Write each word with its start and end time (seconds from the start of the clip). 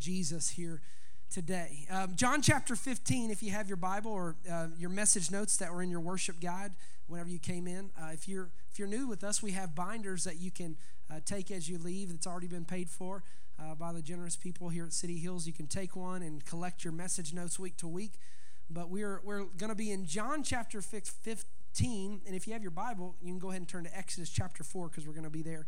Jesus 0.00 0.50
here 0.50 0.80
today. 1.30 1.86
Um, 1.90 2.16
John 2.16 2.42
chapter 2.42 2.74
15, 2.74 3.30
if 3.30 3.42
you 3.42 3.52
have 3.52 3.68
your 3.68 3.76
Bible 3.76 4.10
or 4.10 4.36
uh, 4.50 4.68
your 4.78 4.90
message 4.90 5.30
notes 5.30 5.56
that 5.58 5.72
were 5.72 5.82
in 5.82 5.90
your 5.90 6.00
worship 6.00 6.40
guide 6.40 6.72
whenever 7.06 7.28
you 7.28 7.38
came 7.38 7.66
in. 7.66 7.90
Uh, 8.00 8.10
if, 8.12 8.26
you're, 8.26 8.50
if 8.70 8.78
you're 8.78 8.88
new 8.88 9.06
with 9.06 9.22
us, 9.22 9.42
we 9.42 9.52
have 9.52 9.74
binders 9.74 10.24
that 10.24 10.40
you 10.40 10.50
can 10.50 10.76
uh, 11.10 11.20
take 11.24 11.50
as 11.50 11.68
you 11.68 11.78
leave 11.78 12.10
that's 12.10 12.26
already 12.26 12.46
been 12.46 12.64
paid 12.64 12.88
for 12.88 13.22
uh, 13.60 13.74
by 13.74 13.92
the 13.92 14.02
generous 14.02 14.36
people 14.36 14.70
here 14.70 14.86
at 14.86 14.92
City 14.92 15.18
Hills. 15.18 15.46
You 15.46 15.52
can 15.52 15.66
take 15.66 15.94
one 15.94 16.22
and 16.22 16.44
collect 16.44 16.82
your 16.82 16.92
message 16.92 17.34
notes 17.34 17.58
week 17.58 17.76
to 17.78 17.88
week. 17.88 18.14
But 18.70 18.88
we're, 18.88 19.20
we're 19.24 19.44
going 19.44 19.70
to 19.70 19.76
be 19.76 19.90
in 19.90 20.06
John 20.06 20.42
chapter 20.42 20.80
15. 20.80 22.20
And 22.26 22.34
if 22.34 22.46
you 22.46 22.52
have 22.52 22.62
your 22.62 22.70
Bible, 22.70 23.16
you 23.20 23.28
can 23.28 23.38
go 23.38 23.50
ahead 23.50 23.60
and 23.60 23.68
turn 23.68 23.84
to 23.84 23.96
Exodus 23.96 24.30
chapter 24.30 24.64
4 24.64 24.88
because 24.88 25.06
we're 25.06 25.12
going 25.12 25.24
to 25.24 25.30
be 25.30 25.42
there 25.42 25.66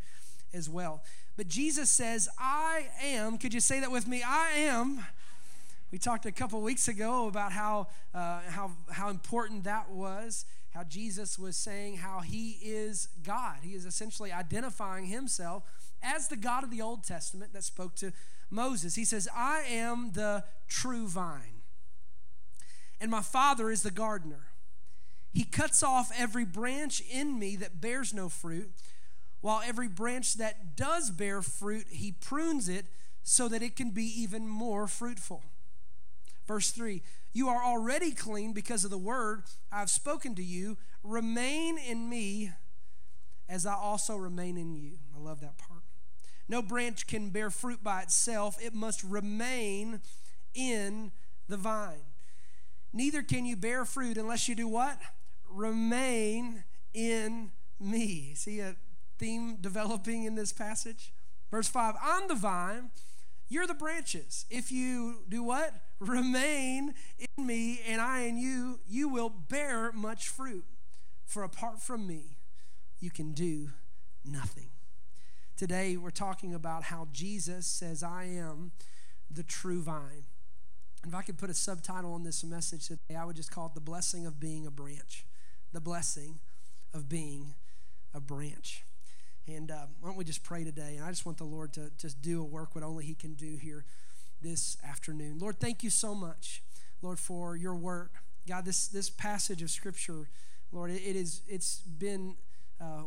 as 0.55 0.69
well. 0.69 1.03
But 1.37 1.49
Jesus 1.49 1.91
says, 1.91 2.29
I 2.39 2.89
am, 3.03 3.39
could 3.39 3.55
you 3.55 3.61
say 3.61 3.81
that 3.81 3.91
with 3.91 4.07
me? 4.07 4.23
I 4.23 4.51
am. 4.57 5.05
We 5.91 5.99
talked 5.99 6.27
a 6.27 6.33
couple 6.33 6.61
weeks 6.63 6.89
ago 6.89 7.27
about 7.27 7.53
how, 7.53 7.89
uh, 8.15 8.41
how, 8.49 8.73
how 8.91 9.11
important 9.11 9.65
that 9.65 9.91
was, 9.91 10.45
how 10.71 10.85
Jesus 10.85 11.39
was 11.39 11.57
saying 11.57 11.99
how 11.99 12.21
he 12.21 12.59
is 12.63 13.09
God. 13.23 13.59
He 13.63 13.75
is 13.75 13.85
essentially 13.85 14.33
identifying 14.33 15.07
himself 15.07 15.65
as 16.03 16.29
the 16.29 16.37
God 16.37 16.65
of 16.65 16.71
the 16.71 16.81
Old 16.81 17.05
Testament 17.05 17.53
that 17.53 17.65
spoke 17.65 17.95
to 17.97 18.13
Moses. 18.51 18.95
He 18.95 19.05
says, 19.05 19.29
I 19.35 19.65
am 19.69 20.13
the 20.13 20.45
true 20.69 21.09
vine, 21.09 21.63
and 23.01 23.11
my 23.11 23.23
Father 23.23 23.71
is 23.71 23.83
the 23.83 23.91
gardener. 23.91 24.47
He 25.33 25.45
cuts 25.45 25.83
off 25.83 26.11
every 26.17 26.45
branch 26.45 27.03
in 27.11 27.39
me 27.39 27.57
that 27.57 27.81
bears 27.81 28.13
no 28.13 28.29
fruit 28.29 28.71
while 29.43 29.61
every 29.65 29.89
branch 29.89 30.35
that 30.35 30.77
does 30.77 31.11
bear 31.11 31.43
fruit, 31.43 31.87
he 31.91 32.13
prunes 32.13 32.69
it 32.69 32.87
so 33.23 33.49
that 33.49 33.63
it 33.63 33.77
can 33.77 33.91
be 33.91 34.05
even 34.05 34.49
more 34.49 34.87
fruitful. 34.87 35.43
Verse 36.47 36.71
3 36.71 37.03
You 37.33 37.49
are 37.49 37.63
already 37.63 38.13
clean 38.13 38.53
because 38.53 38.85
of 38.85 38.91
the 38.91 38.99
word 38.99 39.43
I've 39.71 39.91
spoken 39.91 40.35
to 40.37 40.43
you. 40.43 40.79
Remain 41.03 41.77
in 41.77 42.09
me 42.09 42.53
as 43.49 43.67
I 43.67 43.75
also 43.75 44.17
remain 44.17 44.57
in 44.57 44.73
you. 44.75 44.93
I 45.15 45.19
love 45.19 45.41
that 45.41 45.59
part. 45.59 45.83
No 46.49 46.63
branch 46.63 47.07
can 47.07 47.31
bear 47.31 47.51
fruit 47.51 47.83
by 47.83 48.03
itself, 48.03 48.57
it 48.63 48.75
must 48.75 49.03
remain 49.03 50.01
in 50.55 51.11
the 51.49 51.57
vine. 51.57 52.05
Neither 52.93 53.23
can 53.23 53.45
you 53.45 53.57
bear 53.57 53.85
fruit 53.85 54.19
unless 54.19 54.49
you 54.49 54.55
do 54.55 54.69
what? 54.69 54.99
Remain 55.51 56.65
in 56.95 57.51
me. 57.81 58.35
See, 58.35 58.61
a 58.61 58.77
theme 59.19 59.57
developing 59.61 60.25
in 60.25 60.35
this 60.35 60.53
passage? 60.53 61.13
Verse 61.51 61.69
5 61.69 61.95
I'm 62.03 62.29
the 62.29 62.35
vine, 62.35 62.91
you're 63.49 63.67
the 63.67 63.75
branches. 63.75 64.47
If 64.51 64.73
you 64.73 65.25
do 65.29 65.43
what? 65.43 65.75
Remain 66.01 66.95
in 67.19 67.47
me, 67.47 67.81
and 67.87 68.01
I 68.01 68.21
in 68.21 68.39
you, 68.39 68.81
you 68.89 69.09
will 69.09 69.29
bear 69.29 69.93
much 69.93 70.29
fruit. 70.29 70.65
For 71.27 71.43
apart 71.43 71.81
from 71.81 72.07
me, 72.07 72.39
you 72.99 73.11
can 73.11 73.33
do 73.33 73.71
nothing. 74.25 74.71
Today, 75.57 75.97
we're 75.97 76.11
talking 76.11 76.55
about 76.55 76.85
how 76.85 77.09
Jesus 77.13 77.67
says, 77.67 78.03
I 78.03 78.25
am 78.25 78.73
the 79.31 79.43
true 79.43 79.83
vine. 79.83 80.25
If 81.07 81.15
I 81.15 81.23
could 81.23 81.37
put 81.37 81.51
a 81.51 81.55
subtitle 81.55 82.15
on 82.15 82.23
this 82.23 82.43
message 82.43 82.89
today, 82.89 83.17
I 83.17 83.25
would 83.25 83.37
just 83.37 83.51
call 83.51 83.67
it 83.67 83.75
The 83.75 83.81
Blessing 83.81 84.25
of 84.25 84.41
Being 84.41 84.67
a 84.67 84.71
Branch. 84.71 85.27
The 85.73 85.81
Blessing 85.81 86.39
of 86.95 87.09
Being 87.09 87.55
a 88.15 88.21
Branch. 88.21 88.85
And 89.47 89.71
uh, 89.71 89.87
why 90.01 90.09
don't 90.09 90.17
we 90.17 90.25
just 90.25 90.45
pray 90.45 90.65
today? 90.65 90.95
And 90.97 91.05
I 91.05 91.11
just 91.11 91.27
want 91.27 91.39
the 91.39 91.45
Lord 91.45 91.73
to 91.75 91.91
just 91.99 92.23
do 92.23 92.41
a 92.41 92.45
work 92.45 92.75
what 92.75 92.85
only 92.85 93.05
He 93.05 93.15
can 93.15 93.35
do 93.35 93.57
here 93.57 93.85
this 94.41 94.77
afternoon. 94.85 95.39
Lord, 95.39 95.59
thank 95.59 95.83
you 95.83 95.91
so 95.91 96.15
much, 96.15 96.63
Lord, 97.01 97.19
for 97.19 97.57
your 97.57 97.75
work. 97.75 98.13
God, 98.47 98.65
this 98.65 98.89
this 98.89 99.11
passage 99.11 99.63
of 99.63 99.71
Scripture, 99.71 100.29
Lord, 100.71 100.91
it, 100.91 101.03
it 101.05 101.17
is 101.17 101.43
it's 101.49 101.81
been 101.81 102.37
uh, 102.81 103.05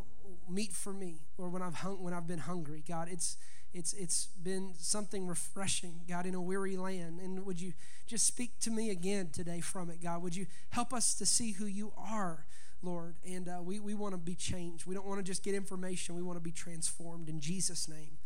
meat 0.48 0.72
for 0.72 0.92
me, 0.92 1.20
Lord, 1.38 1.52
when 1.52 1.62
I've 1.62 1.74
hung, 1.74 2.02
when 2.02 2.14
I've 2.14 2.26
been 2.26 2.40
hungry. 2.40 2.82
God, 2.86 3.08
it's 3.10 3.36
it's 3.72 3.92
it's 3.94 4.26
been 4.26 4.72
something 4.78 5.26
refreshing, 5.26 6.00
God, 6.08 6.26
in 6.26 6.34
a 6.34 6.40
weary 6.40 6.76
land. 6.76 7.20
And 7.20 7.44
would 7.44 7.60
you 7.60 7.72
just 8.06 8.26
speak 8.26 8.58
to 8.60 8.70
me 8.70 8.90
again 8.90 9.30
today 9.32 9.60
from 9.60 9.90
it, 9.90 10.02
God? 10.02 10.22
Would 10.22 10.36
you 10.36 10.46
help 10.70 10.92
us 10.92 11.14
to 11.14 11.26
see 11.26 11.52
who 11.52 11.66
you 11.66 11.92
are? 11.96 12.46
Lord. 12.86 13.16
And 13.26 13.48
uh, 13.48 13.58
we, 13.62 13.80
we 13.80 13.94
want 13.94 14.14
to 14.14 14.18
be 14.18 14.34
changed. 14.34 14.86
We 14.86 14.94
don't 14.94 15.06
want 15.06 15.18
to 15.18 15.24
just 15.24 15.42
get 15.42 15.54
information, 15.54 16.14
we 16.14 16.22
want 16.22 16.38
to 16.38 16.44
be 16.44 16.52
transformed. 16.52 17.28
In 17.28 17.40
Jesus' 17.40 17.88
name, 17.88 18.18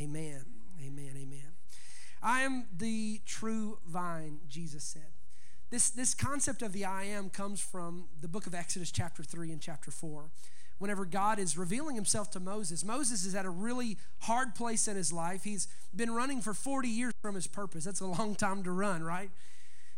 amen. 0.00 0.44
Amen. 0.84 1.12
Amen. 1.16 1.52
I 2.22 2.42
am 2.42 2.66
the 2.76 3.20
true 3.26 3.78
vine, 3.86 4.38
Jesus 4.48 4.84
said. 4.84 5.12
This, 5.70 5.90
this 5.90 6.14
concept 6.14 6.62
of 6.62 6.72
the 6.72 6.84
I 6.84 7.04
am 7.04 7.28
comes 7.28 7.60
from 7.60 8.04
the 8.20 8.28
book 8.28 8.46
of 8.46 8.54
Exodus, 8.54 8.90
chapter 8.90 9.22
3 9.22 9.50
and 9.50 9.60
chapter 9.60 9.90
4. 9.90 10.30
Whenever 10.78 11.04
God 11.04 11.38
is 11.38 11.56
revealing 11.56 11.96
himself 11.96 12.30
to 12.32 12.40
Moses, 12.40 12.84
Moses 12.84 13.24
is 13.24 13.34
at 13.34 13.46
a 13.46 13.50
really 13.50 13.96
hard 14.20 14.54
place 14.54 14.86
in 14.86 14.96
his 14.96 15.12
life. 15.12 15.44
He's 15.44 15.66
been 15.94 16.10
running 16.10 16.40
for 16.40 16.52
40 16.52 16.88
years 16.88 17.14
from 17.22 17.34
his 17.34 17.46
purpose. 17.46 17.84
That's 17.84 18.00
a 18.00 18.06
long 18.06 18.34
time 18.34 18.62
to 18.64 18.70
run, 18.70 19.02
right? 19.02 19.30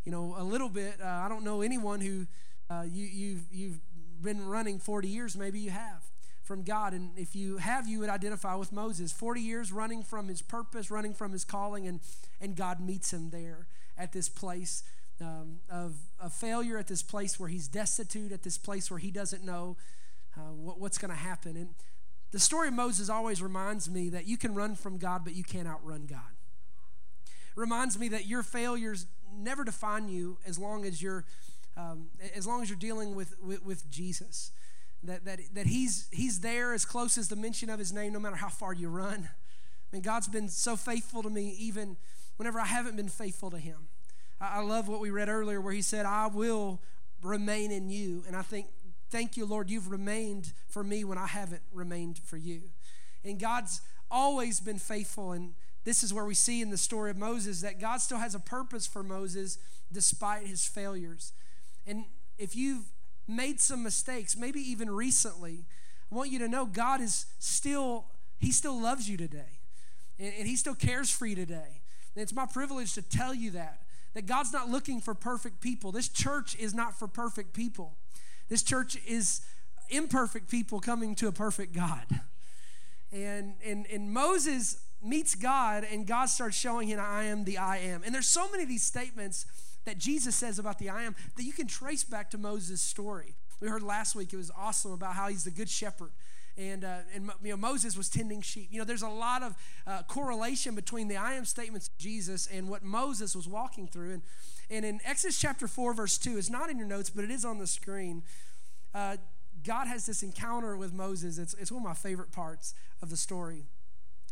You 0.05 0.13
know, 0.13 0.37
a 0.39 0.45
little 0.45 0.69
bit. 0.69 1.01
Uh, 1.03 1.07
I 1.07 1.29
don't 1.29 1.45
know 1.45 1.61
anyone 1.61 2.01
who 2.01 2.27
uh, 2.71 2.85
you, 2.91 3.05
you've, 3.05 3.45
you've 3.53 3.81
been 4.23 4.47
running 4.47 4.79
40 4.79 5.09
years, 5.09 5.37
maybe 5.37 5.59
you 5.61 5.71
have 5.71 6.05
from 6.49 6.63
God. 6.63 6.95
And 6.95 7.11
if 7.17 7.37
you 7.37 7.59
have, 7.59 7.87
you 7.87 8.01
would 8.01 8.09
identify 8.09 8.55
with 8.55 8.73
Moses 8.73 9.13
40 9.13 9.41
years 9.41 9.71
running 9.71 10.03
from 10.03 10.29
his 10.29 10.41
purpose, 10.41 10.91
running 10.91 11.15
from 11.15 11.33
his 11.33 11.45
calling, 11.45 11.87
and, 11.87 12.01
and 12.41 12.57
God 12.57 12.81
meets 12.81 13.13
him 13.13 13.31
there 13.31 13.67
at 13.97 14.13
this 14.13 14.29
place 14.29 14.83
um, 15.21 15.59
of, 15.71 15.97
of 16.19 16.33
failure, 16.33 16.79
at 16.79 16.87
this 16.87 17.03
place 17.03 17.39
where 17.39 17.49
he's 17.49 17.69
destitute, 17.69 18.33
at 18.33 18.43
this 18.43 18.57
place 18.57 18.91
where 18.91 18.99
he 18.99 19.11
doesn't 19.11 19.45
know 19.45 19.77
uh, 20.37 20.53
what, 20.53 20.81
what's 20.81 20.99
going 20.99 21.11
to 21.11 21.17
happen. 21.17 21.57
And 21.57 21.75
the 22.31 22.39
story 22.39 22.69
of 22.69 22.75
Moses 22.75 23.11
always 23.11 23.43
reminds 23.43 23.91
me 23.91 24.09
that 24.11 24.27
you 24.27 24.37
can 24.37 24.55
run 24.55 24.75
from 24.75 24.99
God, 24.99 25.25
but 25.25 25.35
you 25.35 25.45
can't 25.45 25.69
outrun 25.69 26.07
God. 26.07 26.21
reminds 27.57 27.99
me 27.99 28.09
that 28.09 28.27
your 28.27 28.43
failures 28.43 29.07
never 29.37 29.65
define 29.65 30.09
you 30.09 30.39
as 30.47 30.59
long 30.59 30.85
as 30.85 31.03
you're 31.03 31.25
um, 31.79 32.09
as 32.35 32.47
long 32.47 32.61
as 32.61 32.69
you're 32.69 32.79
dealing 32.79 33.15
with, 33.15 33.37
with, 33.41 33.65
with, 33.65 33.91
Jesus. 33.91 34.51
That, 35.05 35.25
that, 35.27 35.39
that 35.55 35.67
he's, 35.69 36.09
he's 36.11 36.41
there 36.41 36.75
as 36.75 36.85
close 36.85 37.17
as 37.17 37.29
the 37.29 37.37
mention 37.37 37.71
of 37.71 37.79
his 37.79 37.93
name, 37.93 38.13
no 38.13 38.19
matter 38.19 38.35
how 38.35 38.49
far 38.49 38.73
you 38.73 38.89
run. 38.89 39.29
I 39.29 39.97
mean, 39.97 40.03
God's 40.03 40.27
been 40.27 40.49
so 40.49 40.77
faithful 40.77 41.23
to 41.23 41.31
me, 41.31 41.55
even 41.59 41.97
whenever 42.37 42.59
I 42.59 42.67
haven't 42.67 42.97
been 42.97 43.09
faithful 43.09 43.51
to 43.53 43.59
him. 43.59 43.89
I, 44.41 44.59
I 44.59 44.61
love 44.61 44.89
what 44.89 45.01
we 45.01 45.11
read 45.11 45.29
earlier 45.29 45.61
where 45.61 45.73
he 45.73 45.83
said, 45.83 46.05
I 46.05 46.27
will 46.27 46.81
remain 47.23 47.71
in 47.71 47.91
you. 47.91 48.25
And 48.27 48.35
I 48.35 48.43
think, 48.43 48.67
thank 49.09 49.37
you, 49.37 49.47
Lord, 49.47 49.71
you've 49.71 49.91
remained 49.91 50.53
for 50.69 50.83
me 50.83 51.05
when 51.05 51.17
I 51.17 51.29
haven't 51.29 51.63
remained 51.73 52.19
for 52.19 52.37
you. 52.37 52.63
And 53.25 53.39
God's 53.39 53.81
always 54.11 54.59
been 54.59 54.79
faithful. 54.81 55.31
And 55.31 55.55
this 55.85 56.03
is 56.03 56.13
where 56.13 56.25
we 56.25 56.35
see 56.35 56.61
in 56.61 56.71
the 56.71 56.77
story 56.77 57.11
of 57.13 57.17
Moses 57.17 57.61
that 57.61 57.81
God 57.81 58.01
still 58.01 58.19
has 58.19 58.35
a 58.35 58.41
purpose 58.41 58.87
for 58.87 59.05
Moses 59.05 59.59
despite 59.93 60.47
his 60.49 60.67
failures. 60.67 61.33
And 61.89 62.05
if 62.39 62.55
you've 62.55 62.93
made 63.27 63.61
some 63.61 63.83
mistakes, 63.83 64.37
maybe 64.37 64.61
even 64.61 64.91
recently, 64.91 65.65
I 66.13 66.15
want 66.15 66.31
you 66.31 66.39
to 66.39 66.49
know 66.49 66.67
God 66.67 67.01
is 67.01 67.27
still, 67.39 68.05
He 68.39 68.53
still 68.53 68.81
loves 68.81 69.09
you 69.09 69.17
today. 69.17 69.61
And, 70.19 70.33
and 70.39 70.47
He 70.47 70.55
still 70.55 70.75
cares 70.75 71.11
for 71.11 71.27
you 71.27 71.35
today. 71.35 71.83
And 72.15 72.23
it's 72.23 72.35
my 72.35 72.47
privilege 72.47 72.95
to 72.95 73.03
tell 73.03 73.35
you 73.35 73.51
that. 73.53 73.81
That 74.15 74.27
God's 74.27 74.53
not 74.53 74.69
looking 74.69 75.01
for 75.01 75.15
perfect 75.15 75.61
people. 75.61 75.93
This 75.93 76.09
church 76.09 76.57
is 76.57 76.75
not 76.75 76.99
for 76.99 77.09
perfect 77.09 77.53
people. 77.53 77.97
This 78.49 78.63
church 78.63 78.99
is 79.07 79.43
imperfect 79.91 80.51
people 80.51 80.81
coming 80.81 81.15
to 81.17 81.29
a 81.29 81.33
perfect 81.33 81.75
God. 81.75 82.07
And, 83.13 83.55
and, 83.65 83.87
and 83.87 84.13
Moses 84.13 84.79
meets 85.03 85.35
God, 85.35 85.87
and 85.91 86.07
God 86.07 86.27
starts 86.27 86.57
showing 86.57 86.89
him, 86.89 86.99
I 87.01 87.25
am 87.25 87.45
the 87.45 87.59
I 87.59 87.79
am. 87.79 88.03
And 88.05 88.15
there's 88.15 88.27
so 88.27 88.51
many 88.51 88.65
of 88.65 88.69
these 88.69 88.83
statements 88.83 89.47
that 89.89 89.97
Jesus 89.97 90.37
says 90.37 90.59
about 90.59 90.79
the 90.79 90.91
I 90.91 91.05
am 91.05 91.17
that 91.37 91.45
you 91.45 91.53
can 91.53 91.67
trace 91.67 92.05
back 92.05 92.31
to 92.33 92.39
Moses' 92.39 92.83
story. 92.83 93.35
We 93.59 93.69
heard 93.69 93.83
last 93.83 94.15
week, 94.15 94.35
it 94.35 94.37
was 94.37 94.51
awesome 94.57 94.93
about 94.93 95.15
how 95.15 95.29
he's 95.29 95.45
the 95.45 95.51
good 95.51 95.71
shepherd. 95.71 96.11
And, 96.59 96.85
uh, 96.85 96.99
and 97.15 97.31
you 97.43 97.51
know, 97.51 97.57
Moses 97.57 97.97
was 97.97 98.11
tending 98.11 98.43
sheep. 98.43 98.69
You 98.71 98.81
know, 98.81 98.85
there's 98.85 99.03
a 99.03 99.09
lot 99.09 99.43
of 99.43 99.55
uh, 99.87 100.03
correlation 100.03 100.75
between 100.75 101.09
the 101.09 101.17
I 101.17 101.35
am 101.35 101.47
statements 101.47 101.89
of 101.89 101.97
Jesus 101.97 102.47
and 102.53 102.69
what 102.69 102.83
Moses 102.83 103.35
was 103.35 103.49
walking 103.49 103.89
through. 103.89 104.13
And, 104.13 104.23
and 104.69 104.85
in 104.85 105.01
Exodus 105.07 105.41
chapter 105.41 105.67
4, 105.67 105.95
verse 105.95 106.19
2, 106.19 106.37
it's 106.37 106.51
not 106.51 106.69
in 106.69 106.77
your 106.77 106.87
notes, 106.87 107.09
but 107.09 107.25
it 107.25 107.31
is 107.31 107.45
on 107.47 107.59
the 107.59 107.67
screen. 107.67 108.23
Uh, 108.95 109.17
God 109.65 109.87
has 109.87 110.05
this 110.05 110.23
encounter 110.23 110.77
with 110.77 110.93
Moses. 110.93 111.39
It's, 111.39 111.55
it's 111.55 111.73
one 111.73 111.83
of 111.83 111.89
my 111.89 111.95
favorite 111.95 112.31
parts 112.31 112.75
of 113.01 113.09
the 113.09 113.17
story. 113.17 113.65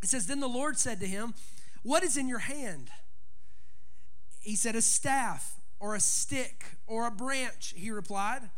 It 0.02 0.10
says, 0.10 0.26
Then 0.26 0.40
the 0.40 0.48
Lord 0.48 0.78
said 0.78 1.00
to 1.00 1.06
him, 1.06 1.32
What 1.82 2.02
is 2.02 2.18
in 2.18 2.28
your 2.28 2.40
hand? 2.40 2.90
He 4.46 4.54
said, 4.54 4.76
A 4.76 4.80
staff 4.80 5.56
or 5.80 5.96
a 5.96 6.00
stick 6.00 6.76
or 6.86 7.08
a 7.08 7.10
branch, 7.10 7.74
he 7.76 7.90
replied. 7.90 8.48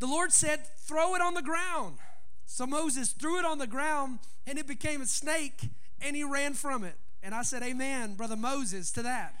The 0.00 0.08
Lord 0.08 0.32
said, 0.32 0.66
Throw 0.76 1.14
it 1.14 1.22
on 1.22 1.34
the 1.34 1.42
ground. 1.42 1.98
So 2.46 2.66
Moses 2.66 3.12
threw 3.12 3.38
it 3.38 3.44
on 3.44 3.58
the 3.58 3.68
ground 3.68 4.18
and 4.44 4.58
it 4.58 4.66
became 4.66 5.00
a 5.00 5.06
snake 5.06 5.70
and 6.00 6.16
he 6.16 6.24
ran 6.24 6.54
from 6.54 6.82
it. 6.82 6.96
And 7.22 7.32
I 7.32 7.42
said, 7.42 7.62
Amen, 7.62 8.16
Brother 8.16 8.34
Moses, 8.34 8.90
to 8.92 9.02
that. 9.02 9.36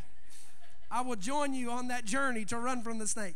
I 0.92 1.00
will 1.00 1.16
join 1.16 1.54
you 1.54 1.72
on 1.72 1.88
that 1.88 2.04
journey 2.04 2.44
to 2.44 2.56
run 2.56 2.82
from 2.82 2.98
the 2.98 3.08
snake. 3.08 3.34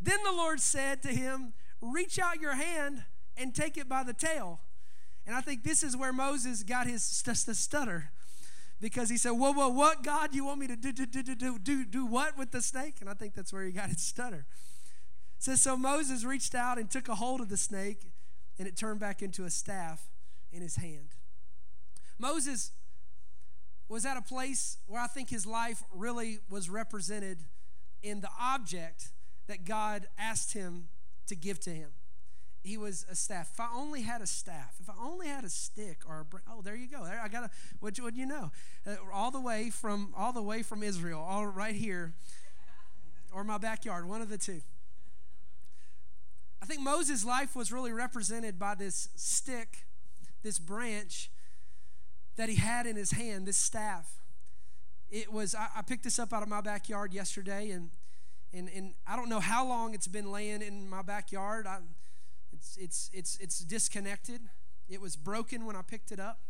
Then 0.00 0.18
the 0.24 0.32
Lord 0.32 0.58
said 0.58 1.00
to 1.02 1.10
him, 1.10 1.52
Reach 1.80 2.18
out 2.18 2.40
your 2.40 2.56
hand 2.56 3.04
and 3.36 3.54
take 3.54 3.76
it 3.76 3.88
by 3.88 4.02
the 4.02 4.14
tail. 4.14 4.58
And 5.24 5.36
I 5.36 5.42
think 5.42 5.62
this 5.62 5.84
is 5.84 5.96
where 5.96 6.12
Moses 6.12 6.64
got 6.64 6.88
his 6.88 7.04
st- 7.04 7.36
st- 7.36 7.56
stutter 7.56 8.10
because 8.80 9.10
he 9.10 9.16
said, 9.16 9.30
Whoa, 9.30 9.52
whoa, 9.52 9.68
what, 9.68 10.02
God? 10.02 10.34
You 10.34 10.44
want 10.44 10.60
me 10.60 10.66
to 10.68 10.76
do, 10.76 10.92
do, 10.92 11.06
do, 11.06 11.22
do, 11.22 11.34
do, 11.34 11.58
do 11.58 11.84
do 11.84 12.06
what 12.06 12.38
with 12.38 12.52
the 12.52 12.62
snake? 12.62 12.96
And 13.00 13.10
I 13.10 13.14
think 13.14 13.34
that's 13.34 13.52
where 13.52 13.64
he 13.64 13.72
got 13.72 13.88
his 13.88 14.00
stutter. 14.00 14.46
It 15.36 15.42
says, 15.42 15.60
So 15.62 15.76
Moses 15.76 16.24
reached 16.24 16.54
out 16.54 16.78
and 16.78 16.90
took 16.90 17.08
a 17.08 17.14
hold 17.14 17.40
of 17.40 17.48
the 17.48 17.56
snake, 17.56 18.12
and 18.58 18.68
it 18.68 18.76
turned 18.76 19.00
back 19.00 19.22
into 19.22 19.44
a 19.44 19.50
staff 19.50 20.08
in 20.52 20.62
his 20.62 20.76
hand. 20.76 21.14
Moses 22.18 22.72
was 23.88 24.04
at 24.04 24.16
a 24.16 24.22
place 24.22 24.78
where 24.86 25.00
I 25.00 25.06
think 25.06 25.30
his 25.30 25.46
life 25.46 25.82
really 25.92 26.38
was 26.50 26.68
represented 26.68 27.38
in 28.02 28.20
the 28.20 28.28
object 28.40 29.10
that 29.46 29.64
God 29.64 30.06
asked 30.18 30.52
him 30.52 30.88
to 31.26 31.34
give 31.34 31.58
to 31.60 31.70
him. 31.70 31.90
He 32.62 32.76
was 32.76 33.06
a 33.10 33.14
staff. 33.14 33.50
If 33.54 33.60
I 33.60 33.68
only 33.74 34.02
had 34.02 34.20
a 34.20 34.26
staff, 34.26 34.74
if 34.80 34.90
I 34.90 34.94
only 35.00 35.28
had 35.28 35.44
a 35.44 35.48
stick 35.48 35.98
or 36.06 36.20
a 36.20 36.24
branch, 36.24 36.44
oh, 36.50 36.60
there 36.60 36.76
you 36.76 36.88
go. 36.88 37.04
There, 37.04 37.20
I 37.20 37.28
got 37.28 37.44
a 37.44 37.50
what 37.80 37.98
would 38.00 38.16
you 38.16 38.26
know? 38.26 38.50
Uh, 38.86 38.96
all 39.12 39.30
the 39.30 39.40
way 39.40 39.70
from 39.70 40.12
all 40.16 40.32
the 40.32 40.42
way 40.42 40.62
from 40.62 40.82
Israel, 40.82 41.20
all 41.20 41.46
right 41.46 41.74
here, 41.74 42.14
or 43.32 43.44
my 43.44 43.58
backyard, 43.58 44.08
one 44.08 44.20
of 44.20 44.28
the 44.28 44.38
two. 44.38 44.60
I 46.60 46.66
think 46.66 46.80
Moses' 46.80 47.24
life 47.24 47.54
was 47.54 47.70
really 47.72 47.92
represented 47.92 48.58
by 48.58 48.74
this 48.74 49.08
stick, 49.14 49.86
this 50.42 50.58
branch 50.58 51.30
that 52.36 52.48
he 52.48 52.56
had 52.56 52.86
in 52.86 52.96
his 52.96 53.12
hand, 53.12 53.46
this 53.46 53.56
staff. 53.56 54.22
It 55.10 55.32
was, 55.32 55.54
I, 55.54 55.68
I 55.76 55.82
picked 55.82 56.04
this 56.04 56.18
up 56.18 56.32
out 56.32 56.42
of 56.42 56.48
my 56.48 56.60
backyard 56.60 57.12
yesterday, 57.12 57.70
and, 57.70 57.90
and, 58.52 58.68
and 58.74 58.94
I 59.06 59.16
don't 59.16 59.28
know 59.28 59.40
how 59.40 59.66
long 59.66 59.94
it's 59.94 60.08
been 60.08 60.30
laying 60.30 60.62
in 60.62 60.88
my 60.88 61.02
backyard. 61.02 61.66
I, 61.66 61.78
it's, 62.76 63.10
it's, 63.12 63.38
it's, 63.38 63.38
it's 63.38 63.58
disconnected. 63.60 64.40
It 64.88 65.00
was 65.00 65.16
broken 65.16 65.64
when 65.64 65.76
I 65.76 65.82
picked 65.82 66.12
it 66.12 66.20
up. 66.20 66.40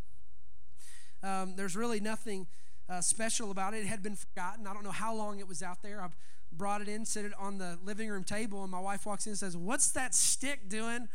Um, 1.22 1.54
there's 1.56 1.76
really 1.76 2.00
nothing 2.00 2.46
uh, 2.88 3.00
special 3.00 3.50
about 3.50 3.74
it. 3.74 3.78
It 3.78 3.86
had 3.86 4.02
been 4.02 4.16
forgotten. 4.16 4.66
I 4.66 4.72
don't 4.72 4.84
know 4.84 4.90
how 4.90 5.14
long 5.14 5.38
it 5.38 5.48
was 5.48 5.62
out 5.62 5.82
there. 5.82 6.02
I've 6.02 6.16
brought 6.52 6.80
it 6.80 6.88
in, 6.88 7.04
set 7.04 7.24
it 7.24 7.32
on 7.38 7.58
the 7.58 7.78
living 7.84 8.08
room 8.08 8.24
table, 8.24 8.62
and 8.62 8.70
my 8.70 8.80
wife 8.80 9.04
walks 9.04 9.26
in 9.26 9.30
and 9.30 9.38
says, 9.38 9.56
What's 9.56 9.90
that 9.92 10.14
stick 10.14 10.68
doing 10.68 11.08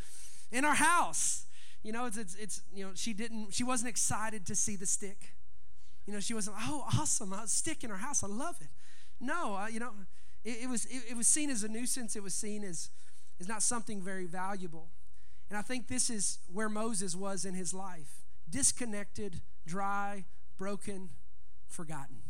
in 0.52 0.66
our 0.66 0.76
house? 0.76 1.46
You 1.82 1.92
know, 1.92 2.06
it's, 2.06 2.18
it's, 2.18 2.36
it's, 2.36 2.62
you 2.74 2.86
know, 2.86 2.92
she 2.94 3.14
didn't, 3.14 3.54
she 3.54 3.64
wasn't 3.64 3.90
excited 3.90 4.46
to 4.46 4.56
see 4.56 4.76
the 4.76 4.86
stick. 4.86 5.34
You 6.06 6.14
know, 6.14 6.20
she 6.20 6.34
wasn't, 6.34 6.58
oh, 6.62 6.86
awesome, 6.98 7.34
a 7.34 7.48
stick 7.48 7.84
in 7.84 7.92
our 7.92 7.98
house, 7.98 8.24
I 8.24 8.28
love 8.28 8.58
it. 8.62 8.68
No, 9.20 9.56
uh, 9.56 9.68
you 9.68 9.80
know, 9.80 9.92
it, 10.44 10.64
it 10.64 10.70
was, 10.70 10.86
it, 10.86 11.04
it 11.12 11.18
was 11.18 11.28
seen 11.28 11.50
as 11.50 11.64
a 11.64 11.68
nuisance. 11.68 12.16
It 12.16 12.24
was 12.24 12.34
seen 12.34 12.64
as, 12.64 12.90
as 13.40 13.48
not 13.48 13.64
something 13.64 14.02
very 14.02 14.26
valuable. 14.26 14.90
And 15.50 15.58
I 15.58 15.62
think 15.62 15.88
this 15.88 16.10
is 16.10 16.40
where 16.52 16.70
Moses 16.70 17.16
was 17.16 17.46
in 17.46 17.54
his 17.54 17.74
life 17.74 18.24
disconnected, 18.50 19.42
dry, 19.66 20.26
broken, 20.58 21.10
forgotten. 21.68 22.22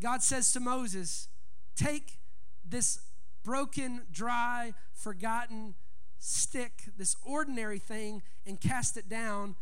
God 0.00 0.22
says 0.22 0.52
to 0.52 0.60
Moses, 0.60 1.28
Take 1.76 2.18
this 2.64 3.00
broken, 3.44 4.02
dry, 4.10 4.74
forgotten 4.92 5.74
stick, 6.18 6.84
this 6.96 7.16
ordinary 7.24 7.78
thing, 7.78 8.22
and 8.46 8.60
cast 8.60 8.96
it 8.96 9.08
down. 9.08 9.56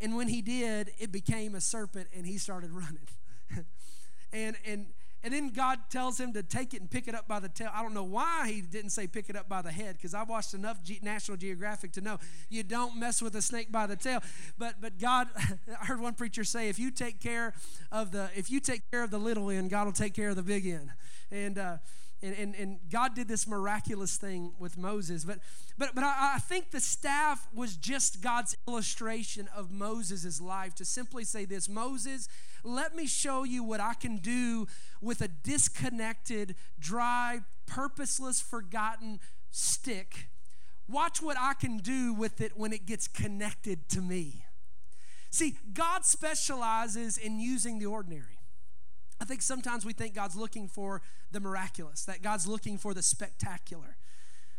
And 0.00 0.16
when 0.16 0.28
he 0.28 0.42
did, 0.42 0.90
it 0.98 1.12
became 1.12 1.54
a 1.54 1.60
serpent 1.60 2.08
and 2.14 2.26
he 2.26 2.38
started 2.38 2.70
running. 2.72 3.08
and, 4.32 4.56
and, 4.66 4.86
and 5.24 5.32
then 5.32 5.50
God 5.50 5.78
tells 5.88 6.18
him 6.18 6.32
to 6.32 6.42
take 6.42 6.74
it 6.74 6.80
and 6.80 6.90
pick 6.90 7.06
it 7.06 7.14
up 7.14 7.28
by 7.28 7.38
the 7.38 7.48
tail. 7.48 7.70
I 7.72 7.82
don't 7.82 7.94
know 7.94 8.02
why 8.02 8.48
he 8.48 8.60
didn't 8.60 8.90
say 8.90 9.06
pick 9.06 9.30
it 9.30 9.36
up 9.36 9.48
by 9.48 9.62
the 9.62 9.70
head 9.70 9.96
because 9.96 10.14
I've 10.14 10.28
watched 10.28 10.54
enough 10.54 10.82
G- 10.82 10.98
National 11.02 11.36
Geographic 11.36 11.92
to 11.92 12.00
know 12.00 12.18
you 12.48 12.62
don't 12.62 12.98
mess 12.98 13.22
with 13.22 13.36
a 13.36 13.42
snake 13.42 13.70
by 13.70 13.86
the 13.86 13.96
tail. 13.96 14.22
But 14.58 14.80
but 14.80 14.98
God, 14.98 15.28
I 15.80 15.84
heard 15.84 16.00
one 16.00 16.14
preacher 16.14 16.44
say, 16.44 16.68
if 16.68 16.78
you 16.78 16.90
take 16.90 17.20
care 17.20 17.54
of 17.90 18.10
the 18.10 18.30
if 18.34 18.50
you 18.50 18.60
take 18.60 18.90
care 18.90 19.02
of 19.02 19.10
the 19.10 19.18
little 19.18 19.50
end, 19.50 19.70
God 19.70 19.84
will 19.84 19.92
take 19.92 20.14
care 20.14 20.30
of 20.30 20.36
the 20.36 20.42
big 20.42 20.66
end. 20.66 20.90
And 21.30 21.58
uh, 21.58 21.76
and, 22.22 22.36
and, 22.36 22.54
and 22.54 22.78
God 22.90 23.14
did 23.14 23.26
this 23.26 23.48
miraculous 23.48 24.16
thing 24.16 24.52
with 24.58 24.78
Moses. 24.78 25.24
But, 25.24 25.38
but, 25.76 25.94
but 25.94 26.04
I, 26.04 26.34
I 26.36 26.38
think 26.38 26.70
the 26.70 26.80
staff 26.80 27.48
was 27.54 27.76
just 27.76 28.22
God's 28.22 28.56
illustration 28.68 29.48
of 29.54 29.70
Moses' 29.70 30.40
life 30.40 30.74
to 30.76 30.84
simply 30.84 31.24
say 31.24 31.44
this 31.44 31.68
Moses, 31.68 32.28
let 32.62 32.94
me 32.94 33.06
show 33.06 33.42
you 33.42 33.64
what 33.64 33.80
I 33.80 33.94
can 33.94 34.18
do 34.18 34.68
with 35.00 35.20
a 35.20 35.28
disconnected, 35.28 36.54
dry, 36.78 37.40
purposeless, 37.66 38.40
forgotten 38.40 39.18
stick. 39.50 40.28
Watch 40.88 41.20
what 41.20 41.36
I 41.38 41.54
can 41.54 41.78
do 41.78 42.12
with 42.14 42.40
it 42.40 42.56
when 42.56 42.72
it 42.72 42.86
gets 42.86 43.08
connected 43.08 43.88
to 43.90 44.00
me. 44.00 44.44
See, 45.30 45.56
God 45.72 46.04
specializes 46.04 47.16
in 47.16 47.40
using 47.40 47.78
the 47.78 47.86
ordinary. 47.86 48.31
I 49.22 49.24
think 49.24 49.40
sometimes 49.40 49.84
we 49.84 49.92
think 49.92 50.16
God's 50.16 50.34
looking 50.34 50.66
for 50.66 51.00
the 51.30 51.38
miraculous, 51.38 52.04
that 52.06 52.22
God's 52.22 52.48
looking 52.48 52.76
for 52.76 52.92
the 52.92 53.02
spectacular. 53.02 53.96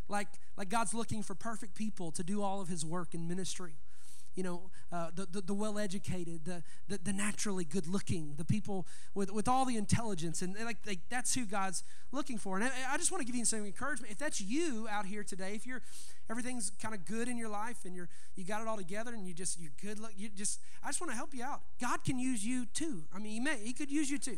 Like, 0.08 0.30
like 0.58 0.70
God's 0.70 0.94
looking 0.94 1.22
for 1.22 1.36
perfect 1.36 1.76
people 1.76 2.12
to 2.14 2.24
do 2.24 2.42
all 2.42 2.62
of 2.62 2.70
his 2.70 2.86
work 2.86 3.14
in 3.14 3.28
ministry. 3.28 3.74
You 4.36 4.44
know, 4.44 4.72
uh, 4.92 5.10
the, 5.16 5.26
the, 5.26 5.42
the 5.42 5.54
well 5.54 5.78
educated, 5.78 6.46
the, 6.46 6.64
the, 6.88 7.00
the, 7.04 7.14
naturally 7.14 7.66
good 7.66 7.88
looking, 7.88 8.34
the 8.38 8.46
people 8.46 8.88
with, 9.14 9.32
with 9.32 9.48
all 9.48 9.66
the 9.66 9.78
intelligence. 9.78 10.42
And 10.42 10.56
like, 10.66 10.78
like 10.86 11.00
that's 11.10 11.36
who 11.36 11.46
God's 11.46 11.84
looking 12.12 12.38
for. 12.38 12.58
And 12.58 12.66
I, 12.66 12.94
I 12.94 12.98
just 12.98 13.12
want 13.12 13.22
to 13.22 13.26
give 13.26 13.36
you 13.36 13.46
some 13.46 13.66
encouragement. 13.66 14.12
If 14.12 14.18
that's 14.18 14.42
you 14.42 14.88
out 14.90 15.06
here 15.06 15.24
today, 15.24 15.54
if 15.54 15.68
you're 15.68 15.82
everything's 16.30 16.72
kind 16.82 16.96
of 16.96 17.06
good 17.06 17.28
in 17.28 17.38
your 17.38 17.50
life 17.50 17.86
and 17.86 17.96
you're 17.96 18.10
you 18.36 18.44
got 18.44 18.62
it 18.62 18.68
all 18.68 18.78
together 18.78 19.14
and 19.14 19.28
you 19.28 19.34
just 19.34 19.60
you're 19.60 19.72
good 19.82 20.00
look 20.00 20.12
you 20.16 20.30
just 20.30 20.60
I 20.84 20.88
just 20.88 21.02
want 21.02 21.12
to 21.12 21.18
help 21.18 21.34
you 21.34 21.44
out. 21.44 21.62
God 21.80 22.04
can 22.04 22.18
use 22.18 22.46
you 22.46 22.66
too. 22.66 23.04
I 23.14 23.20
mean, 23.20 23.34
he 23.34 23.40
may 23.40 23.58
he 23.64 23.74
could 23.74 23.92
use 23.92 24.10
you 24.10 24.18
too. 24.18 24.38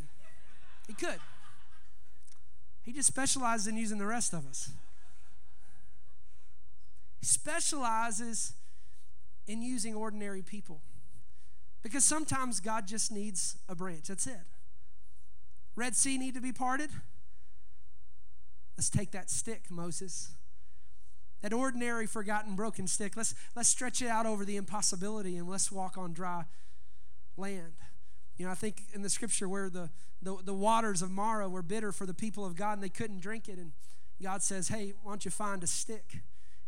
He 0.88 0.94
could. 0.94 1.20
He 2.84 2.94
just 2.94 3.08
specializes 3.08 3.68
in 3.68 3.78
using 3.78 3.98
the 3.98 4.06
rest 4.06 4.34
of 4.34 4.46
us. 4.46 4.70
He 7.20 7.26
specializes 7.26 8.54
in 9.48 9.62
using 9.62 9.96
ordinary 9.96 10.42
people. 10.42 10.82
Because 11.84 12.04
sometimes 12.04 12.60
God 12.60 12.88
just 12.88 13.12
needs 13.12 13.58
a 13.70 13.76
branch. 13.76 14.08
That's 14.08 14.26
it. 14.26 14.42
Red 15.76 15.96
Sea 15.96 16.18
need 16.18 16.34
to 16.34 16.42
be 16.42 16.52
parted. 16.52 16.90
Let's 18.78 18.90
take 18.90 19.12
that 19.12 19.30
stick, 19.30 19.70
Moses. 19.70 20.32
That 21.42 21.54
ordinary, 21.54 22.08
forgotten, 22.08 22.56
broken 22.56 22.88
stick. 22.88 23.16
Let's, 23.16 23.36
let's 23.56 23.70
stretch 23.70 24.02
it 24.02 24.08
out 24.08 24.25
over 24.25 24.46
the 24.46 24.56
impossibility 24.56 25.38
and 25.38 25.48
let's 25.48 25.72
walk 25.72 25.98
on 25.98 26.14
dry 26.14 26.46
land. 27.38 27.74
You 28.38 28.46
know, 28.46 28.52
I 28.52 28.56
think 28.56 28.84
in 28.94 29.02
the 29.02 29.10
scripture 29.10 29.48
where 29.48 29.70
the, 29.70 29.90
the, 30.22 30.38
the 30.44 30.54
waters 30.54 31.02
of 31.02 31.12
Marah 31.12 31.48
were 31.48 31.62
bitter 31.62 31.92
for 31.92 32.06
the 32.06 32.14
people 32.14 32.46
of 32.46 32.56
God 32.56 32.74
and 32.74 32.84
they 32.84 32.90
couldn't 32.90 33.22
drink 33.22 33.48
it, 33.48 33.58
and 33.58 33.72
God 34.22 34.42
says, 34.42 34.70
Hey, 34.70 34.94
why 35.04 35.12
don't 35.12 35.24
you 35.24 35.32
find 35.32 35.64
a 35.64 35.68
stick 35.68 36.22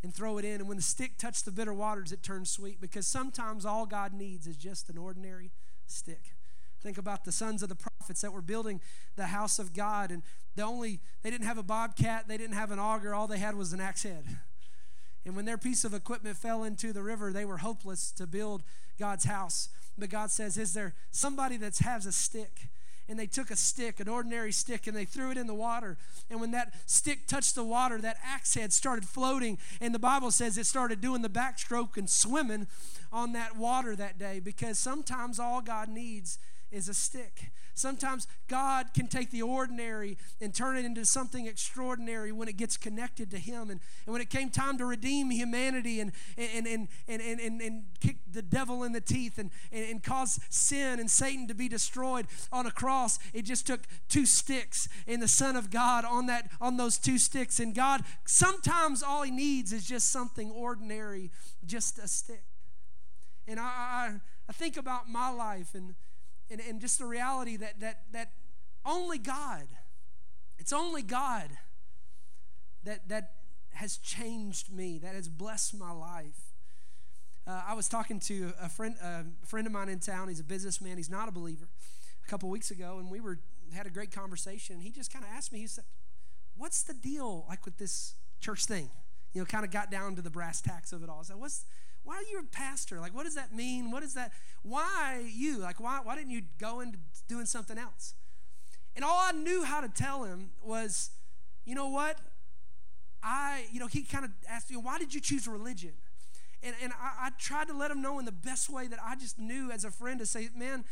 and 0.04 0.14
throw 0.14 0.38
it 0.38 0.46
in? 0.46 0.56
And 0.56 0.68
when 0.68 0.78
the 0.78 0.84
stick 0.84 1.18
touched 1.18 1.46
the 1.46 1.52
bitter 1.52 1.74
waters, 1.74 2.12
it 2.12 2.24
turned 2.24 2.48
sweet 2.48 2.80
because 2.80 3.08
sometimes 3.08 3.66
all 3.66 3.86
God 3.86 4.14
needs 4.14 4.48
is 4.48 4.58
just 4.58 4.90
an 4.90 4.98
ordinary 4.98 5.52
stick. 5.86 6.34
Think 6.82 6.98
about 6.98 7.26
the 7.26 7.32
sons 7.32 7.64
of 7.64 7.70
the 7.70 7.76
prophets 7.76 8.22
that 8.22 8.32
were 8.32 8.42
building 8.42 8.82
the 9.16 9.28
house 9.28 9.60
of 9.60 9.74
God, 9.74 10.12
and 10.12 10.22
the 10.56 10.62
only 10.62 11.00
they 11.24 11.32
didn't 11.32 11.48
have 11.48 11.58
a 11.58 11.64
bobcat, 11.64 12.28
they 12.28 12.38
didn't 12.38 12.56
have 12.56 12.72
an 12.72 12.80
auger, 12.80 13.14
all 13.14 13.28
they 13.28 13.40
had 13.40 13.56
was 13.56 13.74
an 13.74 13.82
axe 13.82 14.04
head. 14.04 14.26
And 15.26 15.36
when 15.36 15.46
their 15.46 15.58
piece 15.58 15.84
of 15.84 15.94
equipment 15.94 16.38
fell 16.38 16.64
into 16.64 16.94
the 16.94 17.04
river, 17.04 17.34
they 17.34 17.44
were 17.44 17.58
hopeless 17.58 18.12
to 18.14 18.26
build 18.26 18.64
God's 18.98 19.26
house. 19.26 19.70
But 19.98 20.10
God 20.10 20.32
says, 20.32 20.58
Is 20.58 20.74
there 20.74 20.94
somebody 21.12 21.58
that 21.58 21.78
has 21.80 22.06
a 22.06 22.12
stick? 22.12 22.70
And 23.10 23.18
they 23.18 23.26
took 23.26 23.52
a 23.52 23.56
stick, 23.56 24.00
an 24.00 24.08
ordinary 24.08 24.52
stick, 24.52 24.88
and 24.88 24.96
they 24.96 25.06
threw 25.06 25.32
it 25.32 25.38
in 25.38 25.48
the 25.48 25.54
water. 25.54 25.98
And 26.30 26.42
when 26.42 26.52
that 26.52 26.74
stick 26.86 27.28
touched 27.28 27.56
the 27.56 27.64
water, 27.64 28.00
that 28.02 28.18
axe 28.26 28.56
head 28.56 28.74
started 28.74 29.06
floating. 29.06 29.58
And 29.80 29.96
the 29.96 30.00
Bible 30.00 30.32
says 30.32 30.58
it 30.58 30.66
started 30.66 31.00
doing 31.00 31.22
the 31.22 31.30
backstroke 31.30 31.98
and 31.98 32.10
swimming 32.10 32.68
on 33.12 33.34
that 33.34 33.56
water 33.56 33.96
that 33.96 34.20
day 34.20 34.40
because 34.40 34.78
sometimes 34.78 35.40
all 35.40 35.62
God 35.62 35.88
needs 35.88 36.38
is 36.72 36.90
a 36.90 36.94
stick. 36.94 37.52
Sometimes 37.78 38.28
God 38.48 38.94
can 38.96 39.08
take 39.08 39.30
the 39.30 39.44
ordinary 39.44 40.18
and 40.42 40.54
turn 40.54 40.78
it 40.78 40.86
into 40.86 41.06
something 41.06 41.46
extraordinary 41.46 42.32
when 42.32 42.48
it 42.48 42.58
gets 42.58 42.76
connected 42.76 43.30
to 43.32 43.38
Him. 43.38 43.70
And, 43.70 43.80
and 44.06 44.14
when 44.14 44.22
it 44.22 44.32
came 44.32 44.50
time 44.50 44.80
to 44.80 44.86
redeem 44.86 45.30
humanity 45.30 46.00
and, 46.00 46.12
and, 46.38 46.66
and, 46.66 46.88
and, 47.08 47.22
and, 47.22 47.40
and, 47.40 47.62
and 47.62 47.84
kick 48.00 48.18
the 48.32 48.42
devil 48.42 48.84
in 48.84 48.94
the 48.94 49.02
teeth 49.02 49.38
and, 49.38 49.52
and, 49.72 49.86
and 49.86 50.04
cause 50.04 50.40
sin 50.50 51.00
and 51.00 51.10
Satan 51.10 51.48
to 51.48 51.54
be 51.54 51.70
destroyed 51.70 52.26
on 52.52 52.66
a 52.66 52.72
cross, 52.72 53.20
it 53.32 53.44
just 53.44 53.68
took 53.68 53.82
two 54.10 54.26
sticks 54.26 54.90
and 55.06 55.22
the 55.22 55.28
Son 55.28 55.56
of 55.56 55.70
God 55.70 56.04
on, 56.04 56.26
that, 56.26 56.50
on 56.60 56.78
those 56.78 56.98
two 56.98 57.20
sticks. 57.20 57.60
And 57.60 57.76
God, 57.76 58.02
sometimes 58.26 59.04
all 59.04 59.22
He 59.22 59.30
needs 59.30 59.72
is 59.72 59.86
just 59.86 60.10
something 60.10 60.50
ordinary, 60.50 61.30
just 61.64 62.00
a 62.00 62.08
stick. 62.08 62.44
And 63.48 63.60
I, 63.60 63.64
I, 63.64 64.14
I 64.50 64.54
think 64.54 64.78
about 64.78 65.08
my 65.08 65.30
life 65.30 65.76
and 65.76 65.94
and, 66.50 66.62
and 66.62 66.80
just 66.80 67.00
the 67.00 67.06
reality 67.06 67.58
that, 67.58 67.80
that, 67.80 68.04
that 68.12 68.32
only 68.86 69.18
God, 69.18 69.68
it's 70.58 70.74
only 70.74 71.02
God 71.02 71.50
that, 72.84 73.10
that 73.10 73.32
has 73.74 73.98
changed 73.98 74.72
me, 74.72 74.98
that 75.00 75.14
has 75.14 75.28
blessed 75.28 75.78
my 75.78 75.92
life. 75.92 76.54
Uh, 77.46 77.62
I 77.68 77.74
was 77.76 77.88
talking 77.88 78.20
to 78.22 78.54
a 78.62 78.68
friend, 78.68 78.96
a 79.02 79.24
friend 79.46 79.68
of 79.68 79.74
mine 79.74 79.90
in 79.90 80.00
town. 80.00 80.28
He's 80.28 80.40
a 80.40 80.44
businessman. 80.44 80.98
He's 80.98 81.10
not 81.10 81.30
a 81.30 81.32
believer. 81.32 81.68
A 82.26 82.30
couple 82.30 82.50
weeks 82.50 82.72
ago, 82.72 82.98
and 83.00 83.10
we 83.10 83.22
were 83.22 83.40
had 83.74 83.86
a 83.86 83.90
great 83.90 84.12
conversation. 84.12 84.80
He 84.82 84.92
just 84.92 85.14
kind 85.14 85.24
of 85.24 85.32
asked 85.34 85.54
me. 85.54 85.60
He 85.60 85.68
said, 85.68 85.86
"What's 86.58 86.84
the 86.84 86.94
deal 86.94 87.46
like 87.48 87.64
with 87.64 87.78
this 87.78 88.16
church 88.42 88.66
thing?" 88.66 88.90
You 89.34 89.42
know, 89.42 89.46
kind 89.46 89.64
of 89.64 89.72
got 89.72 89.90
down 89.90 90.16
to 90.18 90.22
the 90.22 90.30
brass 90.30 90.60
tacks 90.60 90.92
of 90.92 91.04
it 91.04 91.10
all. 91.10 91.20
I 91.20 91.24
said, 91.24 91.38
"What's 91.38 91.64
why 92.08 92.16
are 92.16 92.32
you 92.32 92.40
a 92.40 92.44
pastor? 92.44 93.02
Like, 93.02 93.14
what 93.14 93.26
does 93.26 93.36
that 93.36 93.54
mean? 93.54 93.92
What 93.92 94.02
is 94.02 94.14
that? 94.14 94.32
Why 94.64 95.30
you? 95.30 95.58
Like, 95.58 95.78
why, 95.82 96.00
why 96.02 96.16
didn't 96.16 96.32
you 96.32 96.44
go 96.58 96.80
into 96.80 96.98
doing 97.28 97.46
something 97.46 97.78
else? 97.78 98.14
And 98.96 99.04
all 99.04 99.20
I 99.20 99.34
knew 99.34 99.66
how 99.66 99.82
to 99.82 99.90
tell 99.90 100.24
him 100.24 100.52
was, 100.64 101.10
you 101.66 101.76
know 101.76 101.90
what? 101.90 102.18
I, 103.22 103.66
you 103.74 103.82
know, 103.82 103.88
he 103.88 104.04
kind 104.04 104.24
of 104.24 104.32
asked 104.50 104.72
me, 104.72 104.78
why 104.78 104.98
did 104.98 105.14
you 105.14 105.20
choose 105.20 105.50
religion? 105.50 105.92
And, 106.64 106.76
and 106.82 106.94
I, 106.94 107.28
I 107.28 107.30
tried 107.38 107.68
to 107.68 107.74
let 107.74 107.92
him 107.92 108.02
know 108.02 108.20
in 108.20 108.26
the 108.26 108.32
best 108.32 108.70
way 108.70 108.88
that 108.88 109.00
I 109.06 109.16
just 109.18 109.38
knew 109.38 109.70
as 109.70 109.84
a 109.84 109.92
friend 109.92 110.18
to 110.20 110.26
say, 110.26 110.48
man, 110.56 110.86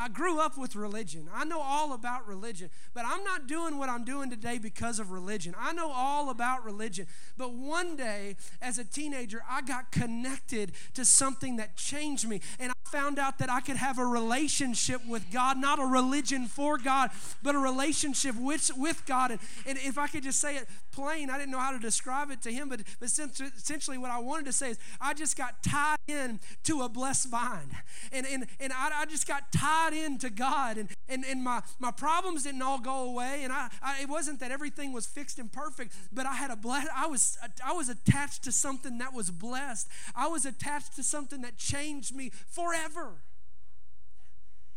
I 0.00 0.08
grew 0.08 0.40
up 0.40 0.56
with 0.56 0.76
religion. 0.76 1.28
I 1.34 1.44
know 1.44 1.60
all 1.60 1.92
about 1.92 2.26
religion, 2.26 2.70
but 2.94 3.04
I'm 3.06 3.22
not 3.22 3.46
doing 3.46 3.76
what 3.76 3.90
I'm 3.90 4.02
doing 4.02 4.30
today 4.30 4.56
because 4.56 4.98
of 4.98 5.10
religion. 5.10 5.54
I 5.60 5.74
know 5.74 5.92
all 5.92 6.30
about 6.30 6.64
religion. 6.64 7.06
But 7.36 7.52
one 7.52 7.96
day, 7.96 8.36
as 8.62 8.78
a 8.78 8.84
teenager, 8.84 9.42
I 9.48 9.60
got 9.60 9.92
connected 9.92 10.72
to 10.94 11.04
something 11.04 11.56
that 11.56 11.76
changed 11.76 12.26
me. 12.26 12.40
And 12.58 12.72
I 12.72 12.88
found 12.88 13.18
out 13.18 13.36
that 13.38 13.50
I 13.50 13.60
could 13.60 13.76
have 13.76 13.98
a 13.98 14.06
relationship 14.06 15.06
with 15.06 15.30
God, 15.30 15.58
not 15.58 15.78
a 15.78 15.84
religion 15.84 16.46
for 16.46 16.78
God, 16.78 17.10
but 17.42 17.54
a 17.54 17.58
relationship 17.58 18.34
with, 18.36 18.70
with 18.78 19.04
God. 19.04 19.32
And, 19.32 19.40
and 19.66 19.78
if 19.78 19.98
I 19.98 20.06
could 20.06 20.22
just 20.22 20.40
say 20.40 20.56
it 20.56 20.66
plain, 20.92 21.30
I 21.30 21.38
didn't 21.38 21.50
know 21.50 21.58
how 21.58 21.72
to 21.72 21.78
describe 21.78 22.30
it 22.30 22.42
to 22.42 22.52
him, 22.52 22.68
but, 22.68 22.80
but 22.98 23.08
essentially 23.08 23.98
what 23.98 24.10
I 24.10 24.18
wanted 24.18 24.46
to 24.46 24.52
say 24.52 24.70
is 24.70 24.78
I 25.00 25.14
just 25.14 25.36
got 25.36 25.62
tied 25.62 25.98
in 26.08 26.40
to 26.64 26.82
a 26.82 26.88
blessed 26.88 27.28
vine. 27.28 27.70
And, 28.12 28.26
and, 28.26 28.46
and 28.58 28.72
I, 28.72 28.90
I 28.94 29.06
just 29.06 29.26
got 29.26 29.52
tied 29.52 29.92
into 29.92 30.30
God. 30.30 30.78
And, 30.78 30.88
and, 31.08 31.24
and 31.24 31.42
my, 31.42 31.62
my 31.78 31.90
problems 31.90 32.42
didn't 32.44 32.62
all 32.62 32.80
go 32.80 33.04
away. 33.04 33.40
And 33.42 33.52
I, 33.52 33.68
I, 33.82 34.02
it 34.02 34.08
wasn't 34.08 34.40
that 34.40 34.50
everything 34.50 34.92
was 34.92 35.06
fixed 35.06 35.38
and 35.38 35.50
perfect, 35.50 35.94
but 36.12 36.26
I 36.26 36.34
had 36.34 36.50
a 36.50 36.56
bless, 36.56 36.86
I 36.94 37.06
was, 37.06 37.38
I 37.64 37.72
was 37.72 37.88
attached 37.88 38.44
to 38.44 38.52
something 38.52 38.98
that 38.98 39.12
was 39.12 39.30
blessed. 39.30 39.88
I 40.14 40.28
was 40.28 40.44
attached 40.44 40.96
to 40.96 41.02
something 41.02 41.42
that 41.42 41.56
changed 41.56 42.14
me 42.14 42.30
forever. 42.48 43.22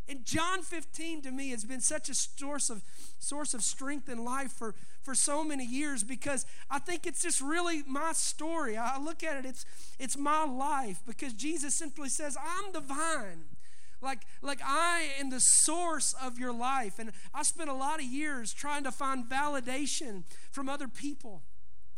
And 0.07 0.25
John 0.25 0.61
15 0.61 1.21
to 1.21 1.31
me 1.31 1.49
has 1.51 1.63
been 1.63 1.79
such 1.79 2.09
a 2.09 2.13
source 2.13 2.69
of 2.69 2.81
source 3.19 3.53
of 3.53 3.63
strength 3.63 4.09
in 4.09 4.25
life 4.25 4.51
for, 4.51 4.75
for 5.01 5.15
so 5.15 5.45
many 5.45 5.65
years 5.65 6.03
because 6.03 6.45
I 6.69 6.79
think 6.79 7.07
it's 7.07 7.21
just 7.21 7.39
really 7.39 7.83
my 7.87 8.11
story. 8.11 8.75
I 8.75 8.99
look 8.99 9.23
at 9.23 9.37
it, 9.37 9.45
it's 9.45 9.65
it's 9.97 10.17
my 10.17 10.43
life 10.43 11.01
because 11.05 11.33
Jesus 11.33 11.73
simply 11.73 12.09
says, 12.09 12.37
I'm 12.37 12.73
the 12.73 12.81
vine. 12.81 13.45
Like, 14.01 14.25
like 14.41 14.59
I 14.63 15.11
am 15.17 15.29
the 15.29 15.39
source 15.39 16.13
of 16.21 16.37
your 16.37 16.51
life. 16.53 16.99
And 16.99 17.13
I 17.33 17.43
spent 17.43 17.69
a 17.69 17.73
lot 17.73 17.99
of 17.99 18.05
years 18.05 18.53
trying 18.53 18.83
to 18.83 18.91
find 18.91 19.23
validation 19.25 20.23
from 20.51 20.67
other 20.67 20.89
people. 20.89 21.43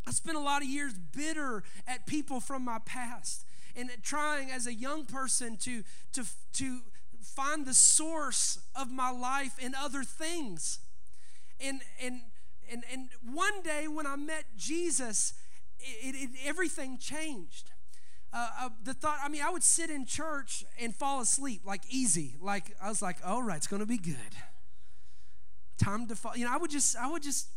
I 0.07 0.11
spent 0.11 0.37
a 0.37 0.41
lot 0.41 0.61
of 0.61 0.67
years 0.67 0.93
bitter 0.93 1.63
at 1.87 2.05
people 2.05 2.39
from 2.39 2.63
my 2.63 2.77
past 2.85 3.43
and 3.75 3.89
trying 4.03 4.51
as 4.51 4.67
a 4.67 4.73
young 4.73 5.05
person 5.05 5.57
to, 5.57 5.83
to, 6.13 6.25
to 6.53 6.81
find 7.25 7.65
the 7.65 7.73
source 7.73 8.59
of 8.75 8.91
my 8.91 9.11
life 9.11 9.57
in 9.59 9.73
other 9.75 10.03
things. 10.03 10.79
And, 11.59 11.81
and, 12.01 12.21
and, 12.71 12.83
and 12.91 13.09
one 13.23 13.61
day 13.61 13.87
when 13.87 14.05
I 14.05 14.15
met 14.15 14.45
Jesus, 14.57 15.33
it, 15.79 16.15
it, 16.15 16.29
everything 16.45 16.97
changed. 16.97 17.71
Uh, 18.33 18.49
uh, 18.59 18.69
the 18.83 18.93
thought, 18.93 19.17
I 19.23 19.29
mean, 19.29 19.41
I 19.41 19.49
would 19.49 19.63
sit 19.63 19.89
in 19.89 20.05
church 20.05 20.65
and 20.79 20.93
fall 20.93 21.21
asleep 21.21 21.61
like 21.65 21.81
easy. 21.89 22.35
Like, 22.41 22.75
I 22.81 22.89
was 22.89 23.01
like, 23.01 23.17
all 23.25 23.41
right, 23.41 23.57
it's 23.57 23.67
going 23.67 23.81
to 23.81 23.85
be 23.85 23.97
good. 23.97 24.15
Time 25.77 26.07
to 26.07 26.15
fall. 26.15 26.35
You 26.35 26.45
know, 26.45 26.53
I 26.53 26.57
would 26.57 26.71
just, 26.71 26.97
I 26.97 27.09
would 27.09 27.23
just, 27.23 27.47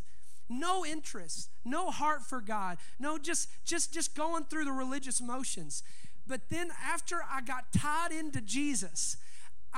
no 0.49 0.87
interest, 0.87 1.51
no 1.65 1.91
heart 1.91 2.23
for 2.23 2.41
God, 2.41 2.79
no 2.99 3.19
just, 3.19 3.49
just, 3.65 3.93
just 3.93 4.15
going 4.15 4.45
through 4.45 4.65
the 4.65 4.73
religious 4.73 5.21
motions. 5.21 5.83
But 6.27 6.49
then 6.49 6.71
after 6.85 7.23
I 7.29 7.41
got 7.41 7.73
tied 7.73 8.13
into 8.13 8.41
Jesus, 8.41 9.17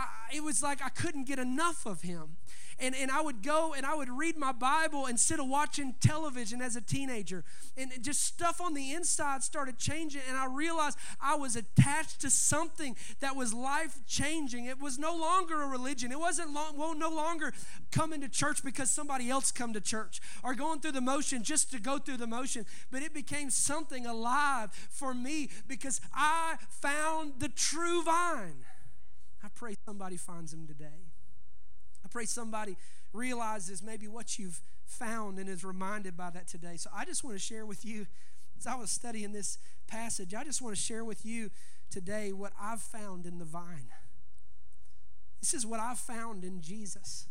I, 0.01 0.37
it 0.37 0.43
was 0.43 0.63
like 0.63 0.83
I 0.83 0.89
couldn't 0.89 1.25
get 1.25 1.39
enough 1.39 1.87
of 1.87 2.03
him. 2.03 2.37
And, 2.83 2.95
and 2.95 3.11
I 3.11 3.21
would 3.21 3.43
go 3.43 3.75
and 3.75 3.85
I 3.85 3.95
would 3.95 4.09
read 4.09 4.39
my 4.39 4.53
Bible 4.53 5.05
instead 5.05 5.39
of 5.39 5.47
watching 5.47 5.95
television 6.01 6.63
as 6.63 6.77
a 6.77 6.81
teenager. 6.81 7.45
And 7.77 7.93
just 8.01 8.23
stuff 8.23 8.59
on 8.59 8.73
the 8.73 8.93
inside 8.93 9.43
started 9.43 9.79
changing. 9.79 10.23
And 10.27 10.37
I 10.37 10.47
realized 10.47 10.97
I 11.21 11.35
was 11.35 11.57
attached 11.57 12.23
to 12.23 12.31
something 12.31 12.97
that 13.21 13.37
was 13.37 13.53
life 13.53 13.99
changing. 14.07 14.65
It 14.65 14.81
was 14.81 14.99
no 14.99 15.15
longer 15.15 15.61
a 15.61 15.67
religion. 15.67 16.11
It 16.11 16.19
wasn't 16.19 16.55
long, 16.55 16.79
well, 16.79 16.95
no 16.95 17.11
longer 17.11 17.53
coming 17.93 18.23
to 18.23 18.29
church 18.29 18.65
because 18.65 18.91
somebody 18.91 19.29
else 19.29 19.53
come 19.53 19.75
to 19.75 19.81
church 19.81 20.21
or 20.43 20.55
going 20.55 20.81
through 20.81 20.93
the 20.93 21.03
motion 21.03 21.43
just 21.43 21.71
to 21.73 21.79
go 21.79 21.99
through 21.99 22.17
the 22.17 22.27
motion. 22.27 22.65
But 22.91 23.03
it 23.03 23.13
became 23.13 23.51
something 23.51 24.07
alive 24.07 24.71
for 24.91 25.13
me 25.13 25.51
because 25.69 26.01
I 26.15 26.57
found 26.71 27.41
the 27.41 27.51
true 27.51 28.03
vine. 28.03 28.65
I 29.43 29.49
pray 29.55 29.77
somebody 29.85 30.17
finds 30.17 30.53
him 30.53 30.67
today. 30.67 31.09
I 32.05 32.09
pray 32.09 32.25
somebody 32.25 32.77
realizes 33.13 33.83
maybe 33.83 34.09
what 34.09 34.39
you've 34.39 34.61
found 34.87 35.39
and 35.39 35.49
is 35.49 35.65
reminded 35.65 36.17
by 36.17 36.31
that 36.31 36.49
today. 36.49 36.77
So 36.77 36.91
I 36.95 37.05
just 37.05 37.25
want 37.25 37.37
to 37.37 37.43
share 37.43 37.67
with 37.67 37.85
you, 37.85 38.07
as 38.59 38.67
I 38.67 38.75
was 38.75 38.91
studying 38.91 39.33
this 39.33 39.59
passage, 39.87 40.35
I 40.35 40.45
just 40.45 40.63
want 40.63 40.77
to 40.77 40.81
share 40.81 41.05
with 41.05 41.25
you 41.25 41.51
today 41.91 42.33
what 42.33 42.53
I've 42.61 42.81
found 42.81 43.27
in 43.27 43.39
the 43.39 43.45
vine. 43.45 43.89
This 45.41 45.55
is 45.55 45.67
what 45.67 45.81
I've 45.81 45.99
found 45.99 46.45
in 46.45 46.61
Jesus. 46.61 47.27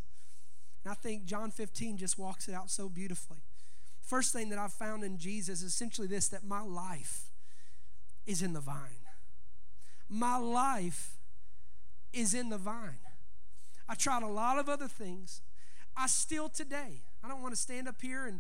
And 0.84 0.92
I 0.92 0.96
think 0.96 1.26
John 1.26 1.52
15 1.52 1.98
just 1.98 2.18
walks 2.18 2.48
it 2.48 2.54
out 2.54 2.70
so 2.72 2.90
beautifully. 2.90 3.44
First 4.02 4.34
thing 4.34 4.50
that 4.50 4.58
I've 4.58 4.74
found 4.74 5.04
in 5.04 5.18
Jesus 5.18 5.62
is 5.62 5.74
essentially 5.74 6.08
this 6.08 6.28
that 6.30 6.44
my 6.44 6.62
life 6.62 7.30
is 8.26 8.42
in 8.42 8.54
the 8.54 8.60
vine. 8.60 9.06
My 10.10 10.38
life 10.38 11.19
is 12.14 12.34
in 12.34 12.50
the 12.50 12.58
vine. 12.58 13.00
I 13.88 13.96
tried 13.96 14.24
a 14.24 14.28
lot 14.28 14.60
of 14.60 14.70
other 14.70 14.88
things. 14.88 15.42
I 15.98 16.08
still 16.08 16.50
today, 16.50 17.04
I 17.24 17.28
don't 17.28 17.42
want 17.42 17.54
to 17.54 17.60
stand 17.60 17.88
up 17.88 18.02
here 18.02 18.26
and 18.26 18.40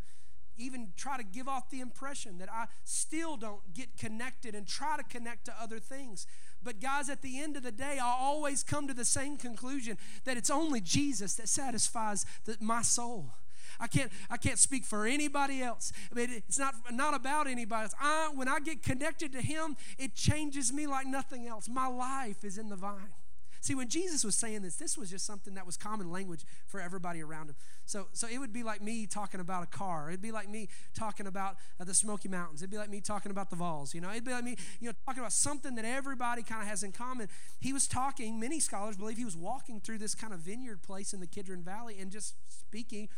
even 0.59 0.89
try 0.95 1.17
to 1.17 1.23
give 1.23 1.47
off 1.47 1.69
the 1.69 1.79
impression 1.79 2.38
that 2.38 2.51
I 2.51 2.65
still 2.83 3.38
don't 3.38 3.73
get 3.73 3.97
connected 3.97 4.55
and 4.55 4.67
try 4.67 4.97
to 4.97 5.03
connect 5.03 5.45
to 5.45 5.53
other 5.59 5.79
things. 5.79 6.27
But, 6.61 6.81
guys, 6.81 7.09
at 7.09 7.21
the 7.21 7.39
end 7.39 7.55
of 7.55 7.63
the 7.63 7.71
day, 7.71 7.99
I 7.99 8.15
always 8.19 8.63
come 8.63 8.88
to 8.88 8.93
the 8.93 9.05
same 9.05 9.38
conclusion 9.38 9.97
that 10.25 10.35
it's 10.35 10.49
only 10.49 10.81
Jesus 10.81 11.35
that 11.35 11.47
satisfies 11.47 12.25
the, 12.45 12.57
my 12.59 12.81
soul. 12.81 13.31
I 13.79 13.88
can't, 13.88 14.11
I 14.29 14.35
can't 14.35 14.59
speak 14.59 14.83
for 14.83 15.05
anybody 15.05 15.61
else. 15.61 15.93
I 16.11 16.15
mean, 16.15 16.29
it's 16.31 16.59
not, 16.59 16.75
not 16.91 17.13
about 17.13 17.47
anybody 17.47 17.83
else. 17.83 17.93
I, 17.99 18.29
when 18.35 18.49
I 18.49 18.59
get 18.59 18.83
connected 18.83 19.31
to 19.31 19.41
Him, 19.41 19.77
it 19.97 20.15
changes 20.15 20.73
me 20.73 20.85
like 20.85 21.07
nothing 21.07 21.47
else. 21.47 21.69
My 21.69 21.88
life 21.88 22.43
is 22.43 22.57
in 22.57 22.67
the 22.67 22.75
vine. 22.75 23.13
See, 23.62 23.75
when 23.75 23.89
Jesus 23.89 24.24
was 24.24 24.36
saying 24.36 24.62
this, 24.62 24.75
this 24.75 24.98
was 24.98 25.10
just 25.10 25.25
something 25.25 25.54
that 25.56 25.66
was 25.66 25.75
common 25.75 26.10
language 26.10 26.44
for 26.66 26.80
everybody 26.80 27.22
around 27.22 27.50
him. 27.50 27.56
So, 27.86 28.08
so 28.13 28.28
it 28.28 28.38
would 28.38 28.54
be 28.54 28.63
like 28.63 28.82
me 28.82 29.06
talking 29.06 29.39
about 29.39 29.63
a 29.63 29.66
car. 29.66 30.10
It'd 30.10 30.22
be 30.22 30.32
like 30.32 30.50
me 30.50 30.70
talking 30.94 31.28
about 31.28 31.58
uh, 31.80 31.84
the 31.84 31.94
Smoky 31.94 32.30
Mountains. 32.30 32.62
It'd 32.62 32.72
be 32.72 32.78
like 32.78 32.89
me 32.89 33.01
talking 33.01 33.32
about 33.32 33.50
the 33.50 33.56
Vols. 33.56 33.94
You 33.94 34.01
know, 34.01 34.12
it'd 34.12 34.24
be 34.24 34.32
like 34.32 34.44
me, 34.44 34.56
you 34.80 34.88
know, 34.88 34.94
talking 35.06 35.20
about 35.20 35.34
something 35.34 35.75
that 35.75 35.86
everybody 35.86 36.42
kind 36.42 36.62
of 36.62 36.68
has 36.68 36.84
in 36.84 36.92
common. 36.92 37.28
He 37.60 37.74
was 37.74 37.88
talking. 37.88 38.39
Many 38.39 38.60
scholars 38.60 38.96
believe 38.96 39.18
he 39.18 39.25
was 39.25 39.36
walking 39.38 39.82
through 39.82 39.98
this 39.98 40.16
kind 40.16 40.34
of 40.34 40.39
vineyard 40.39 40.82
place 40.82 41.13
in 41.13 41.20
the 41.20 41.28
Kidron 41.28 41.63
Valley 41.63 41.98
and 42.00 42.12
just 42.12 42.36
speaking 42.48 43.10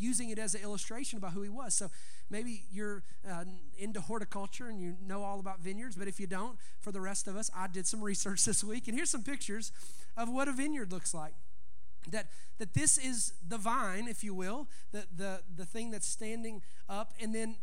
using 0.00 0.30
it 0.30 0.38
as 0.38 0.54
an 0.54 0.62
illustration 0.62 1.18
about 1.18 1.32
who 1.32 1.42
he 1.42 1.48
was. 1.48 1.74
So 1.74 1.90
maybe 2.30 2.64
you're 2.72 3.02
uh, 3.28 3.44
into 3.78 4.00
horticulture 4.00 4.68
and 4.68 4.80
you 4.80 4.96
know 5.04 5.22
all 5.22 5.40
about 5.40 5.60
vineyards, 5.60 5.96
but 5.96 6.08
if 6.08 6.18
you 6.18 6.26
don't, 6.26 6.56
for 6.80 6.92
the 6.92 7.00
rest 7.00 7.28
of 7.28 7.36
us, 7.36 7.50
I 7.56 7.66
did 7.66 7.86
some 7.86 8.00
research 8.02 8.44
this 8.44 8.64
week, 8.64 8.88
and 8.88 8.96
here's 8.96 9.10
some 9.10 9.22
pictures 9.22 9.72
of 10.16 10.28
what 10.28 10.48
a 10.48 10.52
vineyard 10.52 10.92
looks 10.92 11.14
like. 11.14 11.34
That, 12.10 12.28
that 12.58 12.72
this 12.72 12.96
is 12.96 13.34
the 13.46 13.58
vine, 13.58 14.08
if 14.08 14.24
you 14.24 14.34
will, 14.34 14.68
the, 14.90 15.04
the, 15.14 15.42
the 15.54 15.66
thing 15.66 15.90
that's 15.90 16.06
standing 16.06 16.62
up, 16.88 17.12
and 17.20 17.34
then 17.34 17.56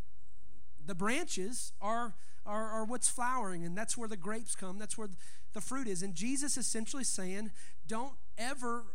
the 0.85 0.93
branches 0.93 1.73
are, 1.81 2.13
are, 2.45 2.69
are 2.69 2.85
what's 2.85 3.09
flowering, 3.09 3.65
and 3.65 3.75
that's 3.75 3.97
where 3.97 4.07
the 4.07 4.17
grapes 4.17 4.55
come, 4.55 4.77
that's 4.77 4.97
where 4.97 5.09
the 5.53 5.61
fruit 5.61 5.87
is. 5.87 6.03
And 6.03 6.13
Jesus 6.13 6.55
essentially 6.55 7.03
saying, 7.03 7.51
don't 7.87 8.13
ever 8.37 8.85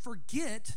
forget 0.00 0.76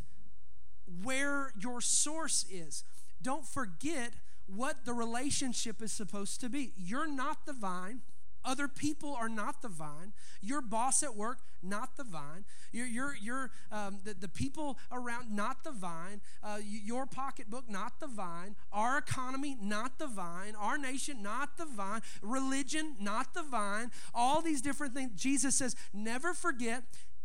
where 1.04 1.52
your 1.60 1.82
source 1.82 2.46
is. 2.52 2.84
Don't 3.22 3.46
forget 3.46 4.14
what 4.48 4.86
the 4.86 4.94
relationship 4.94 5.82
is 5.82 5.92
supposed 5.92 6.42
to 6.42 6.50
be. 6.50 6.74
You're 6.76 7.08
not 7.08 7.46
the 7.46 7.54
vine, 7.54 8.02
Other 8.44 8.68
people 8.68 9.14
are 9.14 9.30
not 9.30 9.62
the 9.62 9.68
vine. 9.68 10.14
Your 10.42 10.62
boss 10.62 11.04
at 11.04 11.16
work, 11.16 11.40
not 11.62 11.96
the 11.96 12.04
vine. 12.04 12.46
Your, 12.72 12.88
your, 12.88 13.16
your, 13.22 13.52
um, 13.72 14.00
the, 14.04 14.16
the 14.16 14.28
people 14.28 14.80
around, 14.92 15.32
not 15.32 15.64
the 15.64 15.72
vine. 15.72 16.22
Uh, 16.44 16.58
your 16.64 17.06
pocketbook, 17.06 17.70
not 17.70 18.00
the 18.00 18.08
vine. 18.08 18.56
Our 18.72 18.98
economy, 18.98 19.58
not 19.62 20.00
the 20.00 20.08
vine. 20.08 20.56
Our 20.56 20.78
nation, 20.80 21.22
not 21.22 21.58
the 21.58 21.66
vine. 21.66 22.02
Religion, 22.24 22.96
not 23.00 23.34
the 23.36 23.44
vine. 23.44 23.92
All 24.14 24.42
these 24.42 24.62
different 24.62 24.96
things. 24.96 25.12
Jesus 25.22 25.56
says, 25.56 25.76
never 25.94 26.34
forget 26.34 26.84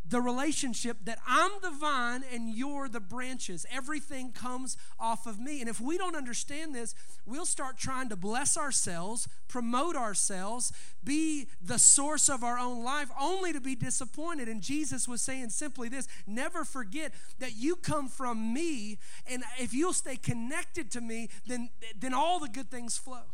the 0.09 0.21
relationship 0.21 0.99
that 1.05 1.19
I'm 1.27 1.51
the 1.63 1.71
vine 1.71 2.23
and 2.33 2.49
you're 2.49 2.89
the 2.89 3.01
branches. 3.01 3.67
Everything 3.73 4.33
comes 4.33 4.77
off 5.01 5.27
of 5.27 5.41
me. 5.41 5.61
And 5.61 5.69
if 5.69 5.81
we 5.81 5.99
don't 5.99 6.15
understand 6.15 6.75
this, 6.75 6.95
we'll 7.25 7.47
start 7.47 7.77
trying 7.77 8.09
to 8.11 8.17
bless 8.17 8.57
ourselves, 8.57 9.29
promote 9.49 9.97
ourselves, 9.97 10.73
be 11.03 11.49
the 11.61 11.79
source 11.79 12.29
of 12.29 12.45
our 12.45 12.59
own 12.59 12.85
life, 12.85 13.11
only 13.21 13.53
to 13.53 13.61
be 13.61 13.75
disappointed. 13.75 14.49
And 14.49 14.63
Jesus 14.63 15.09
was 15.09 15.23
saying 15.23 15.51
simply 15.51 15.89
this 15.89 16.07
never 16.27 16.65
forget 16.65 17.13
that 17.39 17.57
you 17.57 17.77
come 17.77 18.09
from 18.09 18.53
me, 18.53 18.99
and 19.27 19.43
if 19.59 19.75
you'll 19.75 19.93
stay 19.93 20.17
connected 20.17 20.91
to 20.93 21.01
me, 21.01 21.29
then, 21.47 21.71
then 21.99 22.15
all 22.15 22.39
the 22.39 22.49
good 22.49 22.71
things 22.71 22.97
flow. 22.97 23.25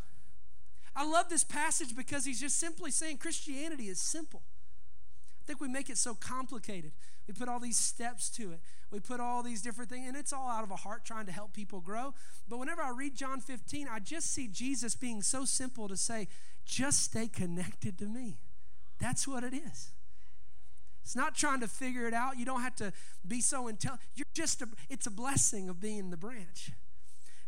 I 0.94 1.06
love 1.06 1.28
this 1.28 1.44
passage 1.44 1.96
because 1.96 2.24
he's 2.24 2.40
just 2.40 2.58
simply 2.58 2.90
saying 2.90 3.18
Christianity 3.18 3.88
is 3.88 4.00
simple. 4.00 4.42
I 5.42 5.44
think 5.44 5.60
we 5.60 5.66
make 5.66 5.90
it 5.90 5.98
so 5.98 6.14
complicated. 6.14 6.92
We 7.26 7.34
put 7.34 7.48
all 7.48 7.58
these 7.58 7.76
steps 7.76 8.30
to 8.30 8.52
it. 8.52 8.60
We 8.92 9.00
put 9.00 9.18
all 9.18 9.42
these 9.42 9.60
different 9.60 9.90
things, 9.90 10.06
and 10.06 10.16
it's 10.16 10.32
all 10.32 10.48
out 10.48 10.62
of 10.62 10.70
a 10.70 10.76
heart 10.76 11.04
trying 11.04 11.26
to 11.26 11.32
help 11.32 11.52
people 11.52 11.80
grow. 11.80 12.14
But 12.48 12.58
whenever 12.58 12.80
I 12.80 12.90
read 12.90 13.16
John 13.16 13.40
15, 13.40 13.88
I 13.90 13.98
just 13.98 14.32
see 14.32 14.46
Jesus 14.46 14.94
being 14.94 15.20
so 15.20 15.44
simple 15.44 15.88
to 15.88 15.96
say, 15.96 16.28
just 16.64 17.02
stay 17.02 17.26
connected 17.26 17.98
to 17.98 18.04
me. 18.04 18.38
That's 19.00 19.26
what 19.26 19.42
it 19.42 19.52
is. 19.52 19.90
It's 21.02 21.16
not 21.16 21.34
trying 21.34 21.58
to 21.60 21.68
figure 21.68 22.06
it 22.06 22.14
out. 22.14 22.38
You 22.38 22.44
don't 22.44 22.62
have 22.62 22.76
to 22.76 22.92
be 23.26 23.40
so 23.40 23.66
intelligent. 23.66 24.08
You're 24.14 24.26
just 24.34 24.62
a, 24.62 24.68
it's 24.88 25.08
a 25.08 25.10
blessing 25.10 25.68
of 25.68 25.80
being 25.80 26.10
the 26.10 26.16
branch. 26.16 26.70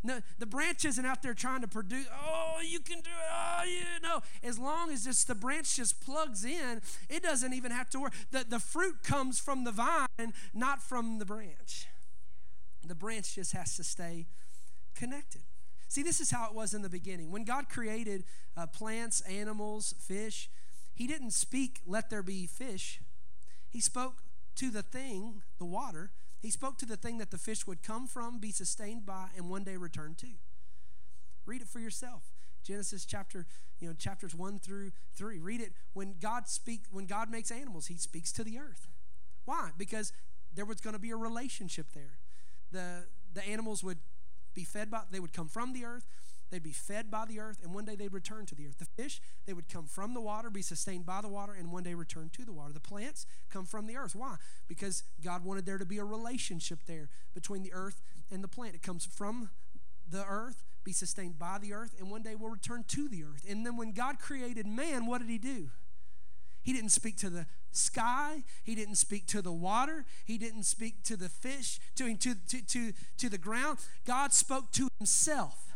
No, 0.06 0.20
the 0.38 0.44
branch 0.44 0.84
isn't 0.84 1.06
out 1.06 1.22
there 1.22 1.32
trying 1.32 1.62
to 1.62 1.66
produce, 1.66 2.06
oh, 2.12 2.58
you 2.62 2.78
can 2.78 3.00
do 3.00 3.10
it. 3.10 3.32
Oh, 3.32 3.64
you 3.64 4.02
know. 4.02 4.20
As 4.42 4.58
long 4.58 4.92
as 4.92 5.04
just 5.04 5.26
the 5.26 5.34
branch 5.34 5.76
just 5.76 6.04
plugs 6.04 6.44
in, 6.44 6.82
it 7.08 7.22
doesn't 7.22 7.54
even 7.54 7.72
have 7.72 7.88
to 7.90 7.98
work. 7.98 8.12
The, 8.30 8.44
the 8.46 8.60
fruit 8.60 9.02
comes 9.02 9.40
from 9.40 9.64
the 9.64 9.72
vine, 9.72 10.34
not 10.52 10.82
from 10.82 11.18
the 11.18 11.24
branch. 11.24 11.86
The 12.86 12.94
branch 12.94 13.34
just 13.34 13.52
has 13.52 13.76
to 13.76 13.82
stay 13.82 14.26
connected. 14.94 15.40
See, 15.88 16.02
this 16.02 16.20
is 16.20 16.30
how 16.30 16.46
it 16.48 16.54
was 16.54 16.74
in 16.74 16.82
the 16.82 16.90
beginning. 16.90 17.30
When 17.30 17.44
God 17.44 17.70
created 17.70 18.24
uh, 18.58 18.66
plants, 18.66 19.22
animals, 19.22 19.94
fish, 19.98 20.50
He 20.94 21.06
didn't 21.06 21.32
speak, 21.32 21.80
let 21.86 22.10
there 22.10 22.22
be 22.22 22.46
fish. 22.46 23.00
He 23.70 23.80
spoke 23.80 24.22
to 24.56 24.70
the 24.70 24.82
thing, 24.82 25.42
the 25.58 25.64
water, 25.64 26.10
he 26.44 26.50
spoke 26.50 26.76
to 26.76 26.84
the 26.84 26.98
thing 26.98 27.16
that 27.16 27.30
the 27.30 27.38
fish 27.38 27.66
would 27.66 27.82
come 27.82 28.06
from, 28.06 28.38
be 28.38 28.50
sustained 28.50 29.06
by, 29.06 29.28
and 29.34 29.48
one 29.48 29.64
day 29.64 29.78
return 29.78 30.14
to. 30.16 30.26
Read 31.46 31.62
it 31.62 31.68
for 31.68 31.78
yourself. 31.78 32.34
Genesis 32.62 33.06
chapter, 33.06 33.46
you 33.80 33.88
know, 33.88 33.94
chapters 33.94 34.34
one 34.34 34.58
through 34.58 34.92
three. 35.14 35.38
Read 35.38 35.62
it. 35.62 35.72
When 35.94 36.16
God 36.20 36.46
speak, 36.46 36.82
when 36.90 37.06
God 37.06 37.30
makes 37.30 37.50
animals, 37.50 37.86
He 37.86 37.96
speaks 37.96 38.30
to 38.32 38.44
the 38.44 38.58
earth. 38.58 38.88
Why? 39.46 39.70
Because 39.78 40.12
there 40.54 40.66
was 40.66 40.82
going 40.82 40.92
to 40.92 41.00
be 41.00 41.12
a 41.12 41.16
relationship 41.16 41.86
there. 41.94 42.18
The 42.72 43.04
the 43.32 43.42
animals 43.48 43.82
would 43.82 44.00
be 44.52 44.64
fed 44.64 44.90
by, 44.90 45.00
they 45.10 45.20
would 45.20 45.32
come 45.32 45.48
from 45.48 45.72
the 45.72 45.86
earth. 45.86 46.04
They'd 46.50 46.62
be 46.62 46.72
fed 46.72 47.10
by 47.10 47.24
the 47.26 47.40
earth, 47.40 47.58
and 47.62 47.74
one 47.74 47.84
day 47.84 47.96
they'd 47.96 48.12
return 48.12 48.46
to 48.46 48.54
the 48.54 48.66
earth. 48.66 48.78
The 48.78 49.02
fish, 49.02 49.20
they 49.46 49.52
would 49.52 49.68
come 49.68 49.86
from 49.86 50.14
the 50.14 50.20
water, 50.20 50.50
be 50.50 50.62
sustained 50.62 51.06
by 51.06 51.20
the 51.20 51.28
water, 51.28 51.52
and 51.52 51.72
one 51.72 51.82
day 51.82 51.94
return 51.94 52.30
to 52.34 52.44
the 52.44 52.52
water. 52.52 52.72
The 52.72 52.80
plants 52.80 53.26
come 53.50 53.66
from 53.66 53.86
the 53.86 53.96
earth. 53.96 54.14
Why? 54.14 54.36
Because 54.68 55.02
God 55.22 55.44
wanted 55.44 55.66
there 55.66 55.78
to 55.78 55.86
be 55.86 55.98
a 55.98 56.04
relationship 56.04 56.80
there 56.86 57.08
between 57.34 57.62
the 57.62 57.72
earth 57.72 58.02
and 58.30 58.42
the 58.42 58.48
plant. 58.48 58.74
It 58.74 58.82
comes 58.82 59.04
from 59.04 59.50
the 60.08 60.24
earth, 60.24 60.62
be 60.84 60.92
sustained 60.92 61.38
by 61.38 61.58
the 61.58 61.72
earth, 61.72 61.94
and 61.98 62.10
one 62.10 62.22
day 62.22 62.34
will 62.34 62.50
return 62.50 62.84
to 62.88 63.08
the 63.08 63.24
earth. 63.24 63.44
And 63.48 63.64
then 63.66 63.76
when 63.76 63.92
God 63.92 64.18
created 64.18 64.66
man, 64.66 65.06
what 65.06 65.20
did 65.20 65.30
he 65.30 65.38
do? 65.38 65.70
He 66.62 66.72
didn't 66.72 66.90
speak 66.90 67.16
to 67.18 67.30
the 67.30 67.46
sky. 67.72 68.42
He 68.62 68.74
didn't 68.74 68.96
speak 68.96 69.26
to 69.28 69.42
the 69.42 69.52
water. 69.52 70.06
He 70.24 70.38
didn't 70.38 70.62
speak 70.62 71.02
to 71.04 71.16
the 71.16 71.28
fish, 71.28 71.78
to, 71.96 72.14
to, 72.16 72.34
to, 72.34 72.66
to, 72.66 72.92
to 73.18 73.28
the 73.28 73.38
ground. 73.38 73.78
God 74.06 74.32
spoke 74.32 74.72
to 74.72 74.88
himself. 74.98 75.73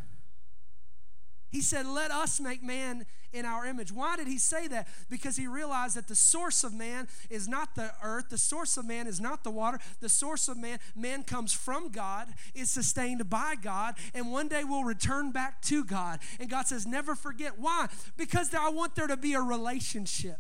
He 1.51 1.61
said, 1.61 1.87
Let 1.87 2.11
us 2.11 2.41
make 2.41 2.63
man 2.63 3.07
in 3.33 3.45
our 3.45 3.67
image. 3.67 3.93
Why 3.93 4.17
did 4.17 4.27
he 4.27 4.39
say 4.39 4.69
that? 4.69 4.89
Because 5.11 5.37
he 5.37 5.47
realized 5.47 5.97
that 5.97 6.09
the 6.09 6.15
source 6.15 6.65
of 6.65 6.73
man 6.73 7.09
is 7.31 7.49
not 7.49 7.75
the 7.75 7.93
earth, 8.03 8.31
the 8.31 8.39
source 8.39 8.77
of 8.77 8.87
man 8.87 9.07
is 9.07 9.21
not 9.21 9.45
the 9.45 9.51
water, 9.51 9.79
the 10.01 10.09
source 10.09 10.49
of 10.49 10.57
man, 10.57 10.79
man 10.95 11.23
comes 11.23 11.53
from 11.53 11.91
God, 11.91 12.29
is 12.55 12.71
sustained 12.71 13.29
by 13.29 13.55
God, 13.61 13.97
and 14.15 14.31
one 14.31 14.49
day 14.49 14.65
will 14.65 14.85
return 14.85 15.31
back 15.31 15.61
to 15.63 15.85
God. 15.85 16.21
And 16.41 16.49
God 16.49 16.67
says, 16.67 16.87
Never 16.87 17.15
forget. 17.15 17.59
Why? 17.59 17.89
Because 18.17 18.53
I 18.55 18.71
want 18.71 18.95
there 18.95 19.07
to 19.07 19.17
be 19.17 19.35
a 19.35 19.41
relationship. 19.41 20.39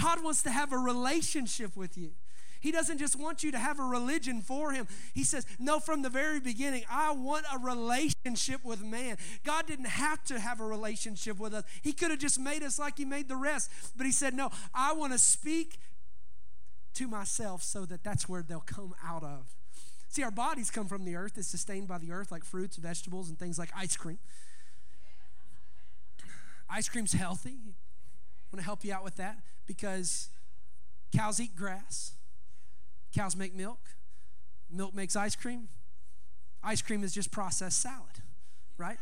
God 0.00 0.22
wants 0.22 0.42
to 0.42 0.50
have 0.50 0.72
a 0.72 0.78
relationship 0.78 1.76
with 1.76 1.96
you. 1.96 2.10
He 2.60 2.72
doesn't 2.72 2.98
just 2.98 3.18
want 3.18 3.42
you 3.42 3.52
to 3.52 3.58
have 3.58 3.78
a 3.78 3.84
religion 3.84 4.40
for 4.40 4.72
him. 4.72 4.86
He 5.14 5.24
says, 5.24 5.46
No, 5.58 5.80
from 5.80 6.02
the 6.02 6.10
very 6.10 6.40
beginning, 6.40 6.84
I 6.90 7.12
want 7.12 7.46
a 7.52 7.58
relationship 7.58 8.64
with 8.64 8.82
man. 8.82 9.16
God 9.44 9.66
didn't 9.66 9.86
have 9.86 10.22
to 10.24 10.40
have 10.40 10.60
a 10.60 10.64
relationship 10.64 11.38
with 11.38 11.54
us, 11.54 11.64
He 11.82 11.92
could 11.92 12.10
have 12.10 12.20
just 12.20 12.38
made 12.38 12.62
us 12.62 12.78
like 12.78 12.98
He 12.98 13.04
made 13.04 13.28
the 13.28 13.36
rest. 13.36 13.70
But 13.96 14.06
He 14.06 14.12
said, 14.12 14.34
No, 14.34 14.50
I 14.74 14.92
want 14.92 15.12
to 15.12 15.18
speak 15.18 15.78
to 16.94 17.06
myself 17.06 17.62
so 17.62 17.84
that 17.86 18.02
that's 18.02 18.28
where 18.28 18.42
they'll 18.42 18.60
come 18.60 18.94
out 19.04 19.22
of. 19.22 19.54
See, 20.08 20.22
our 20.22 20.30
bodies 20.30 20.70
come 20.70 20.88
from 20.88 21.04
the 21.04 21.16
earth, 21.16 21.36
it's 21.36 21.48
sustained 21.48 21.86
by 21.86 21.98
the 21.98 22.12
earth, 22.12 22.32
like 22.32 22.44
fruits, 22.44 22.76
vegetables, 22.76 23.28
and 23.28 23.38
things 23.38 23.58
like 23.58 23.70
ice 23.76 23.96
cream. 23.96 24.18
Ice 26.70 26.88
cream's 26.88 27.12
healthy. 27.12 27.56
I 27.60 28.52
want 28.52 28.60
to 28.60 28.62
help 28.62 28.84
you 28.84 28.92
out 28.92 29.04
with 29.04 29.16
that 29.16 29.38
because 29.66 30.28
cows 31.14 31.40
eat 31.40 31.54
grass. 31.54 32.12
Cows 33.14 33.36
make 33.36 33.54
milk, 33.54 33.80
milk 34.70 34.94
makes 34.94 35.16
ice 35.16 35.34
cream. 35.34 35.68
Ice 36.62 36.82
cream 36.82 37.04
is 37.04 37.14
just 37.14 37.30
processed 37.30 37.80
salad, 37.80 38.22
right? 38.76 38.98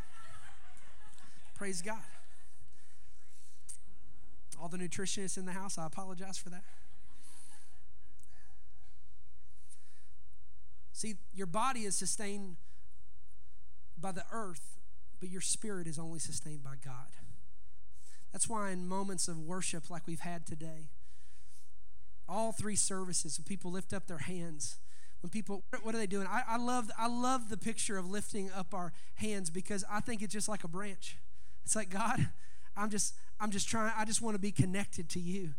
Praise 1.54 1.82
God. 1.82 1.98
All 4.60 4.68
the 4.68 4.76
nutritionists 4.76 5.36
in 5.36 5.46
the 5.46 5.52
house, 5.52 5.78
I 5.78 5.86
apologize 5.86 6.38
for 6.38 6.50
that. 6.50 6.64
See, 10.92 11.16
your 11.34 11.46
body 11.46 11.80
is 11.80 11.94
sustained 11.96 12.56
by 13.98 14.12
the 14.12 14.24
earth, 14.32 14.78
but 15.20 15.28
your 15.28 15.42
spirit 15.42 15.86
is 15.86 15.98
only 15.98 16.18
sustained 16.18 16.62
by 16.62 16.74
God. 16.82 17.08
That's 18.32 18.48
why, 18.48 18.70
in 18.70 18.86
moments 18.86 19.28
of 19.28 19.38
worship 19.38 19.90
like 19.90 20.06
we've 20.06 20.20
had 20.20 20.46
today, 20.46 20.88
all 22.28 22.52
three 22.52 22.76
services, 22.76 23.38
when 23.38 23.44
people 23.44 23.70
lift 23.70 23.92
up 23.92 24.06
their 24.06 24.18
hands, 24.18 24.78
when 25.20 25.30
people, 25.30 25.64
what 25.82 25.94
are 25.94 25.98
they 25.98 26.06
doing? 26.06 26.26
I, 26.26 26.42
I, 26.48 26.56
love, 26.56 26.90
I 26.98 27.08
love 27.08 27.48
the 27.48 27.56
picture 27.56 27.96
of 27.96 28.08
lifting 28.08 28.50
up 28.52 28.74
our 28.74 28.92
hands 29.16 29.50
because 29.50 29.84
I 29.90 30.00
think 30.00 30.22
it's 30.22 30.32
just 30.32 30.48
like 30.48 30.64
a 30.64 30.68
branch. 30.68 31.18
It's 31.64 31.74
like, 31.74 31.90
God, 31.90 32.28
I'm 32.76 32.90
just, 32.90 33.14
I'm 33.40 33.50
just 33.50 33.68
trying, 33.68 33.92
I 33.96 34.04
just 34.04 34.22
want 34.22 34.34
to 34.34 34.38
be 34.38 34.52
connected 34.52 35.08
to 35.10 35.20
you. 35.20 35.54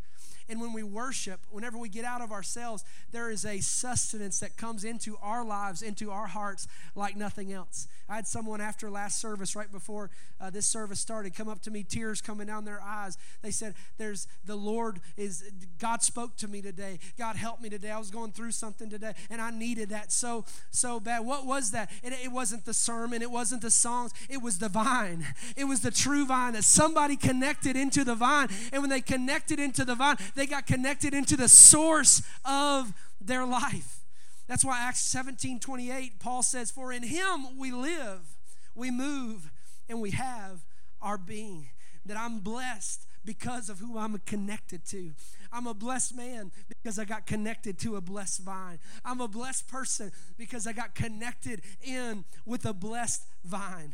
And 0.50 0.62
when 0.62 0.74
we 0.74 0.84
worship, 0.84 1.42
whenever 1.50 1.78
we 1.78 1.90
get 1.90 2.06
out 2.06 2.22
of 2.22 2.32
ourselves, 2.32 2.84
there 3.12 3.30
is 3.30 3.46
a 3.46 3.60
sustenance 3.60 4.40
that 4.40 4.58
comes 4.58 4.84
into 4.84 5.18
our 5.22 5.44
lives, 5.44 5.82
into 5.82 6.12
our 6.12 6.28
hearts, 6.28 6.68
like 6.96 7.16
nothing 7.16 7.52
else. 7.52 7.88
I 8.10 8.16
had 8.16 8.28
someone 8.28 8.62
after 8.62 8.90
last 8.90 9.20
service, 9.20 9.56
right 9.56 9.72
before 9.72 10.10
uh, 10.40 10.50
this 10.50 10.66
service 10.66 11.00
started, 11.00 11.36
come 11.36 11.50
up 11.50 11.62
to 11.64 11.72
me, 11.72 11.84
tears 11.84 12.22
coming 12.22 12.48
down 12.48 12.64
their 12.64 12.82
eyes. 12.82 13.18
They 13.42 13.52
said, 13.52 13.76
"There's 13.98 14.28
the 14.46 14.56
Lord 14.56 15.02
is 15.18 15.44
God 15.78 16.04
spoke 16.04 16.38
to 16.38 16.48
me 16.48 16.62
today. 16.62 17.00
God 17.18 17.36
helped 17.36 17.62
me 17.62 17.70
today. 17.70 17.92
I 17.92 17.98
was 17.98 18.12
going 18.12 18.32
through 18.32 18.52
something 18.52 18.90
today, 18.90 19.14
and 19.30 19.42
I 19.42 19.52
needed 19.52 19.90
that 19.90 20.12
so 20.12 20.46
so 20.72 21.00
bad. 21.00 21.26
What 21.26 21.46
was 21.46 21.72
that? 21.72 21.92
It, 22.02 22.14
it 22.24 22.32
wasn't 22.32 22.66
the 22.66 22.74
sermon. 22.74 23.22
It 23.22 23.32
wasn't 23.32 23.62
the 23.62 23.72
songs. 23.72 24.14
It 24.30 24.42
was 24.42 24.60
the 24.60 24.70
vine. 24.70 25.26
It 25.58 25.66
was 25.66 25.82
the 25.82 25.92
true 25.92 26.26
vine 26.26 26.54
that 26.54 26.64
somebody 26.64 27.18
connected 27.18 27.76
into 27.76 28.06
the 28.06 28.16
vine, 28.16 28.48
and 28.72 28.82
when 28.82 28.90
they 28.90 29.02
connected 29.02 29.60
into 29.60 29.84
the 29.84 29.96
vine, 29.96 30.18
they 30.38 30.46
got 30.46 30.66
connected 30.66 31.14
into 31.14 31.36
the 31.36 31.50
source 31.50 32.22
of 32.46 32.94
their 33.20 33.46
life. 33.46 34.06
That's 34.48 34.64
why 34.64 34.80
Acts 34.80 35.02
17 35.02 35.60
28, 35.60 36.20
Paul 36.20 36.44
says, 36.44 36.72
For 36.72 36.94
in 36.94 37.04
him 37.04 37.58
we 37.58 37.72
live, 37.72 38.38
we 38.74 38.90
move, 38.92 39.52
and 39.90 40.00
we 40.00 40.12
have 40.12 40.64
our 41.02 41.18
being. 41.18 41.70
That 42.06 42.18
I'm 42.18 42.40
blessed 42.40 43.06
because 43.26 43.70
of 43.70 43.80
who 43.80 43.98
I'm 43.98 44.18
connected 44.20 44.86
to. 44.86 45.12
I'm 45.52 45.68
a 45.68 45.74
blessed 45.74 46.16
man 46.16 46.54
because 46.70 46.98
I 46.98 47.04
got 47.04 47.28
connected 47.28 47.78
to 47.80 47.98
a 47.98 48.02
blessed 48.02 48.44
vine. 48.44 48.80
I'm 49.04 49.20
a 49.20 49.28
blessed 49.28 49.68
person 49.68 50.14
because 50.38 50.66
I 50.66 50.72
got 50.72 50.96
connected 50.96 51.62
in 51.82 52.24
with 52.46 52.66
a 52.66 52.72
blessed 52.72 53.26
vine. 53.44 53.94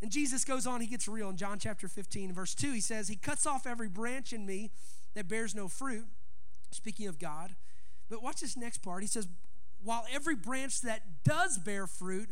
And 0.00 0.12
Jesus 0.12 0.44
goes 0.44 0.68
on, 0.68 0.80
he 0.80 0.86
gets 0.86 1.08
real 1.08 1.28
in 1.30 1.36
John 1.36 1.58
chapter 1.58 1.88
15, 1.88 2.32
verse 2.32 2.54
2. 2.54 2.72
He 2.72 2.80
says, 2.80 3.08
He 3.08 3.16
cuts 3.16 3.44
off 3.44 3.66
every 3.66 3.88
branch 3.88 4.32
in 4.32 4.46
me 4.46 4.70
that 5.14 5.28
bears 5.28 5.54
no 5.54 5.68
fruit, 5.68 6.06
speaking 6.70 7.06
of 7.06 7.18
God. 7.18 7.56
But 8.08 8.22
watch 8.22 8.40
this 8.40 8.56
next 8.56 8.78
part. 8.78 9.02
He 9.02 9.08
says, 9.08 9.28
While 9.82 10.04
every 10.12 10.34
branch 10.34 10.82
that 10.82 11.24
does 11.24 11.58
bear 11.58 11.86
fruit, 11.86 12.30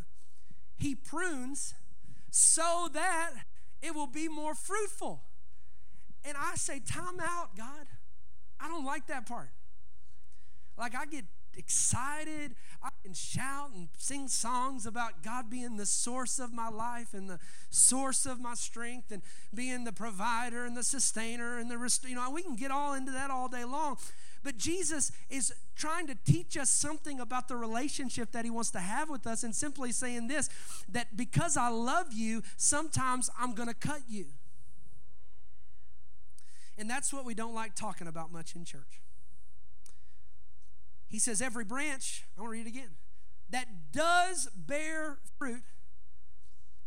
he 0.77 0.95
prunes 0.95 1.73
so 2.31 2.89
that 2.93 3.31
it 3.81 3.95
will 3.95 4.07
be 4.07 4.27
more 4.27 4.55
fruitful. 4.55 5.23
And 6.23 6.35
I 6.37 6.55
say, 6.55 6.79
Time 6.79 7.19
out, 7.21 7.55
God. 7.55 7.87
I 8.59 8.67
don't 8.67 8.85
like 8.85 9.07
that 9.07 9.25
part. 9.25 9.49
Like, 10.79 10.95
I 10.95 11.05
get 11.05 11.25
excited. 11.57 12.55
I 12.81 12.89
can 13.03 13.13
shout 13.13 13.71
and 13.75 13.89
sing 13.97 14.29
songs 14.29 14.85
about 14.85 15.21
God 15.21 15.49
being 15.49 15.75
the 15.75 15.85
source 15.85 16.39
of 16.39 16.53
my 16.53 16.69
life 16.69 17.13
and 17.13 17.29
the 17.29 17.39
source 17.69 18.25
of 18.25 18.39
my 18.39 18.53
strength 18.53 19.11
and 19.11 19.21
being 19.53 19.83
the 19.83 19.91
provider 19.91 20.65
and 20.65 20.77
the 20.77 20.83
sustainer 20.83 21.57
and 21.57 21.69
the 21.69 21.77
rest. 21.77 22.07
You 22.07 22.15
know, 22.15 22.29
we 22.29 22.41
can 22.41 22.55
get 22.55 22.71
all 22.71 22.93
into 22.93 23.11
that 23.11 23.29
all 23.29 23.49
day 23.49 23.65
long. 23.65 23.97
But 24.41 24.57
Jesus 24.57 25.11
is 25.29 25.53
trying 25.75 26.07
to 26.07 26.15
teach 26.25 26.55
us 26.55 26.69
something 26.69 27.19
about 27.19 27.49
the 27.49 27.57
relationship 27.57 28.31
that 28.31 28.45
he 28.45 28.51
wants 28.51 28.71
to 28.71 28.79
have 28.79 29.09
with 29.09 29.27
us 29.27 29.43
and 29.43 29.53
simply 29.53 29.91
saying 29.91 30.27
this 30.27 30.49
that 30.87 31.17
because 31.17 31.57
I 31.57 31.67
love 31.67 32.13
you, 32.13 32.41
sometimes 32.55 33.29
I'm 33.37 33.53
going 33.53 33.67
to 33.67 33.75
cut 33.75 34.03
you. 34.07 34.27
And 36.77 36.89
that's 36.89 37.11
what 37.11 37.25
we 37.25 37.33
don't 37.33 37.53
like 37.53 37.75
talking 37.75 38.07
about 38.07 38.31
much 38.31 38.55
in 38.55 38.63
church. 38.63 39.01
He 41.09 41.19
says, 41.19 41.41
Every 41.41 41.65
branch, 41.65 42.25
I 42.37 42.41
want 42.41 42.51
to 42.53 42.57
read 42.59 42.67
it 42.67 42.69
again, 42.69 42.91
that 43.49 43.91
does 43.91 44.47
bear 44.55 45.17
fruit, 45.37 45.63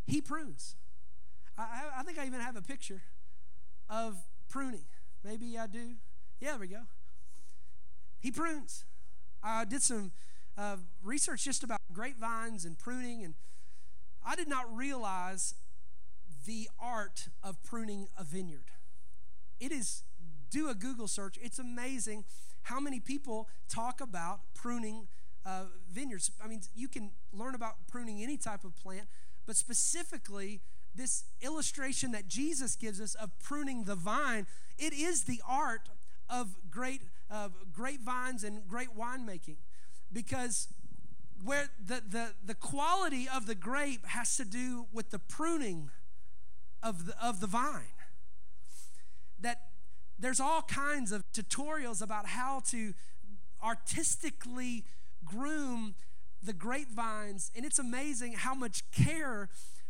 he 0.07 0.21
prunes. 0.21 0.77
I, 1.59 1.83
I 1.99 2.03
think 2.03 2.19
I 2.19 2.27
even 2.27 2.41
have 2.41 2.57
a 2.57 2.63
picture 2.63 3.03
of 3.91 4.17
pruning. 4.49 4.85
Maybe 5.25 5.59
I 5.59 5.67
do. 5.67 5.97
Yeah, 6.41 6.53
there 6.53 6.61
we 6.61 6.67
go. 6.69 6.83
He 8.21 8.31
prunes. 8.31 8.85
I 9.43 9.65
did 9.65 9.83
some 9.83 10.13
uh, 10.57 10.77
research 11.03 11.45
just 11.45 11.63
about 11.63 11.79
grapevines 11.93 12.65
and 12.65 12.79
pruning, 12.79 13.25
and 13.25 13.35
I 14.25 14.37
did 14.37 14.49
not 14.49 14.75
realize 14.75 15.55
the 16.47 16.69
art 16.79 17.29
of 17.43 17.63
pruning 17.63 18.09
a 18.17 18.25
vineyard. 18.25 18.71
It 19.61 19.73
is, 19.73 20.05
do 20.51 20.69
a 20.69 20.75
Google 20.75 21.09
search. 21.09 21.39
It's 21.43 21.59
amazing 21.59 22.25
how 22.63 22.81
many 22.81 23.01
people 23.01 23.49
talk 23.69 24.01
about 24.01 24.41
pruning 24.55 25.09
uh, 25.45 25.65
vineyards? 25.91 26.31
I 26.43 26.47
mean, 26.47 26.63
you 26.75 26.89
can 26.89 27.11
learn 27.33 27.55
about 27.55 27.89
pruning 27.89 28.23
any 28.23 28.37
type 28.37 28.65
of 28.65 28.77
plant, 28.77 29.09
but 29.47 29.57
specifically, 29.57 30.61
this 30.95 31.25
illustration 31.41 32.13
that 32.13 32.29
Jesus 32.29 32.77
gives 32.77 33.01
us 33.01 33.15
of 33.15 33.31
pruning 33.39 33.85
the 33.85 33.95
vine, 33.95 34.47
it 34.79 34.93
is 34.93 35.25
the 35.25 35.41
art 35.49 35.89
of 36.29 36.57
great 36.71 37.03
uh, 37.31 37.49
grapevines 37.73 38.45
and 38.45 38.67
great 38.69 38.97
winemaking. 38.97 39.57
Because 40.13 40.69
where 41.43 41.71
the, 41.85 42.03
the, 42.07 42.35
the 42.45 42.55
quality 42.55 43.29
of 43.29 43.47
the 43.47 43.55
grape 43.55 44.07
has 44.07 44.37
to 44.37 44.45
do 44.45 44.87
with 44.93 45.11
the 45.11 45.19
pruning 45.19 45.91
of 46.83 47.07
the, 47.07 47.15
of 47.25 47.41
the 47.41 47.47
vine. 47.47 47.95
That 49.41 49.72
there's 50.23 50.41
all 50.41 50.63
kinds 50.63 51.13
of 51.13 51.25
tutorials 51.33 52.01
about 52.01 52.27
how 52.27 52.61
to 52.71 52.95
artistically 53.63 54.85
groom 55.25 55.95
the 56.43 56.53
grapevines, 56.53 57.51
and 57.55 57.65
it's 57.65 57.79
amazing 57.79 58.33
how 58.33 58.55
much 58.55 58.89
care 58.91 59.49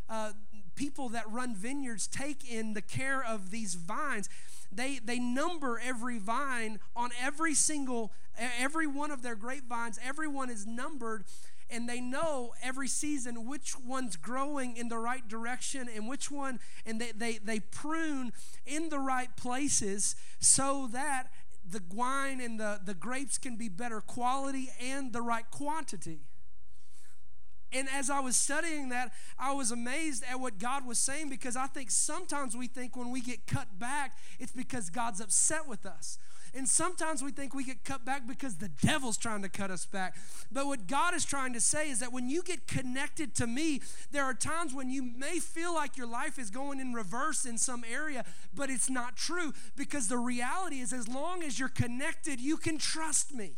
uh, 0.09 0.31
people 0.75 1.09
that 1.09 1.29
run 1.29 1.55
vineyards 1.55 2.07
take 2.07 2.49
in 2.51 2.73
the 2.73 2.81
care 2.81 3.23
of 3.23 3.51
these 3.51 3.75
vines. 3.75 4.27
They, 4.71 4.99
they 5.03 5.19
number 5.19 5.79
every 5.83 6.17
vine 6.17 6.79
on 6.95 7.11
every 7.21 7.53
single, 7.53 8.11
every 8.59 8.87
one 8.87 9.11
of 9.11 9.21
their 9.21 9.35
grapevines. 9.35 9.99
Everyone 10.03 10.49
is 10.49 10.65
numbered 10.65 11.25
and 11.73 11.89
they 11.89 11.99
know 11.99 12.53
every 12.61 12.87
season 12.87 13.47
which 13.47 13.77
one's 13.79 14.15
growing 14.15 14.77
in 14.77 14.89
the 14.89 14.97
right 14.97 15.27
direction 15.27 15.89
and 15.93 16.07
which 16.07 16.29
one, 16.29 16.59
and 16.85 17.01
they, 17.01 17.11
they, 17.11 17.37
they 17.39 17.59
prune 17.59 18.31
in 18.65 18.89
the 18.89 18.99
right 18.99 19.35
places 19.35 20.15
so 20.39 20.87
that 20.91 21.27
the 21.67 21.81
wine 21.93 22.39
and 22.39 22.59
the, 22.59 22.79
the 22.85 22.93
grapes 22.93 23.37
can 23.37 23.55
be 23.55 23.69
better 23.69 24.01
quality 24.01 24.69
and 24.81 25.13
the 25.13 25.21
right 25.21 25.49
quantity. 25.49 26.19
And 27.71 27.89
as 27.89 28.09
I 28.09 28.19
was 28.19 28.37
studying 28.37 28.89
that, 28.89 29.11
I 29.39 29.51
was 29.53 29.71
amazed 29.71 30.23
at 30.29 30.39
what 30.39 30.59
God 30.59 30.85
was 30.85 30.99
saying 30.99 31.29
because 31.29 31.55
I 31.55 31.65
think 31.65 31.89
sometimes 31.89 32.55
we 32.55 32.67
think 32.67 32.95
when 32.95 33.09
we 33.09 33.19
get 33.19 33.47
cut 33.47 33.79
back, 33.79 34.15
it's 34.39 34.51
because 34.51 34.91
God's 34.91 35.19
upset 35.19 35.67
with 35.67 35.85
us. 35.85 36.19
And 36.55 36.67
sometimes 36.67 37.23
we 37.23 37.31
think 37.31 37.55
we 37.55 37.63
get 37.63 37.83
cut 37.83 38.05
back 38.05 38.27
because 38.27 38.57
the 38.57 38.69
devil's 38.69 39.17
trying 39.17 39.41
to 39.41 39.49
cut 39.49 39.71
us 39.71 39.87
back. 39.87 40.15
But 40.51 40.67
what 40.67 40.85
God 40.85 41.15
is 41.15 41.25
trying 41.25 41.53
to 41.53 41.61
say 41.61 41.89
is 41.89 41.99
that 41.99 42.13
when 42.13 42.29
you 42.29 42.43
get 42.43 42.67
connected 42.67 43.33
to 43.35 43.47
me, 43.47 43.81
there 44.11 44.23
are 44.23 44.35
times 44.35 44.71
when 44.73 44.91
you 44.91 45.01
may 45.01 45.39
feel 45.39 45.73
like 45.73 45.97
your 45.97 46.05
life 46.05 46.37
is 46.37 46.51
going 46.51 46.79
in 46.79 46.93
reverse 46.93 47.45
in 47.45 47.57
some 47.57 47.83
area, 47.91 48.23
but 48.53 48.69
it's 48.69 48.89
not 48.89 49.15
true 49.15 49.51
because 49.75 50.09
the 50.09 50.17
reality 50.17 50.79
is 50.79 50.93
as 50.93 51.07
long 51.07 51.41
as 51.41 51.57
you're 51.59 51.69
connected, 51.69 52.39
you 52.39 52.57
can 52.57 52.77
trust 52.77 53.33
me. 53.33 53.53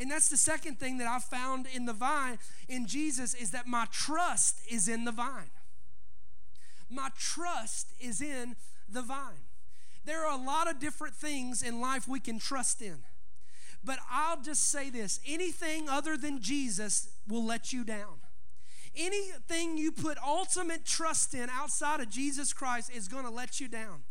And 0.00 0.10
that's 0.10 0.28
the 0.28 0.36
second 0.38 0.80
thing 0.80 0.98
that 0.98 1.06
I 1.06 1.18
found 1.18 1.66
in 1.72 1.84
the 1.84 1.92
vine 1.92 2.38
in 2.68 2.86
Jesus 2.86 3.34
is 3.34 3.50
that 3.50 3.68
my 3.68 3.86
trust 3.92 4.58
is 4.68 4.88
in 4.88 5.04
the 5.04 5.12
vine. 5.12 5.50
My 6.88 7.10
trust 7.16 7.92
is 8.00 8.20
in 8.20 8.56
the 8.88 9.02
vine. 9.02 9.49
There 10.04 10.26
are 10.26 10.38
a 10.38 10.42
lot 10.42 10.70
of 10.70 10.78
different 10.78 11.14
things 11.14 11.62
in 11.62 11.80
life 11.80 12.08
we 12.08 12.20
can 12.20 12.38
trust 12.38 12.80
in. 12.80 12.98
But 13.82 13.98
I'll 14.10 14.40
just 14.40 14.70
say 14.70 14.90
this 14.90 15.20
anything 15.26 15.88
other 15.88 16.16
than 16.16 16.42
Jesus 16.42 17.08
will 17.26 17.44
let 17.44 17.72
you 17.72 17.84
down. 17.84 18.20
Anything 18.96 19.78
you 19.78 19.92
put 19.92 20.18
ultimate 20.18 20.84
trust 20.84 21.32
in 21.34 21.48
outside 21.50 22.00
of 22.00 22.10
Jesus 22.10 22.52
Christ 22.52 22.90
is 22.94 23.08
going 23.08 23.24
to 23.24 23.30
let 23.30 23.60
you 23.60 23.68
down 23.68 24.02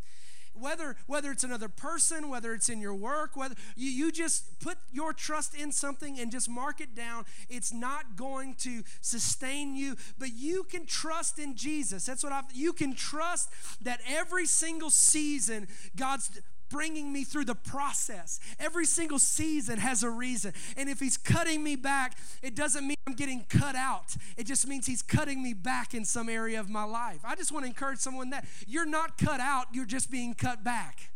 whether 0.59 0.95
whether 1.07 1.31
it's 1.31 1.43
another 1.43 1.69
person 1.69 2.29
whether 2.29 2.53
it's 2.53 2.69
in 2.69 2.79
your 2.79 2.95
work 2.95 3.35
whether 3.35 3.55
you, 3.75 3.89
you 3.89 4.11
just 4.11 4.59
put 4.59 4.77
your 4.91 5.13
trust 5.13 5.55
in 5.55 5.71
something 5.71 6.19
and 6.19 6.31
just 6.31 6.49
mark 6.49 6.81
it 6.81 6.95
down. 6.95 7.25
It's 7.49 7.73
not 7.73 8.15
going 8.15 8.55
to 8.55 8.83
sustain 9.01 9.75
you 9.75 9.95
but 10.17 10.29
you 10.33 10.63
can 10.63 10.85
trust 10.85 11.39
in 11.39 11.55
jesus. 11.55 12.05
That's 12.05 12.23
what 12.23 12.33
i 12.33 12.41
you 12.53 12.73
can 12.73 12.95
trust 12.95 13.49
that 13.81 13.99
every 14.07 14.45
single 14.45 14.89
season 14.89 15.67
god's 15.95 16.41
bringing 16.69 17.11
me 17.11 17.23
through 17.23 17.45
the 17.45 17.55
process. 17.55 18.39
Every 18.59 18.85
single 18.85 19.19
season 19.19 19.79
has 19.79 20.03
a 20.03 20.09
reason. 20.09 20.53
And 20.77 20.89
if 20.89 20.99
He's 20.99 21.17
cutting 21.17 21.63
me 21.63 21.75
back, 21.75 22.17
it 22.41 22.55
doesn't 22.55 22.87
mean 22.87 22.97
I'm 23.07 23.13
getting 23.13 23.45
cut 23.49 23.75
out. 23.75 24.15
It 24.37 24.45
just 24.45 24.67
means 24.67 24.85
He's 24.85 25.01
cutting 25.01 25.41
me 25.43 25.53
back 25.53 25.93
in 25.93 26.05
some 26.05 26.29
area 26.29 26.59
of 26.59 26.69
my 26.69 26.83
life. 26.83 27.19
I 27.23 27.35
just 27.35 27.51
want 27.51 27.63
to 27.65 27.67
encourage 27.67 27.99
someone 27.99 28.29
that 28.31 28.45
you're 28.67 28.85
not 28.85 29.17
cut 29.17 29.39
out, 29.39 29.67
you're 29.73 29.85
just 29.85 30.09
being 30.11 30.33
cut 30.33 30.63
back. 30.63 31.11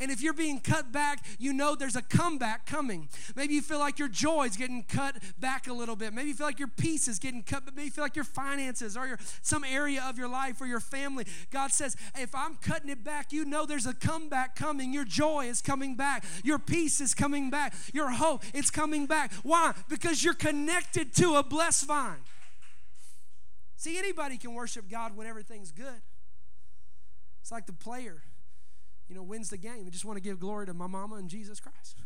And 0.00 0.10
if 0.10 0.22
you're 0.22 0.32
being 0.32 0.58
cut 0.60 0.90
back, 0.90 1.24
you 1.38 1.52
know 1.52 1.74
there's 1.74 1.94
a 1.94 2.02
comeback 2.02 2.66
coming. 2.66 3.08
Maybe 3.36 3.54
you 3.54 3.60
feel 3.60 3.78
like 3.78 3.98
your 3.98 4.08
joy 4.08 4.46
is 4.46 4.56
getting 4.56 4.82
cut 4.82 5.16
back 5.38 5.68
a 5.68 5.72
little 5.72 5.94
bit. 5.94 6.14
Maybe 6.14 6.30
you 6.30 6.34
feel 6.34 6.46
like 6.46 6.58
your 6.58 6.68
peace 6.68 7.06
is 7.06 7.18
getting 7.18 7.42
cut, 7.42 7.66
but 7.66 7.76
maybe 7.76 7.86
you 7.86 7.90
feel 7.90 8.04
like 8.04 8.16
your 8.16 8.24
finances 8.24 8.96
or 8.96 9.06
your 9.06 9.18
some 9.42 9.62
area 9.62 10.02
of 10.08 10.16
your 10.16 10.28
life 10.28 10.60
or 10.60 10.66
your 10.66 10.80
family. 10.80 11.26
God 11.50 11.70
says, 11.70 11.96
if 12.16 12.34
I'm 12.34 12.56
cutting 12.56 12.88
it 12.88 13.04
back, 13.04 13.30
you 13.30 13.44
know 13.44 13.66
there's 13.66 13.86
a 13.86 13.94
comeback 13.94 14.56
coming. 14.56 14.92
Your 14.94 15.04
joy 15.04 15.46
is 15.46 15.60
coming 15.60 15.96
back. 15.96 16.24
Your 16.42 16.58
peace 16.58 17.00
is 17.00 17.14
coming 17.14 17.50
back. 17.50 17.74
Your 17.92 18.10
hope 18.10 18.42
it's 18.54 18.70
coming 18.70 19.06
back. 19.06 19.32
Why? 19.42 19.74
Because 19.88 20.24
you're 20.24 20.34
connected 20.34 21.14
to 21.16 21.34
a 21.34 21.42
blessed 21.42 21.86
vine. 21.86 22.20
See, 23.76 23.98
anybody 23.98 24.38
can 24.38 24.54
worship 24.54 24.88
God 24.90 25.16
when 25.16 25.26
everything's 25.26 25.72
good. 25.72 26.02
It's 27.40 27.52
like 27.52 27.66
the 27.66 27.72
player 27.72 28.22
you 29.10 29.16
know, 29.16 29.24
wins 29.24 29.50
the 29.50 29.56
game. 29.58 29.84
I 29.84 29.90
just 29.90 30.04
want 30.04 30.16
to 30.16 30.22
give 30.22 30.38
glory 30.38 30.66
to 30.66 30.72
my 30.72 30.86
mama 30.86 31.16
and 31.16 31.28
Jesus 31.28 31.58
Christ. 31.58 31.98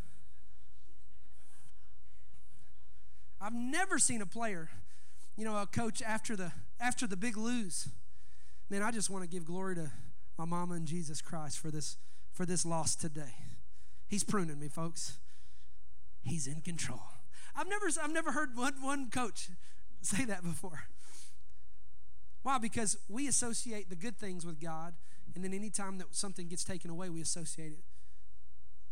I've 3.39 3.53
never 3.53 3.99
seen 3.99 4.23
a 4.23 4.27
player, 4.27 4.71
you 5.37 5.45
know, 5.45 5.61
a 5.61 5.67
coach 5.67 6.01
after 6.01 6.35
the 6.35 6.51
after 6.81 7.07
the 7.07 7.17
big 7.17 7.37
lose. 7.37 7.91
Man, 8.71 8.83
I 8.83 8.91
just 8.91 9.11
want 9.11 9.23
to 9.23 9.29
give 9.29 9.45
glory 9.45 9.75
to 9.75 9.93
my 10.39 10.47
mama 10.47 10.77
and 10.77 10.87
Jesus 10.87 11.21
Christ 11.21 11.59
for 11.59 11.71
this 11.71 11.99
for 12.33 12.47
this 12.47 12.65
loss 12.65 12.97
today. 12.97 13.35
He's 14.09 14.25
pruning 14.25 14.59
me, 14.59 14.69
folks. 14.69 15.19
He's 16.23 16.47
in 16.47 16.63
control. 16.63 17.03
I've 17.55 17.69
never 17.69 17.87
I've 18.03 18.15
never 18.15 18.33
heard 18.33 18.57
one, 18.57 18.81
one 18.81 19.11
coach 19.11 19.51
say 20.01 20.25
that 20.25 20.43
before. 20.43 20.85
Why? 22.43 22.57
Because 22.57 22.97
we 23.11 23.29
associate 23.29 23.91
the 23.91 23.97
good 23.97 24.17
things 24.17 24.47
with 24.47 24.59
God 24.59 24.95
and 25.35 25.45
then 25.45 25.53
anytime 25.53 25.99
that 25.99 26.15
something 26.15 26.49
gets 26.49 26.65
taken 26.65 26.91
away, 26.91 27.11
we 27.11 27.21
associate 27.21 27.73
it 27.73 27.85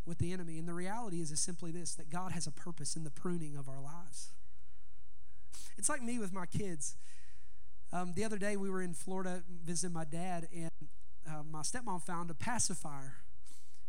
with 0.04 0.18
the 0.18 0.32
enemy. 0.32 0.58
And 0.58 0.66
the 0.66 0.74
reality 0.74 1.20
is, 1.20 1.30
is 1.30 1.40
simply 1.40 1.70
this 1.70 1.94
that 1.94 2.10
God 2.10 2.32
has 2.32 2.46
a 2.46 2.50
purpose 2.50 2.96
in 2.96 3.04
the 3.04 3.10
pruning 3.10 3.56
of 3.56 3.68
our 3.68 3.80
lives. 3.80 4.32
It's 5.76 5.88
like 5.88 6.02
me 6.02 6.18
with 6.18 6.32
my 6.32 6.46
kids. 6.46 6.96
Um, 7.92 8.14
the 8.14 8.24
other 8.24 8.38
day 8.38 8.56
we 8.56 8.70
were 8.70 8.82
in 8.82 8.94
Florida 8.94 9.42
visiting 9.64 9.92
my 9.92 10.04
dad, 10.04 10.48
and 10.54 10.70
uh, 11.28 11.42
my 11.48 11.60
stepmom 11.60 12.02
found 12.02 12.30
a 12.30 12.34
pacifier 12.34 13.16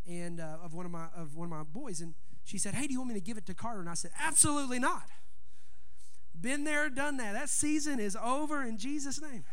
and 0.08 0.40
uh, 0.40 0.58
of 0.64 0.74
one 0.74 0.86
of 0.86 0.92
my 0.92 1.08
of 1.16 1.36
one 1.36 1.46
of 1.46 1.52
my 1.52 1.64
boys, 1.64 2.02
and 2.02 2.14
she 2.44 2.58
said, 2.58 2.76
"Hey, 2.76 2.88
do 2.88 2.94
you 2.94 3.00
want 3.00 3.10
me 3.10 3.16
to 3.16 3.26
give 3.26 3.38
it 3.38 3.46
to 3.48 3.54
Carter?" 3.54 3.80
And 3.80 3.90
I 3.90 3.94
said, 3.94 4.12
"Absolutely 4.20 4.80
not. 4.80 5.10
Been 6.40 6.64
there, 6.64 6.90
done 6.90 7.18
that. 7.18 7.34
That 7.34 7.50
season 7.50 8.00
is 8.00 8.18
over 8.22 8.62
in 8.64 8.78
Jesus' 8.78 9.22
name." 9.22 9.46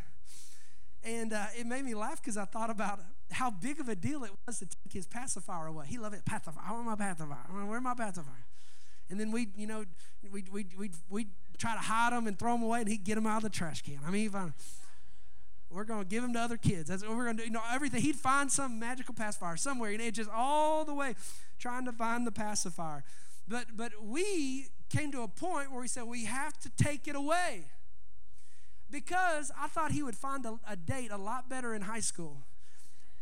And 1.02 1.32
uh, 1.32 1.46
it 1.58 1.66
made 1.66 1.84
me 1.84 1.94
laugh 1.94 2.22
because 2.22 2.36
I 2.36 2.44
thought 2.44 2.68
about 2.70 3.00
how 3.30 3.50
big 3.50 3.80
of 3.80 3.88
a 3.88 3.94
deal 3.94 4.22
it 4.24 4.30
was 4.46 4.58
to 4.58 4.66
take 4.66 4.92
his 4.92 5.06
pacifier 5.06 5.66
away. 5.66 5.86
He 5.88 5.98
loved 5.98 6.14
it. 6.14 6.24
Pacifier. 6.24 6.62
I 6.66 6.72
want 6.72 6.86
my 6.86 6.96
pacifier. 6.96 7.38
i 7.48 7.64
Where's 7.64 7.82
my 7.82 7.94
pacifier? 7.94 8.44
And 9.08 9.18
then 9.18 9.32
we, 9.32 9.48
you 9.56 9.66
know, 9.66 9.84
we 10.30 10.44
we 10.52 10.66
we 10.78 10.90
we 11.08 11.26
try 11.58 11.74
to 11.74 11.80
hide 11.80 12.12
them 12.12 12.26
and 12.26 12.38
throw 12.38 12.52
them 12.52 12.62
away, 12.62 12.80
and 12.80 12.88
he'd 12.88 13.04
get 13.04 13.16
them 13.16 13.26
out 13.26 13.38
of 13.38 13.42
the 13.44 13.50
trash 13.50 13.82
can. 13.82 13.98
I 14.06 14.10
mean, 14.10 14.26
if 14.26 14.34
I, 14.34 14.52
we're 15.70 15.84
going 15.84 16.02
to 16.02 16.08
give 16.08 16.22
them 16.22 16.32
to 16.34 16.40
other 16.40 16.56
kids. 16.56 16.88
That's 16.88 17.02
what 17.02 17.16
we're 17.16 17.24
going 17.24 17.36
to 17.38 17.42
do. 17.42 17.46
You 17.48 17.52
know, 17.52 17.62
everything. 17.72 18.02
He'd 18.02 18.16
find 18.16 18.50
some 18.50 18.78
magical 18.78 19.14
pacifier 19.14 19.56
somewhere, 19.56 19.92
and 19.92 20.00
it 20.00 20.14
just 20.14 20.30
all 20.30 20.84
the 20.84 20.94
way 20.94 21.14
trying 21.58 21.84
to 21.86 21.92
find 21.92 22.26
the 22.26 22.32
pacifier. 22.32 23.04
But 23.48 23.76
but 23.76 23.92
we 24.02 24.68
came 24.90 25.12
to 25.12 25.22
a 25.22 25.28
point 25.28 25.72
where 25.72 25.80
we 25.80 25.88
said 25.88 26.04
we 26.04 26.26
have 26.26 26.58
to 26.58 26.70
take 26.70 27.08
it 27.08 27.16
away 27.16 27.66
because 28.90 29.52
I 29.58 29.68
thought 29.68 29.92
he 29.92 30.02
would 30.02 30.16
find 30.16 30.44
a, 30.46 30.58
a 30.68 30.76
date 30.76 31.10
a 31.10 31.16
lot 31.16 31.48
better 31.48 31.74
in 31.74 31.82
high 31.82 32.00
school 32.00 32.38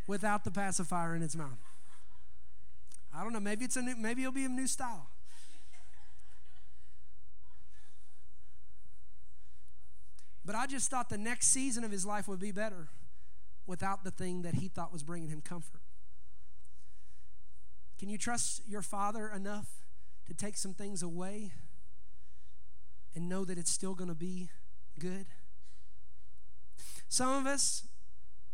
without 0.06 0.44
the 0.44 0.50
pacifier 0.50 1.14
in 1.14 1.22
his 1.22 1.36
mouth. 1.36 1.58
I 3.14 3.22
don't 3.22 3.32
know. 3.32 3.40
Maybe 3.40 3.64
it's 3.64 3.76
a 3.76 3.82
new. 3.82 3.96
Maybe 3.96 4.22
it'll 4.22 4.32
be 4.32 4.44
a 4.44 4.48
new 4.48 4.66
style. 4.66 5.08
But 10.44 10.54
I 10.54 10.66
just 10.66 10.88
thought 10.88 11.10
the 11.10 11.18
next 11.18 11.48
season 11.48 11.84
of 11.84 11.90
his 11.90 12.06
life 12.06 12.26
would 12.26 12.40
be 12.40 12.52
better 12.52 12.88
without 13.66 14.02
the 14.02 14.10
thing 14.10 14.42
that 14.42 14.54
he 14.54 14.68
thought 14.68 14.90
was 14.90 15.02
bringing 15.02 15.28
him 15.28 15.42
comfort. 15.42 15.82
Can 17.98 18.08
you 18.08 18.16
trust 18.16 18.62
your 18.66 18.80
father 18.80 19.28
enough 19.28 19.66
to 20.26 20.32
take 20.32 20.56
some 20.56 20.72
things 20.72 21.02
away 21.02 21.52
and 23.14 23.28
know 23.28 23.44
that 23.44 23.58
it's 23.58 23.70
still 23.70 23.94
going 23.94 24.08
to 24.08 24.14
be 24.14 24.48
good? 24.98 25.26
Some 27.08 27.30
of 27.30 27.46
us 27.46 27.84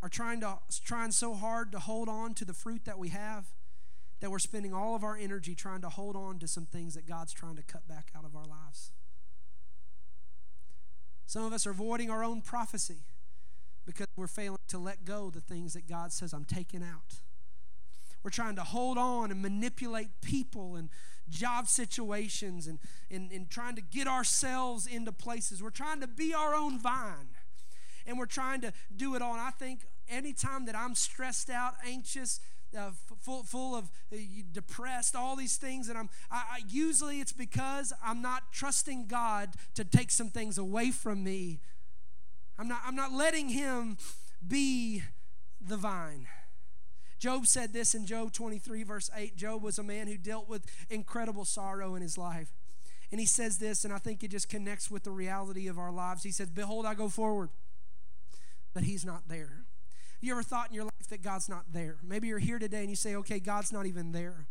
are 0.02 0.08
trying 0.08 0.40
to 0.40 0.58
trying 0.84 1.12
so 1.12 1.34
hard 1.34 1.72
to 1.72 1.78
hold 1.78 2.08
on 2.08 2.34
to 2.34 2.44
the 2.44 2.52
fruit 2.52 2.84
that 2.84 2.98
we 2.98 3.08
have 3.08 3.46
that 4.20 4.30
we're 4.30 4.38
spending 4.38 4.72
all 4.72 4.94
of 4.94 5.04
our 5.04 5.16
energy 5.16 5.54
trying 5.54 5.80
to 5.82 5.88
hold 5.88 6.16
on 6.16 6.38
to 6.38 6.48
some 6.48 6.64
things 6.64 6.94
that 6.94 7.06
God's 7.06 7.32
trying 7.32 7.56
to 7.56 7.62
cut 7.62 7.86
back 7.88 8.10
out 8.16 8.24
of 8.24 8.34
our 8.34 8.46
lives. 8.46 8.92
Some 11.26 11.44
of 11.44 11.52
us 11.52 11.66
are 11.66 11.70
avoiding 11.70 12.10
our 12.10 12.22
own 12.22 12.40
prophecy 12.40 13.02
because 13.84 14.06
we're 14.16 14.26
failing 14.26 14.58
to 14.68 14.78
let 14.78 15.04
go 15.04 15.30
the 15.30 15.40
things 15.40 15.74
that 15.74 15.88
God 15.88 16.12
says 16.12 16.32
I'm 16.32 16.44
taking 16.44 16.82
out. 16.82 17.20
We're 18.22 18.30
trying 18.30 18.56
to 18.56 18.62
hold 18.62 18.96
on 18.96 19.30
and 19.30 19.42
manipulate 19.42 20.08
people 20.22 20.76
and 20.76 20.88
job 21.28 21.68
situations 21.68 22.66
and, 22.66 22.78
and, 23.10 23.30
and 23.30 23.50
trying 23.50 23.74
to 23.76 23.82
get 23.82 24.06
ourselves 24.06 24.86
into 24.86 25.12
places. 25.12 25.62
We're 25.62 25.70
trying 25.70 26.00
to 26.00 26.06
be 26.06 26.32
our 26.32 26.54
own 26.54 26.78
vine 26.78 27.28
and 28.06 28.18
we're 28.18 28.26
trying 28.26 28.60
to 28.62 28.72
do 28.94 29.14
it 29.14 29.22
all. 29.22 29.32
And 29.32 29.40
I 29.40 29.50
think 29.50 29.80
anytime 30.08 30.66
that 30.66 30.76
I'm 30.76 30.94
stressed 30.94 31.50
out, 31.50 31.74
anxious, 31.86 32.40
uh, 32.76 32.90
full, 33.20 33.42
full 33.42 33.74
of 33.74 33.90
uh, 34.12 34.16
depressed, 34.52 35.14
all 35.14 35.36
these 35.36 35.56
things, 35.56 35.88
and 35.88 35.96
I'm 35.96 36.08
I, 36.30 36.36
I, 36.36 36.58
usually 36.68 37.20
it's 37.20 37.32
because 37.32 37.92
I'm 38.02 38.20
not 38.20 38.52
trusting 38.52 39.06
God 39.06 39.50
to 39.74 39.84
take 39.84 40.10
some 40.10 40.28
things 40.28 40.58
away 40.58 40.90
from 40.90 41.22
me. 41.22 41.60
I'm 42.58 42.68
not 42.68 42.80
I'm 42.84 42.96
not 42.96 43.12
letting 43.12 43.50
Him 43.50 43.96
be 44.46 45.02
the 45.60 45.76
vine. 45.76 46.26
Job 47.18 47.46
said 47.46 47.72
this 47.72 47.94
in 47.94 48.04
Job 48.04 48.32
23, 48.32 48.82
verse 48.82 49.08
8. 49.14 49.34
Job 49.34 49.62
was 49.62 49.78
a 49.78 49.82
man 49.82 50.08
who 50.08 50.18
dealt 50.18 50.46
with 50.46 50.66
incredible 50.90 51.46
sorrow 51.46 51.94
in 51.94 52.02
his 52.02 52.18
life. 52.18 52.52
And 53.10 53.18
he 53.18 53.24
says 53.26 53.56
this, 53.56 53.84
and 53.84 53.94
I 53.94 53.98
think 53.98 54.22
it 54.22 54.30
just 54.30 54.50
connects 54.50 54.90
with 54.90 55.04
the 55.04 55.10
reality 55.10 55.66
of 55.66 55.78
our 55.78 55.92
lives. 55.92 56.22
He 56.22 56.32
says, 56.32 56.50
Behold, 56.50 56.84
I 56.84 56.92
go 56.92 57.08
forward 57.08 57.48
but 58.74 58.82
He's 58.84 59.04
not 59.04 59.28
there. 59.28 59.64
You 60.20 60.32
ever 60.32 60.42
thought 60.42 60.68
in 60.68 60.74
your 60.74 60.84
life 60.84 61.08
that 61.08 61.22
God's 61.22 61.48
not 61.48 61.72
there? 61.72 61.96
Maybe 62.02 62.28
you're 62.28 62.38
here 62.38 62.58
today 62.58 62.80
and 62.80 62.90
you 62.90 62.96
say, 62.96 63.14
okay, 63.16 63.38
God's 63.38 63.72
not 63.72 63.86
even 63.86 64.12
there. 64.12 64.46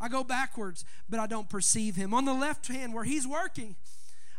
I 0.00 0.08
go 0.08 0.24
backwards, 0.24 0.84
but 1.08 1.20
I 1.20 1.26
don't 1.26 1.48
perceive 1.48 1.96
Him. 1.96 2.12
On 2.12 2.24
the 2.24 2.34
left 2.34 2.68
hand, 2.68 2.92
where 2.92 3.04
He's 3.04 3.26
working, 3.26 3.76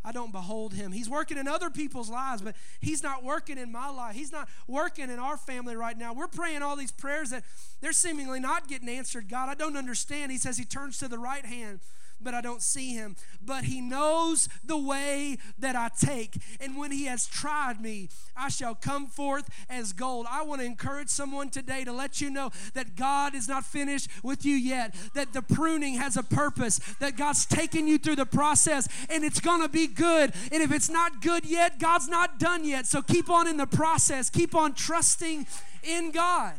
I 0.05 0.11
don't 0.11 0.33
behold 0.33 0.73
him. 0.73 0.91
He's 0.91 1.09
working 1.09 1.37
in 1.37 1.47
other 1.47 1.69
people's 1.69 2.09
lives, 2.09 2.41
but 2.41 2.55
he's 2.81 3.01
not 3.01 3.23
working 3.23 3.57
in 3.57 3.71
my 3.71 3.89
life. 3.89 4.15
He's 4.15 4.33
not 4.33 4.49
working 4.67 5.09
in 5.09 5.17
our 5.17 5.37
family 5.37 5.75
right 5.77 5.97
now. 5.97 6.13
We're 6.13 6.27
praying 6.27 6.61
all 6.61 6.75
these 6.75 6.91
prayers 6.91 7.29
that 7.29 7.43
they're 7.79 7.93
seemingly 7.93 8.41
not 8.41 8.67
getting 8.67 8.89
answered. 8.89 9.29
God, 9.29 9.47
I 9.47 9.55
don't 9.55 9.77
understand. 9.77 10.31
He 10.31 10.37
says 10.37 10.57
he 10.57 10.65
turns 10.65 10.97
to 10.97 11.07
the 11.07 11.19
right 11.19 11.45
hand 11.45 11.79
but 12.23 12.33
I 12.33 12.41
don't 12.41 12.61
see 12.61 12.93
him. 12.93 13.15
But 13.41 13.65
he 13.65 13.81
knows 13.81 14.49
the 14.63 14.77
way 14.77 15.37
that 15.59 15.75
I 15.75 15.89
take. 15.99 16.37
And 16.59 16.77
when 16.77 16.91
he 16.91 17.05
has 17.05 17.27
tried 17.27 17.81
me, 17.81 18.09
I 18.35 18.49
shall 18.49 18.75
come 18.75 19.07
forth 19.07 19.49
as 19.69 19.93
gold. 19.93 20.25
I 20.29 20.43
want 20.43 20.61
to 20.61 20.65
encourage 20.65 21.09
someone 21.09 21.49
today 21.49 21.83
to 21.83 21.91
let 21.91 22.21
you 22.21 22.29
know 22.29 22.51
that 22.73 22.95
God 22.95 23.35
is 23.35 23.47
not 23.47 23.65
finished 23.65 24.09
with 24.23 24.45
you 24.45 24.55
yet, 24.55 24.95
that 25.13 25.33
the 25.33 25.41
pruning 25.41 25.95
has 25.95 26.17
a 26.17 26.23
purpose, 26.23 26.79
that 26.99 27.17
God's 27.17 27.45
taking 27.45 27.87
you 27.87 27.97
through 27.97 28.15
the 28.15 28.25
process 28.25 28.87
and 29.09 29.23
it's 29.23 29.39
going 29.39 29.61
to 29.61 29.69
be 29.69 29.87
good. 29.87 30.33
And 30.51 30.63
if 30.63 30.71
it's 30.71 30.89
not 30.89 31.21
good 31.21 31.45
yet, 31.45 31.79
God's 31.79 32.07
not 32.07 32.39
done 32.39 32.65
yet. 32.65 32.85
So 32.85 33.01
keep 33.01 33.29
on 33.29 33.47
in 33.47 33.57
the 33.57 33.67
process, 33.67 34.29
keep 34.29 34.55
on 34.55 34.73
trusting 34.73 35.45
in 35.83 36.11
God 36.11 36.53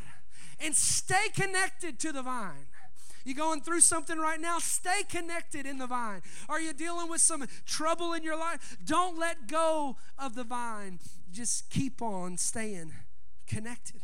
and 0.60 0.74
stay 0.74 1.28
connected 1.34 1.98
to 2.00 2.12
the 2.12 2.22
vine. 2.22 2.66
You 3.24 3.34
going 3.34 3.62
through 3.62 3.80
something 3.80 4.18
right 4.18 4.40
now? 4.40 4.58
Stay 4.58 5.02
connected 5.08 5.64
in 5.64 5.78
the 5.78 5.86
vine. 5.86 6.20
Are 6.48 6.60
you 6.60 6.74
dealing 6.74 7.08
with 7.08 7.22
some 7.22 7.46
trouble 7.64 8.12
in 8.12 8.22
your 8.22 8.38
life? 8.38 8.76
Don't 8.84 9.18
let 9.18 9.48
go 9.48 9.96
of 10.18 10.34
the 10.34 10.44
vine. 10.44 10.98
Just 11.32 11.70
keep 11.70 12.02
on 12.02 12.36
staying 12.36 12.92
connected. 13.46 14.02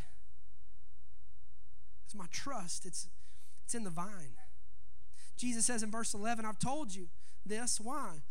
It's 2.06 2.14
my 2.14 2.26
trust. 2.30 2.86
It's 2.86 3.08
it's 3.64 3.74
in 3.76 3.84
the 3.84 3.90
vine. 3.90 4.34
Jesus 5.36 5.64
says 5.64 5.84
in 5.84 5.92
verse 5.92 6.12
11, 6.12 6.44
I've 6.44 6.58
told 6.58 6.92
you 6.92 7.08
this. 7.46 7.80
Why? 7.80 8.22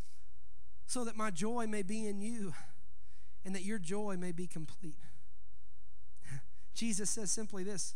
So 0.86 1.06
that 1.06 1.15
my 1.15 1.32
joy 1.32 1.65
may 1.65 1.82
be 1.82 2.06
in 2.06 2.19
you 2.19 2.54
and 3.45 3.56
that 3.56 3.63
your 3.63 3.80
joy 3.80 4.17
may 4.17 4.34
be 4.34 4.47
complete. 4.47 4.99
Jesus 6.73 7.10
says 7.10 7.32
simply 7.32 7.63
this 7.63 7.95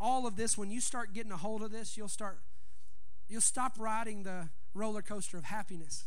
all 0.00 0.26
of 0.26 0.36
this, 0.36 0.58
when 0.58 0.70
you 0.70 0.80
start 0.80 1.12
getting 1.12 1.32
a 1.32 1.36
hold 1.36 1.62
of 1.62 1.70
this, 1.70 1.96
you'll 1.96 2.08
start, 2.08 2.40
you'll 3.28 3.40
stop 3.40 3.74
riding 3.78 4.22
the 4.22 4.48
roller 4.74 5.02
coaster 5.02 5.38
of 5.38 5.44
happiness, 5.44 6.04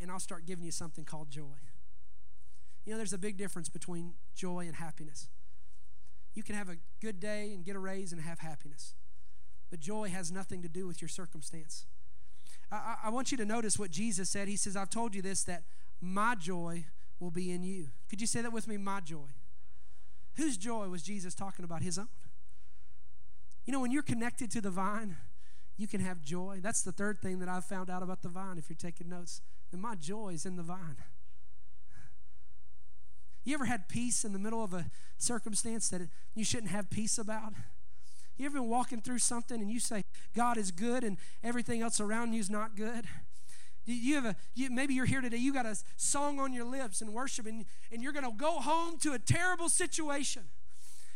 and 0.00 0.10
I'll 0.10 0.20
start 0.20 0.46
giving 0.46 0.64
you 0.64 0.70
something 0.70 1.04
called 1.04 1.30
joy. 1.30 1.56
You 2.84 2.92
know, 2.92 2.96
there's 2.98 3.12
a 3.12 3.18
big 3.18 3.36
difference 3.36 3.68
between 3.68 4.14
joy 4.34 4.66
and 4.66 4.76
happiness. 4.76 5.28
You 6.34 6.42
can 6.42 6.54
have 6.54 6.68
a 6.68 6.76
good 7.00 7.20
day 7.20 7.52
and 7.54 7.64
get 7.64 7.76
a 7.76 7.78
raise 7.78 8.12
and 8.12 8.20
have 8.20 8.40
happiness, 8.40 8.94
but 9.70 9.80
joy 9.80 10.08
has 10.08 10.30
nothing 10.30 10.62
to 10.62 10.68
do 10.68 10.86
with 10.86 11.00
your 11.00 11.08
circumstance. 11.08 11.86
I, 12.70 12.96
I 13.04 13.10
want 13.10 13.30
you 13.30 13.38
to 13.38 13.44
notice 13.44 13.78
what 13.78 13.90
Jesus 13.90 14.28
said. 14.28 14.48
He 14.48 14.56
says, 14.56 14.76
I've 14.76 14.90
told 14.90 15.14
you 15.14 15.22
this, 15.22 15.44
that 15.44 15.62
my 16.00 16.34
joy 16.34 16.86
will 17.20 17.30
be 17.30 17.52
in 17.52 17.62
you. 17.62 17.88
Could 18.10 18.20
you 18.20 18.26
say 18.26 18.42
that 18.42 18.52
with 18.52 18.68
me? 18.68 18.76
My 18.76 19.00
joy. 19.00 19.30
Whose 20.36 20.56
joy 20.56 20.88
was 20.88 21.02
Jesus 21.02 21.34
talking 21.34 21.64
about? 21.64 21.82
His 21.82 21.98
own. 21.98 22.08
You 23.64 23.72
know, 23.72 23.80
when 23.80 23.90
you're 23.90 24.02
connected 24.02 24.50
to 24.52 24.60
the 24.60 24.70
vine, 24.70 25.16
you 25.76 25.86
can 25.86 26.00
have 26.00 26.22
joy. 26.22 26.60
That's 26.62 26.82
the 26.82 26.92
third 26.92 27.18
thing 27.18 27.38
that 27.40 27.48
I've 27.48 27.64
found 27.64 27.90
out 27.90 28.02
about 28.02 28.22
the 28.22 28.28
vine, 28.28 28.58
if 28.58 28.68
you're 28.68 28.76
taking 28.76 29.08
notes. 29.08 29.40
That 29.70 29.78
my 29.78 29.94
joy 29.94 30.30
is 30.30 30.46
in 30.46 30.56
the 30.56 30.62
vine. 30.62 30.96
You 33.44 33.54
ever 33.54 33.64
had 33.64 33.88
peace 33.88 34.24
in 34.24 34.32
the 34.32 34.38
middle 34.38 34.64
of 34.64 34.72
a 34.72 34.86
circumstance 35.18 35.88
that 35.90 36.02
you 36.34 36.44
shouldn't 36.44 36.70
have 36.70 36.90
peace 36.90 37.18
about? 37.18 37.52
You 38.36 38.46
ever 38.46 38.58
been 38.58 38.68
walking 38.68 39.00
through 39.00 39.18
something 39.18 39.60
and 39.60 39.70
you 39.70 39.80
say, 39.80 40.02
God 40.34 40.56
is 40.56 40.70
good 40.70 41.04
and 41.04 41.18
everything 41.42 41.82
else 41.82 42.00
around 42.00 42.32
you 42.32 42.40
is 42.40 42.50
not 42.50 42.74
good? 42.76 43.04
You 43.86 44.14
have 44.14 44.24
a, 44.24 44.36
you, 44.54 44.70
maybe 44.70 44.94
you're 44.94 45.04
here 45.04 45.20
today, 45.20 45.36
you 45.36 45.52
got 45.52 45.66
a 45.66 45.76
song 45.96 46.40
on 46.40 46.54
your 46.54 46.64
lips 46.64 47.02
and 47.02 47.12
worship, 47.12 47.46
and, 47.46 47.66
and 47.92 48.02
you're 48.02 48.12
going 48.12 48.24
to 48.24 48.32
go 48.32 48.60
home 48.60 48.98
to 49.00 49.12
a 49.12 49.18
terrible 49.18 49.68
situation 49.68 50.44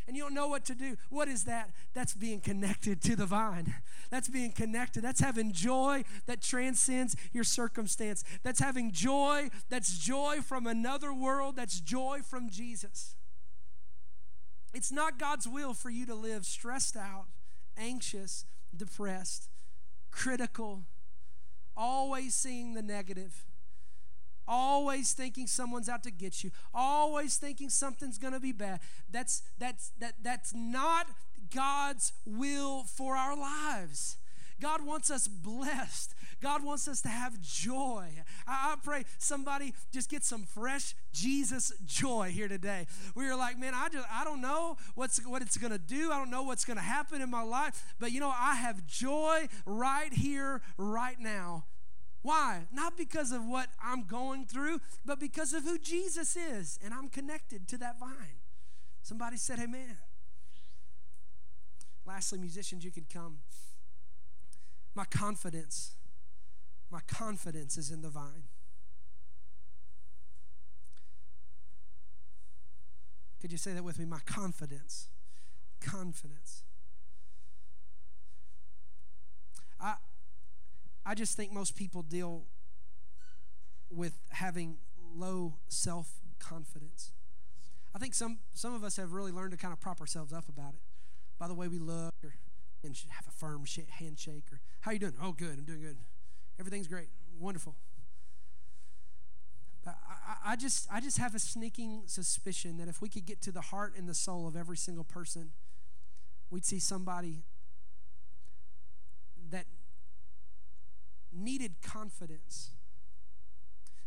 and 0.09 0.17
you 0.17 0.23
don't 0.23 0.35
know 0.35 0.49
what 0.49 0.65
to 0.65 0.75
do. 0.75 0.97
What 1.11 1.29
is 1.29 1.45
that? 1.45 1.71
That's 1.93 2.15
being 2.15 2.41
connected 2.41 3.03
to 3.03 3.15
the 3.15 3.27
vine. 3.27 3.75
That's 4.11 4.29
being 4.29 4.53
connected. 4.53 5.05
That's 5.05 5.21
having 5.21 5.53
joy 5.53 6.03
that 6.27 6.41
transcends 6.41 7.15
your 7.31 7.45
circumstance. 7.45 8.25
That's 8.43 8.59
having 8.59 8.91
joy 8.91 9.51
that's 9.69 9.99
joy 9.99 10.39
from 10.41 10.67
another 10.67 11.13
world, 11.13 11.57
that's 11.57 11.79
joy 11.79 12.21
from 12.29 12.49
Jesus. 12.49 13.17
It's 14.73 14.91
not 14.91 15.19
God's 15.19 15.47
will 15.47 15.75
for 15.75 15.91
you 15.91 16.07
to 16.07 16.15
live 16.15 16.47
stressed 16.47 16.97
out, 16.97 17.27
anxious, 17.77 18.47
depressed, 18.75 19.49
critical, 20.11 20.85
always 21.77 22.35
seeing 22.35 22.73
the 22.75 22.83
negative, 22.83 23.45
always 24.49 25.13
thinking 25.13 25.47
someone's 25.47 25.89
out 25.89 26.03
to 26.05 26.11
get 26.11 26.43
you, 26.43 26.51
always 26.75 27.37
thinking 27.37 27.69
something's 27.69 28.19
going 28.19 28.33
to 28.33 28.41
be 28.41 28.53
bad. 28.53 28.81
That's 29.11 29.43
that's 29.59 29.93
that 30.01 30.15
that's 30.23 30.55
not 30.55 31.07
God's 31.55 32.13
will 32.27 32.85
for 32.85 33.17
our 33.17 33.37
lives. 33.37 34.17
God 34.61 34.85
wants 34.85 35.11
us 35.11 35.29
blessed. 35.29 36.15
God 36.41 36.65
wants 36.65 36.89
us 36.89 37.01
to 37.03 37.09
have 37.09 37.41
joy. 37.41 38.07
I, 38.47 38.73
I, 38.73 38.77
pray 38.83 39.05
somebody 39.19 39.75
just 39.93 40.11
get 40.11 40.25
some 40.25 40.45
fresh 40.45 40.95
Jesus 41.13 41.73
joy 41.85 42.31
here 42.31 42.49
today. 42.49 42.87
We 43.15 43.27
are 43.27 43.37
like, 43.37 43.59
man, 43.59 43.73
I 43.75 43.89
just 43.89 44.07
I 44.11 44.25
don't 44.25 44.41
know 44.41 44.77
what's 44.95 45.25
what 45.27 45.43
it's 45.43 45.57
gonna 45.57 45.79
do. 45.79 46.13
I 46.13 46.19
don't 46.19 46.31
know 46.31 46.43
what's 46.43 46.65
gonna 46.65 46.81
happen 46.81 47.23
in 47.23 47.31
my 47.31 47.43
life, 47.43 47.95
but 47.99 48.13
you 48.13 48.21
know, 48.21 48.33
I 48.37 48.55
have 48.57 48.87
joy 48.87 49.49
right 49.67 50.13
here, 50.13 50.63
right 50.77 51.19
now. 51.19 51.65
Why? 52.23 52.67
Not 52.73 52.97
because 52.97 53.33
of 53.33 53.45
what 53.47 53.69
I'm 53.83 54.05
going 54.05 54.45
through, 54.45 54.81
but 55.05 55.21
because 55.21 55.53
of 55.53 55.65
who 55.65 55.79
Jesus 55.79 56.37
is, 56.37 56.79
and 56.85 56.93
I'm 56.93 57.09
connected 57.09 57.69
to 57.69 57.79
that 57.79 57.99
vine. 57.99 58.41
Somebody 59.03 59.37
said, 59.37 59.59
Amen. 59.59 59.97
Lastly, 62.07 62.39
musicians, 62.39 62.85
you 62.85 62.91
can 62.91 63.07
come. 63.13 63.39
My 64.95 65.05
confidence, 65.05 65.93
my 66.91 67.01
confidence 67.07 67.77
is 67.77 67.91
in 67.91 68.03
the 68.03 68.09
vine. 68.09 68.49
Could 73.41 73.53
you 73.53 73.59
say 73.59 73.73
that 73.73 73.85
with 73.85 73.99
me? 73.99 74.05
My 74.05 74.21
confidence. 74.27 75.09
Confidence. 75.81 76.65
I, 79.81 79.95
I 81.05 81.15
just 81.15 81.37
think 81.37 81.53
most 81.53 81.77
people 81.77 82.03
deal 82.03 82.45
with 83.91 84.19
having 84.31 84.79
low 85.15 85.55
self 85.69 86.21
confidence. 86.39 87.13
I 87.95 87.99
think 87.99 88.15
some, 88.15 88.39
some 88.53 88.75
of 88.75 88.85
us 88.85 88.97
have 88.97 89.13
really 89.13 89.33
learned 89.33 89.53
to 89.53 89.57
kind 89.57 89.73
of 89.73 89.81
prop 89.81 90.01
ourselves 90.01 90.33
up 90.33 90.49
about 90.49 90.75
it. 90.75 90.81
By 91.39 91.49
the 91.49 91.55
way 91.55 91.69
we 91.69 91.79
look 91.79 92.15
or 92.23 92.35
and 92.85 92.97
have 93.11 93.27
a 93.27 93.33
firm 93.33 93.65
handshake 93.99 94.45
or 94.53 94.61
how 94.81 94.93
you 94.93 94.99
doing? 94.99 95.15
Oh 95.21 95.33
good 95.33 95.59
i'm 95.59 95.65
doing 95.65 95.81
good. 95.81 95.97
Everything's 96.59 96.87
great. 96.87 97.09
Wonderful. 97.39 97.75
But 99.85 99.97
I, 100.09 100.53
I 100.53 100.57
just 100.57 100.87
i 100.93 101.01
just 101.01 101.19
have 101.19 101.35
a 101.35 101.39
sneaking 101.39 102.03
suspicion 102.07 102.77
that 102.79 102.89
if 102.89 103.01
we 103.01 103.09
could 103.09 103.27
get 103.27 103.41
to 103.43 103.53
the 103.53 103.61
heart 103.61 103.95
and 103.97 104.09
the 104.09 104.15
soul 104.15 104.47
of 104.47 104.57
every 104.57 104.77
single 104.77 105.05
person 105.05 105.51
we'd 106.51 106.65
see 106.65 106.79
somebody 106.79 107.43
that 109.51 109.67
needed 111.33 111.75
confidence 111.83 112.71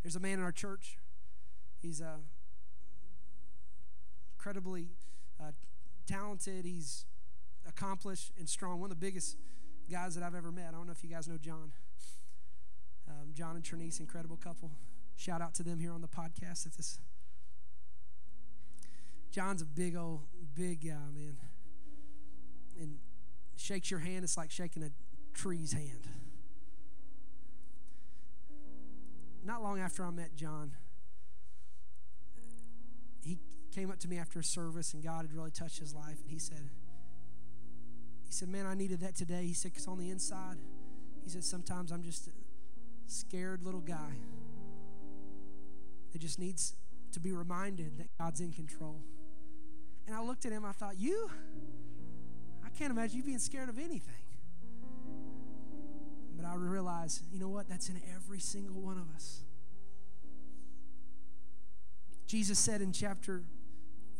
there's 0.03 0.15
a 0.15 0.19
man 0.19 0.39
in 0.39 0.43
our 0.43 0.51
church 0.51 0.97
he's 1.81 2.01
uh, 2.01 2.17
incredibly 4.35 4.89
uh, 5.39 5.51
talented 6.07 6.65
he's 6.65 7.05
accomplished 7.67 8.31
and 8.37 8.47
strong. 8.47 8.79
One 8.79 8.91
of 8.91 8.99
the 8.99 9.05
biggest 9.05 9.37
guys 9.89 10.15
that 10.15 10.23
I've 10.23 10.35
ever 10.35 10.51
met. 10.51 10.69
I 10.69 10.71
don't 10.71 10.85
know 10.85 10.93
if 10.93 11.03
you 11.03 11.09
guys 11.09 11.27
know 11.27 11.37
John. 11.37 11.71
Um, 13.09 13.33
John 13.33 13.55
and 13.55 13.63
Trinice, 13.63 13.99
incredible 13.99 14.37
couple. 14.37 14.71
Shout 15.15 15.41
out 15.41 15.53
to 15.55 15.63
them 15.63 15.79
here 15.79 15.91
on 15.91 16.01
the 16.01 16.07
podcast. 16.07 16.65
If 16.65 16.77
this, 16.77 16.99
John's 19.31 19.61
a 19.61 19.65
big 19.65 19.95
old 19.95 20.21
big 20.55 20.85
guy, 20.85 20.95
man, 21.13 21.37
and 22.79 22.97
shakes 23.57 23.91
your 23.91 23.99
hand. 23.99 24.23
It's 24.23 24.37
like 24.37 24.51
shaking 24.51 24.83
a 24.83 24.91
tree's 25.33 25.73
hand. 25.73 26.07
Not 29.43 29.63
long 29.63 29.79
after 29.79 30.05
I 30.05 30.11
met 30.11 30.35
John, 30.35 30.71
he 33.23 33.39
came 33.73 33.89
up 33.89 33.99
to 33.99 34.07
me 34.07 34.17
after 34.17 34.39
a 34.39 34.43
service, 34.43 34.93
and 34.93 35.03
God 35.03 35.25
had 35.25 35.33
really 35.33 35.51
touched 35.51 35.79
his 35.79 35.93
life, 35.93 36.19
and 36.21 36.29
he 36.29 36.39
said 36.39 36.69
he 38.31 38.35
said, 38.35 38.47
Man, 38.47 38.65
I 38.65 38.75
needed 38.75 39.01
that 39.01 39.13
today. 39.13 39.43
He 39.45 39.53
said, 39.53 39.73
Because 39.73 39.89
on 39.89 39.97
the 39.97 40.09
inside, 40.09 40.55
he 41.21 41.29
said, 41.29 41.43
Sometimes 41.43 41.91
I'm 41.91 42.01
just 42.01 42.27
a 42.27 42.31
scared 43.05 43.61
little 43.61 43.81
guy 43.81 44.15
that 46.13 46.19
just 46.19 46.39
needs 46.39 46.75
to 47.11 47.19
be 47.19 47.33
reminded 47.33 47.97
that 47.97 48.07
God's 48.17 48.39
in 48.39 48.53
control. 48.53 49.01
And 50.07 50.15
I 50.15 50.21
looked 50.21 50.45
at 50.45 50.53
him, 50.53 50.63
I 50.63 50.71
thought, 50.71 50.97
You? 50.97 51.29
I 52.65 52.69
can't 52.69 52.89
imagine 52.89 53.17
you 53.17 53.23
being 53.23 53.37
scared 53.37 53.67
of 53.67 53.77
anything. 53.77 54.20
But 56.41 56.49
I 56.49 56.55
realize, 56.55 57.21
you 57.31 57.39
know 57.39 57.49
what? 57.49 57.69
That's 57.69 57.89
in 57.89 58.01
every 58.15 58.39
single 58.39 58.81
one 58.81 58.97
of 58.97 59.13
us. 59.13 59.41
Jesus 62.25 62.57
said 62.57 62.81
in 62.81 62.93
chapter, 62.93 63.43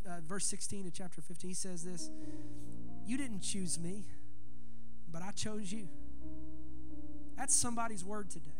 uh, 0.07 0.19
verse 0.27 0.45
16 0.45 0.83
to 0.83 0.91
chapter 0.91 1.21
15, 1.21 1.49
he 1.49 1.53
says 1.53 1.83
this 1.83 2.11
you 3.05 3.17
didn't 3.17 3.41
choose 3.41 3.79
me, 3.79 4.05
but 5.11 5.21
I 5.23 5.31
chose 5.31 5.71
you. 5.71 5.87
That's 7.37 7.55
somebody's 7.55 8.05
word 8.05 8.29
today. 8.29 8.51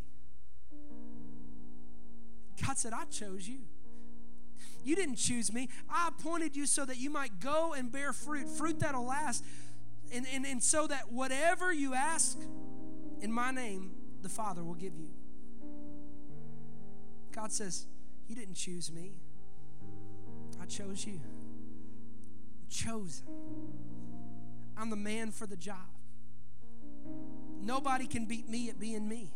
God 2.66 2.78
said, 2.78 2.94
I 2.94 3.06
chose 3.06 3.48
you. 3.48 3.60
You 4.84 4.96
didn't 4.96 5.18
choose 5.18 5.54
me. 5.54 5.70
I 5.90 6.08
appointed 6.08 6.56
you 6.56 6.66
so 6.66 6.86
that 6.86 6.98
you 6.98 7.12
might 7.12 7.40
go 7.40 7.74
and 7.74 7.92
bear 7.92 8.14
fruit, 8.14 8.48
fruit 8.48 8.80
that'll 8.80 9.06
last. 9.06 9.44
And, 10.12 10.26
and, 10.34 10.46
and 10.46 10.64
so 10.64 10.88
that 10.88 11.12
whatever 11.12 11.72
you 11.72 11.94
ask 11.94 12.38
in 13.22 13.32
my 13.32 13.52
name, 13.52 13.92
the 14.22 14.30
Father 14.30 14.64
will 14.64 14.76
give 14.76 14.96
you. 14.96 15.10
God 17.32 17.52
says, 17.52 17.86
You 18.28 18.36
didn't 18.36 18.56
choose 18.56 18.92
me, 18.92 19.14
I 20.62 20.66
chose 20.66 21.06
you. 21.06 21.20
I'm 21.24 22.70
chosen. 22.70 23.26
I'm 24.78 24.90
the 24.90 24.96
man 24.96 25.32
for 25.32 25.46
the 25.46 25.58
job. 25.58 25.78
Nobody 27.62 28.08
can 28.08 28.26
beat 28.26 28.50
me 28.50 28.70
at 28.70 28.80
being 28.80 29.08
me. 29.08 29.32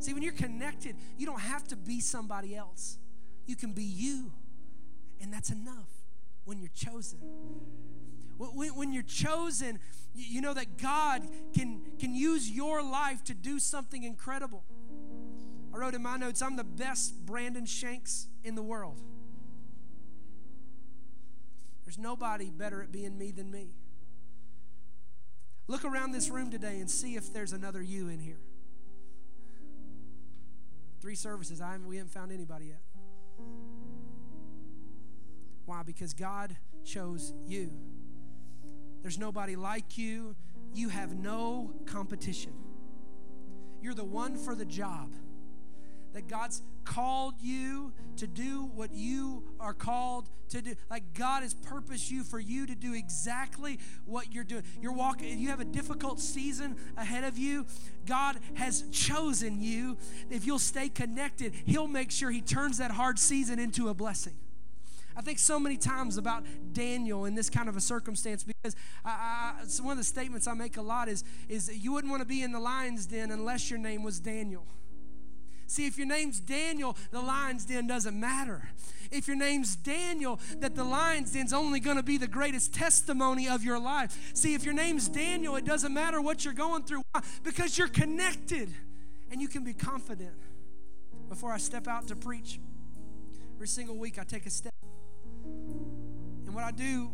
See, 0.00 0.12
when 0.12 0.22
you're 0.22 0.32
connected, 0.32 0.96
you 1.16 1.26
don't 1.26 1.40
have 1.40 1.66
to 1.68 1.76
be 1.76 2.00
somebody 2.00 2.56
else. 2.56 2.98
You 3.46 3.54
can 3.54 3.72
be 3.72 3.84
you, 3.84 4.32
and 5.20 5.32
that's 5.32 5.50
enough 5.50 5.90
when 6.44 6.58
you're 6.58 6.70
chosen. 6.74 7.18
When, 8.50 8.92
you're 8.92 9.02
chosen, 9.02 9.78
you 10.14 10.40
know 10.40 10.54
that 10.54 10.76
God 10.76 11.22
can, 11.54 11.82
can 11.98 12.14
use 12.14 12.50
your 12.50 12.82
life 12.82 13.22
to 13.24 13.34
do 13.34 13.58
something 13.58 14.02
incredible. 14.02 14.64
I 15.72 15.78
wrote 15.78 15.94
in 15.94 16.02
my 16.02 16.16
notes, 16.16 16.42
I'm 16.42 16.56
the 16.56 16.64
best 16.64 17.24
Brandon 17.24 17.64
Shanks 17.64 18.26
in 18.42 18.54
the 18.54 18.62
world. 18.62 19.00
There's 21.84 21.98
nobody 21.98 22.50
better 22.50 22.82
at 22.82 22.90
being 22.90 23.16
me 23.16 23.30
than 23.30 23.50
me. 23.50 23.70
Look 25.68 25.84
around 25.84 26.12
this 26.12 26.28
room 26.28 26.50
today 26.50 26.80
and 26.80 26.90
see 26.90 27.16
if 27.16 27.32
there's 27.32 27.52
another 27.52 27.80
you 27.80 28.08
in 28.08 28.18
here. 28.18 28.40
Three 31.00 31.14
services, 31.14 31.60
I 31.60 31.72
haven't, 31.72 31.86
we 31.86 31.96
haven't 31.96 32.12
found 32.12 32.32
anybody 32.32 32.66
yet. 32.66 32.80
Why? 35.64 35.82
Because 35.82 36.12
God 36.12 36.56
chose 36.84 37.32
you. 37.46 37.72
There's 39.02 39.18
nobody 39.18 39.56
like 39.56 39.98
you. 39.98 40.36
You 40.74 40.88
have 40.88 41.14
no 41.14 41.72
competition. 41.86 42.52
You're 43.82 43.94
the 43.94 44.04
one 44.04 44.36
for 44.36 44.54
the 44.54 44.64
job 44.64 45.12
that 46.12 46.28
God's 46.28 46.62
called 46.84 47.34
you 47.40 47.92
to 48.16 48.26
do 48.26 48.70
what 48.74 48.92
you 48.92 49.44
are 49.60 49.74
called 49.74 50.28
to 50.50 50.60
do. 50.60 50.74
Like 50.90 51.14
God 51.14 51.42
has 51.42 51.54
purposed 51.54 52.10
you 52.10 52.22
for 52.22 52.38
you 52.38 52.66
to 52.66 52.74
do 52.74 52.94
exactly 52.94 53.78
what 54.04 54.32
you're 54.32 54.44
doing. 54.44 54.64
You're 54.80 54.92
walking, 54.92 55.38
you 55.38 55.48
have 55.48 55.60
a 55.60 55.64
difficult 55.64 56.20
season 56.20 56.76
ahead 56.96 57.24
of 57.24 57.38
you. 57.38 57.66
God 58.06 58.38
has 58.54 58.82
chosen 58.90 59.60
you. 59.60 59.96
If 60.30 60.46
you'll 60.46 60.58
stay 60.58 60.88
connected, 60.88 61.54
He'll 61.64 61.88
make 61.88 62.10
sure 62.10 62.30
He 62.30 62.40
turns 62.40 62.78
that 62.78 62.90
hard 62.90 63.18
season 63.18 63.58
into 63.58 63.88
a 63.88 63.94
blessing. 63.94 64.34
I 65.16 65.20
think 65.20 65.38
so 65.38 65.58
many 65.58 65.76
times 65.76 66.16
about 66.16 66.44
Daniel 66.72 67.24
in 67.24 67.34
this 67.34 67.50
kind 67.50 67.68
of 67.68 67.76
a 67.76 67.80
circumstance 67.80 68.44
because 68.44 68.76
I, 69.04 69.10
I, 69.60 69.82
one 69.82 69.92
of 69.92 69.98
the 69.98 70.04
statements 70.04 70.46
I 70.46 70.54
make 70.54 70.76
a 70.76 70.82
lot 70.82 71.08
is, 71.08 71.24
is 71.48 71.70
you 71.76 71.92
wouldn't 71.92 72.10
want 72.10 72.22
to 72.22 72.28
be 72.28 72.42
in 72.42 72.52
the 72.52 72.60
lion's 72.60 73.06
den 73.06 73.30
unless 73.30 73.70
your 73.70 73.78
name 73.78 74.02
was 74.02 74.20
Daniel. 74.20 74.66
See, 75.66 75.86
if 75.86 75.96
your 75.96 76.06
name's 76.06 76.38
Daniel, 76.38 76.96
the 77.10 77.20
lion's 77.20 77.64
den 77.64 77.86
doesn't 77.86 78.18
matter. 78.18 78.68
If 79.10 79.26
your 79.26 79.36
name's 79.36 79.74
Daniel, 79.74 80.38
that 80.58 80.74
the 80.74 80.84
lion's 80.84 81.32
den's 81.32 81.52
only 81.54 81.80
going 81.80 81.96
to 81.96 82.02
be 82.02 82.18
the 82.18 82.26
greatest 82.26 82.74
testimony 82.74 83.48
of 83.48 83.64
your 83.64 83.78
life. 83.78 84.32
See, 84.34 84.52
if 84.52 84.64
your 84.64 84.74
name's 84.74 85.08
Daniel, 85.08 85.56
it 85.56 85.64
doesn't 85.64 85.94
matter 85.94 86.20
what 86.20 86.44
you're 86.44 86.52
going 86.52 86.82
through 86.82 87.02
Why? 87.12 87.22
because 87.42 87.78
you're 87.78 87.88
connected 87.88 88.68
and 89.30 89.40
you 89.40 89.48
can 89.48 89.64
be 89.64 89.72
confident. 89.72 90.34
Before 91.30 91.52
I 91.52 91.56
step 91.56 91.88
out 91.88 92.06
to 92.08 92.16
preach, 92.16 92.60
every 93.54 93.68
single 93.68 93.96
week 93.96 94.18
I 94.18 94.24
take 94.24 94.44
a 94.44 94.50
step. 94.50 94.71
And 96.52 96.56
what 96.58 96.66
I 96.66 96.70
do 96.70 97.10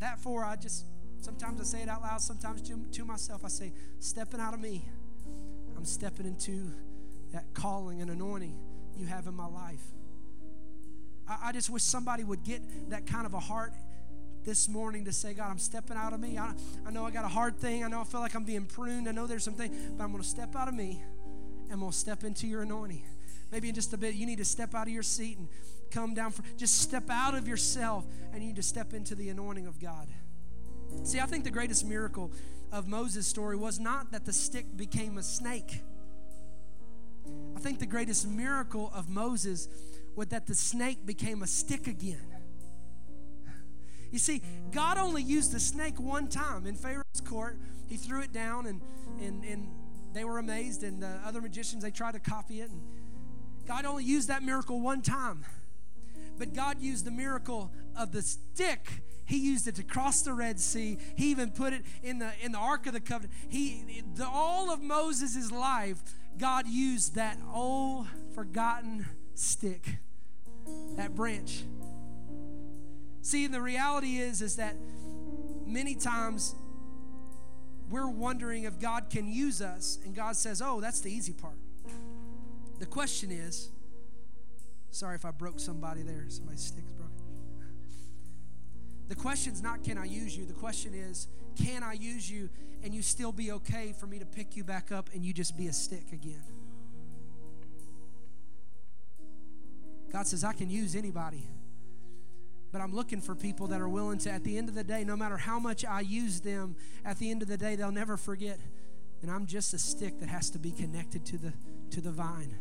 that 0.00 0.18
for, 0.18 0.42
I 0.42 0.56
just 0.56 0.86
sometimes 1.20 1.60
I 1.60 1.64
say 1.64 1.82
it 1.82 1.90
out 1.90 2.00
loud, 2.00 2.22
sometimes 2.22 2.62
to, 2.62 2.86
to 2.90 3.04
myself. 3.04 3.44
I 3.44 3.48
say, 3.48 3.74
stepping 4.00 4.40
out 4.40 4.54
of 4.54 4.60
me, 4.60 4.88
I'm 5.76 5.84
stepping 5.84 6.24
into 6.24 6.72
that 7.34 7.52
calling 7.52 8.00
and 8.00 8.10
anointing 8.10 8.58
you 8.96 9.04
have 9.08 9.26
in 9.26 9.34
my 9.34 9.44
life. 9.44 9.82
I, 11.28 11.48
I 11.48 11.52
just 11.52 11.68
wish 11.68 11.82
somebody 11.82 12.24
would 12.24 12.44
get 12.44 12.62
that 12.88 13.06
kind 13.06 13.26
of 13.26 13.34
a 13.34 13.40
heart 13.40 13.74
this 14.46 14.70
morning 14.70 15.04
to 15.04 15.12
say, 15.12 15.34
God, 15.34 15.50
I'm 15.50 15.58
stepping 15.58 15.98
out 15.98 16.14
of 16.14 16.20
me. 16.20 16.38
I, 16.38 16.54
I 16.86 16.90
know 16.90 17.04
I 17.04 17.10
got 17.10 17.26
a 17.26 17.28
hard 17.28 17.58
thing. 17.58 17.84
I 17.84 17.88
know 17.88 18.00
I 18.00 18.04
feel 18.04 18.20
like 18.20 18.34
I'm 18.34 18.44
being 18.44 18.64
pruned. 18.64 19.06
I 19.06 19.12
know 19.12 19.26
there's 19.26 19.44
something, 19.44 19.70
but 19.98 20.02
I'm 20.02 20.12
going 20.12 20.22
to 20.22 20.28
step 20.28 20.56
out 20.56 20.66
of 20.66 20.72
me 20.72 21.02
and 21.64 21.74
I'm 21.74 21.80
going 21.80 21.92
to 21.92 21.98
step 21.98 22.24
into 22.24 22.46
your 22.46 22.62
anointing. 22.62 23.02
Maybe 23.52 23.68
in 23.68 23.74
just 23.74 23.92
a 23.92 23.98
bit, 23.98 24.14
you 24.14 24.24
need 24.24 24.38
to 24.38 24.46
step 24.46 24.74
out 24.74 24.86
of 24.86 24.94
your 24.94 25.02
seat 25.02 25.36
and 25.36 25.46
come 25.90 26.14
down. 26.14 26.30
For, 26.30 26.42
just 26.56 26.80
step 26.80 27.10
out 27.10 27.34
of 27.34 27.46
yourself 27.48 28.06
and 28.32 28.42
you 28.42 28.48
need 28.48 28.56
to 28.56 28.62
step 28.62 28.92
into 28.92 29.14
the 29.14 29.28
anointing 29.28 29.66
of 29.66 29.80
God. 29.80 30.08
See, 31.02 31.20
I 31.20 31.26
think 31.26 31.44
the 31.44 31.50
greatest 31.50 31.84
miracle 31.86 32.32
of 32.72 32.88
Moses' 32.88 33.26
story 33.26 33.56
was 33.56 33.78
not 33.78 34.12
that 34.12 34.24
the 34.24 34.32
stick 34.32 34.76
became 34.76 35.18
a 35.18 35.22
snake. 35.22 35.82
I 37.56 37.60
think 37.60 37.78
the 37.78 37.86
greatest 37.86 38.28
miracle 38.28 38.90
of 38.94 39.08
Moses 39.08 39.68
was 40.14 40.28
that 40.28 40.46
the 40.46 40.54
snake 40.54 41.04
became 41.04 41.42
a 41.42 41.46
stick 41.46 41.86
again. 41.86 42.20
You 44.10 44.18
see, 44.18 44.40
God 44.72 44.98
only 44.98 45.22
used 45.22 45.52
the 45.52 45.60
snake 45.60 45.98
one 45.98 46.28
time 46.28 46.66
in 46.66 46.74
Pharaoh's 46.74 47.20
court. 47.24 47.58
He 47.88 47.96
threw 47.96 48.22
it 48.22 48.32
down, 48.32 48.66
and, 48.66 48.80
and, 49.20 49.44
and 49.44 49.68
they 50.12 50.24
were 50.24 50.38
amazed, 50.38 50.82
and 50.82 51.02
the 51.02 51.20
other 51.26 51.40
magicians, 51.40 51.82
they 51.82 51.90
tried 51.90 52.12
to 52.12 52.20
copy 52.20 52.60
it. 52.60 52.70
And 52.70 52.80
God 53.66 53.84
only 53.84 54.04
used 54.04 54.28
that 54.28 54.42
miracle 54.42 54.80
one 54.80 55.02
time. 55.02 55.44
But 56.38 56.54
God 56.54 56.80
used 56.80 57.04
the 57.04 57.10
miracle 57.10 57.70
of 57.96 58.12
the 58.12 58.22
stick 58.22 59.02
he 59.26 59.38
used 59.38 59.66
it 59.66 59.74
to 59.74 59.82
cross 59.82 60.22
the 60.22 60.32
Red 60.32 60.60
Sea. 60.60 60.98
He 61.16 61.30
even 61.32 61.50
put 61.50 61.72
it 61.72 61.82
in 62.02 62.20
the 62.20 62.30
in 62.42 62.52
the 62.52 62.58
Ark 62.58 62.86
of 62.86 62.92
the 62.92 63.00
Covenant. 63.00 63.34
He 63.48 64.02
the, 64.14 64.26
all 64.26 64.70
of 64.70 64.80
Moses' 64.80 65.50
life, 65.50 65.98
God 66.38 66.68
used 66.68 67.16
that 67.16 67.36
old 67.52 68.06
forgotten 68.34 69.04
stick, 69.34 69.98
that 70.96 71.16
branch. 71.16 71.64
See, 73.20 73.48
the 73.48 73.60
reality 73.60 74.18
is 74.18 74.40
is 74.40 74.56
that 74.56 74.76
many 75.66 75.96
times 75.96 76.54
we're 77.90 78.08
wondering 78.08 78.62
if 78.62 78.78
God 78.78 79.10
can 79.10 79.26
use 79.26 79.60
us, 79.60 79.98
and 80.04 80.14
God 80.14 80.36
says, 80.36 80.62
"Oh, 80.62 80.80
that's 80.80 81.00
the 81.00 81.10
easy 81.10 81.32
part." 81.32 81.58
The 82.78 82.86
question 82.86 83.32
is, 83.32 83.70
sorry 84.96 85.14
if 85.14 85.24
I 85.24 85.30
broke 85.30 85.60
somebody 85.60 86.02
there. 86.02 86.24
Somebody's 86.28 86.64
stick's 86.64 86.92
broken. 86.92 87.12
The 89.08 89.14
question's 89.14 89.62
not, 89.62 89.84
can 89.84 89.98
I 89.98 90.04
use 90.04 90.36
you? 90.36 90.46
The 90.46 90.54
question 90.54 90.94
is, 90.94 91.28
can 91.62 91.82
I 91.82 91.92
use 91.92 92.28
you 92.28 92.48
and 92.82 92.94
you 92.94 93.02
still 93.02 93.30
be 93.30 93.52
okay 93.52 93.94
for 93.98 94.06
me 94.06 94.18
to 94.18 94.26
pick 94.26 94.56
you 94.56 94.64
back 94.64 94.90
up 94.90 95.10
and 95.14 95.24
you 95.24 95.32
just 95.32 95.56
be 95.56 95.68
a 95.68 95.72
stick 95.72 96.12
again? 96.12 96.42
God 100.12 100.26
says, 100.26 100.44
I 100.44 100.52
can 100.52 100.70
use 100.70 100.96
anybody. 100.96 101.46
But 102.72 102.80
I'm 102.80 102.94
looking 102.94 103.20
for 103.20 103.34
people 103.34 103.68
that 103.68 103.80
are 103.80 103.88
willing 103.88 104.18
to, 104.18 104.30
at 104.30 104.44
the 104.44 104.58
end 104.58 104.68
of 104.68 104.74
the 104.74 104.84
day, 104.84 105.04
no 105.04 105.16
matter 105.16 105.36
how 105.36 105.58
much 105.58 105.84
I 105.84 106.00
use 106.00 106.40
them, 106.40 106.76
at 107.04 107.18
the 107.18 107.30
end 107.30 107.42
of 107.42 107.48
the 107.48 107.56
day, 107.56 107.76
they'll 107.76 107.92
never 107.92 108.16
forget. 108.16 108.58
And 109.22 109.30
I'm 109.30 109.46
just 109.46 109.72
a 109.72 109.78
stick 109.78 110.18
that 110.20 110.28
has 110.28 110.50
to 110.50 110.58
be 110.58 110.72
connected 110.72 111.24
to 111.26 111.38
the, 111.38 111.52
to 111.90 112.00
the 112.00 112.10
vine. 112.10 112.54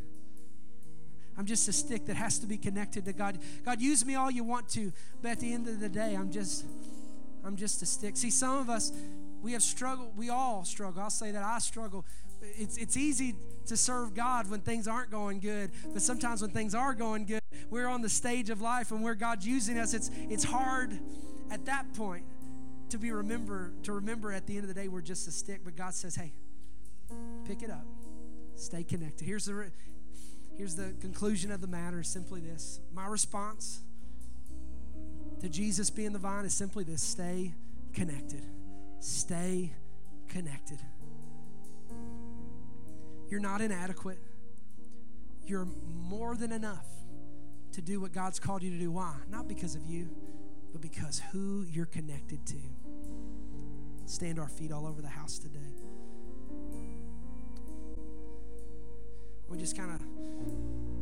I'm 1.37 1.45
just 1.45 1.67
a 1.67 1.73
stick 1.73 2.05
that 2.05 2.15
has 2.15 2.39
to 2.39 2.47
be 2.47 2.57
connected 2.57 3.05
to 3.05 3.13
God. 3.13 3.39
God, 3.65 3.81
use 3.81 4.05
me 4.05 4.15
all 4.15 4.31
you 4.31 4.43
want 4.43 4.69
to, 4.69 4.93
but 5.21 5.31
at 5.31 5.39
the 5.39 5.53
end 5.53 5.67
of 5.67 5.79
the 5.79 5.89
day, 5.89 6.15
I'm 6.15 6.31
just 6.31 6.65
I'm 7.43 7.55
just 7.55 7.81
a 7.81 7.85
stick. 7.85 8.17
See, 8.17 8.31
some 8.31 8.57
of 8.57 8.69
us 8.69 8.91
we 9.41 9.51
have 9.53 9.61
struggled. 9.61 10.17
We 10.17 10.29
all 10.29 10.65
struggle. 10.65 11.03
I'll 11.03 11.09
say 11.11 11.31
that 11.31 11.43
I 11.43 11.59
struggle. 11.59 12.05
It's 12.41 12.77
it's 12.77 12.97
easy 12.97 13.35
to 13.67 13.77
serve 13.77 14.15
God 14.15 14.49
when 14.49 14.61
things 14.61 14.87
aren't 14.87 15.11
going 15.11 15.39
good, 15.39 15.71
but 15.93 16.01
sometimes 16.01 16.41
when 16.41 16.51
things 16.51 16.73
are 16.73 16.93
going 16.93 17.25
good, 17.25 17.41
we're 17.69 17.87
on 17.87 18.01
the 18.01 18.09
stage 18.09 18.49
of 18.49 18.61
life 18.61 18.91
and 18.91 19.03
where 19.03 19.15
God's 19.15 19.45
using 19.45 19.77
us. 19.77 19.93
It's 19.93 20.09
it's 20.29 20.43
hard 20.43 20.97
at 21.51 21.65
that 21.65 21.93
point 21.93 22.25
to 22.89 22.97
be 22.97 23.11
remember 23.11 23.73
to 23.83 23.93
remember 23.93 24.31
at 24.31 24.47
the 24.47 24.55
end 24.55 24.63
of 24.63 24.73
the 24.73 24.79
day 24.79 24.87
we're 24.87 25.01
just 25.01 25.27
a 25.27 25.31
stick, 25.31 25.61
but 25.63 25.75
God 25.75 25.93
says, 25.93 26.15
"Hey, 26.15 26.33
pick 27.45 27.61
it 27.61 27.69
up. 27.69 27.85
Stay 28.55 28.83
connected." 28.83 29.25
Here's 29.25 29.45
the 29.45 29.71
Here's 30.57 30.75
the 30.75 30.93
conclusion 31.01 31.51
of 31.51 31.61
the 31.61 31.67
matter 31.67 32.01
simply 32.03 32.39
this. 32.39 32.79
My 32.93 33.07
response 33.07 33.81
to 35.41 35.49
Jesus 35.49 35.89
being 35.89 36.13
the 36.13 36.19
vine 36.19 36.45
is 36.45 36.53
simply 36.53 36.83
this 36.83 37.03
stay 37.03 37.53
connected. 37.93 38.45
Stay 38.99 39.73
connected. 40.29 40.79
You're 43.29 43.41
not 43.41 43.61
inadequate. 43.61 44.19
You're 45.45 45.67
more 45.93 46.35
than 46.35 46.51
enough 46.51 46.87
to 47.73 47.81
do 47.81 47.99
what 47.99 48.13
God's 48.13 48.39
called 48.39 48.63
you 48.63 48.71
to 48.71 48.79
do. 48.79 48.91
Why? 48.91 49.13
Not 49.29 49.47
because 49.47 49.75
of 49.75 49.85
you, 49.85 50.09
but 50.71 50.81
because 50.81 51.21
who 51.31 51.65
you're 51.69 51.85
connected 51.85 52.45
to. 52.47 52.57
Stand 54.05 54.39
our 54.39 54.47
feet 54.47 54.71
all 54.71 54.87
over 54.87 55.01
the 55.01 55.09
house 55.09 55.37
today. 55.37 55.74
We 59.49 59.57
just 59.57 59.77
kind 59.77 59.91
of 59.91 60.01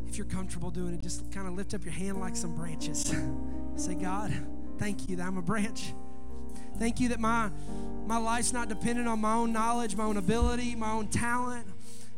if 0.08 0.18
you're 0.18 0.28
comfortable 0.28 0.70
doing 0.70 0.94
it, 0.94 1.02
just 1.02 1.32
kind 1.32 1.48
of 1.48 1.54
lift 1.54 1.74
up 1.74 1.84
your 1.84 1.94
hand 1.94 2.20
like 2.20 2.36
some 2.36 2.56
branches. 2.56 3.16
Say, 3.76 3.96
God, 3.96 4.32
thank 4.78 5.10
you 5.10 5.16
that 5.16 5.26
I'm 5.26 5.38
a 5.38 5.42
branch. 5.42 5.94
Thank 6.78 7.00
you 7.00 7.10
that 7.10 7.20
my 7.20 7.50
my 8.06 8.18
life's 8.18 8.54
not 8.54 8.70
dependent 8.70 9.08
on 9.08 9.22
my 9.22 9.34
own 9.34 9.54
knowledge, 9.54 9.96
my 9.96 10.04
own 10.04 10.18
ability, 10.18 10.76
my 10.76 10.92
own 10.92 11.08
talent. 11.08 11.66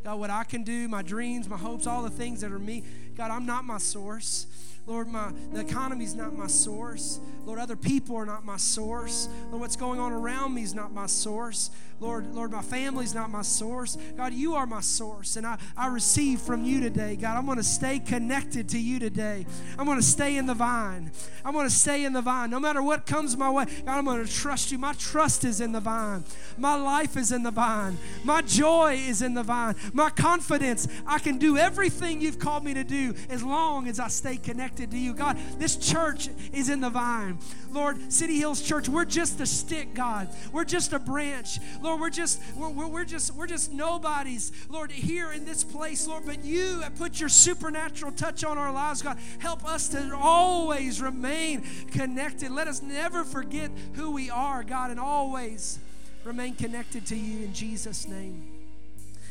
God, 0.04 0.20
what 0.20 0.30
I 0.30 0.44
can 0.44 0.64
do, 0.64 0.88
my 0.88 1.02
dreams, 1.02 1.48
my 1.48 1.58
hopes, 1.58 1.88
all 1.88 2.04
the 2.04 2.10
things 2.10 2.42
that 2.42 2.52
are 2.52 2.60
me. 2.60 2.84
God, 3.16 3.32
I'm 3.32 3.46
not 3.46 3.64
my 3.64 3.78
source. 3.78 4.48
Lord, 4.88 5.08
my 5.08 5.32
the 5.52 5.62
economy's 5.62 6.14
not 6.14 6.36
my 6.36 6.48
source. 6.48 7.20
Lord, 7.46 7.60
other 7.60 7.76
people 7.76 8.16
are 8.16 8.26
not 8.26 8.44
my 8.44 8.58
source. 8.58 9.30
Lord, 9.50 9.62
what's 9.62 9.76
going 9.76 10.00
on 10.00 10.12
around 10.12 10.54
me 10.54 10.64
is 10.64 10.74
not 10.74 10.92
my 10.92 11.06
source. 11.06 11.70
Lord, 12.02 12.34
Lord, 12.34 12.52
my 12.52 12.62
family's 12.62 13.16
not 13.16 13.30
my 13.30 13.42
source. 13.42 13.98
God, 14.18 14.34
you 14.34 14.56
are 14.56 14.66
my 14.66 14.82
source. 14.82 15.38
And 15.38 15.48
I, 15.48 15.58
I 15.78 15.88
receive 15.88 16.42
from 16.42 16.66
you 16.66 16.82
today. 16.82 17.16
God, 17.16 17.38
I'm 17.38 17.56
to 17.56 17.64
stay 17.64 18.00
connected 18.00 18.68
to 18.70 18.80
you 18.80 19.00
today. 19.00 19.46
I'm 19.80 19.86
to 19.86 20.02
stay 20.02 20.36
in 20.36 20.46
the 20.46 20.54
vine. 20.54 21.12
I'm 21.46 21.54
to 21.54 21.70
stay 21.70 22.04
in 22.04 22.12
the 22.12 22.22
vine. 22.22 22.50
No 22.50 22.60
matter 22.60 22.84
what 22.84 23.06
comes 23.06 23.38
my 23.38 23.50
way, 23.50 23.66
God, 23.86 23.98
I'm 23.98 24.06
going 24.06 24.26
to 24.26 24.32
trust 24.32 24.74
you. 24.74 24.78
My 24.78 24.94
trust 24.94 25.46
is 25.46 25.62
in 25.62 25.72
the 25.72 25.80
vine. 25.80 26.26
My 26.58 26.76
life 26.76 27.16
is 27.16 27.32
in 27.32 27.44
the 27.44 27.52
vine. 27.52 27.98
My 28.26 28.42
joy 28.42 28.96
is 28.96 29.22
in 29.22 29.34
the 29.34 29.44
vine. 29.44 29.76
My 29.94 30.10
confidence, 30.10 30.88
I 31.08 31.20
can 31.20 31.38
do 31.38 31.58
everything 31.58 32.20
you've 32.20 32.40
called 32.40 32.66
me 32.66 32.74
to 32.74 32.84
do 32.84 33.14
as 33.30 33.42
long 33.42 33.88
as 33.88 34.02
I 34.02 34.10
stay 34.10 34.36
connected 34.36 34.75
to 34.78 34.98
you. 34.98 35.14
God, 35.14 35.38
this 35.58 35.76
church 35.76 36.30
is 36.54 36.70
in 36.70 36.82
the 36.82 36.90
vine. 36.90 37.38
Lord, 37.72 38.12
City 38.12 38.38
Hills 38.38 38.62
Church, 38.62 38.88
we're 38.88 39.06
just 39.06 39.40
a 39.42 39.46
stick, 39.46 39.94
God. 39.94 40.30
We're 40.52 40.66
just 40.66 40.94
a 40.94 41.00
branch. 41.00 41.60
Lord, 41.82 42.00
we're 42.00 42.10
just 42.10 42.42
we're, 42.56 42.70
we're 42.70 43.06
just 43.06 43.34
we're 43.36 43.48
just 43.48 43.74
nobodies, 43.74 44.52
Lord, 44.70 44.92
here 44.92 45.32
in 45.32 45.46
this 45.46 45.64
place, 45.64 46.08
Lord. 46.08 46.26
But 46.26 46.44
you 46.44 46.82
have 46.82 46.96
put 46.96 47.20
your 47.20 47.30
supernatural 47.30 48.12
touch 48.12 48.44
on 48.44 48.58
our 48.58 48.72
lives, 48.72 49.02
God. 49.02 49.18
Help 49.40 49.66
us 49.66 49.88
to 49.90 50.16
always 50.16 51.02
remain 51.02 51.64
connected. 51.92 52.52
Let 52.52 52.68
us 52.68 52.82
never 52.82 53.24
forget 53.24 53.72
who 53.94 54.12
we 54.12 54.30
are, 54.30 54.64
God, 54.64 54.92
and 54.92 55.00
always 55.00 55.80
remain 56.24 56.56
connected 56.56 57.06
to 57.08 57.16
you 57.16 57.46
in 57.46 57.54
Jesus' 57.54 58.08
name. 58.08 58.44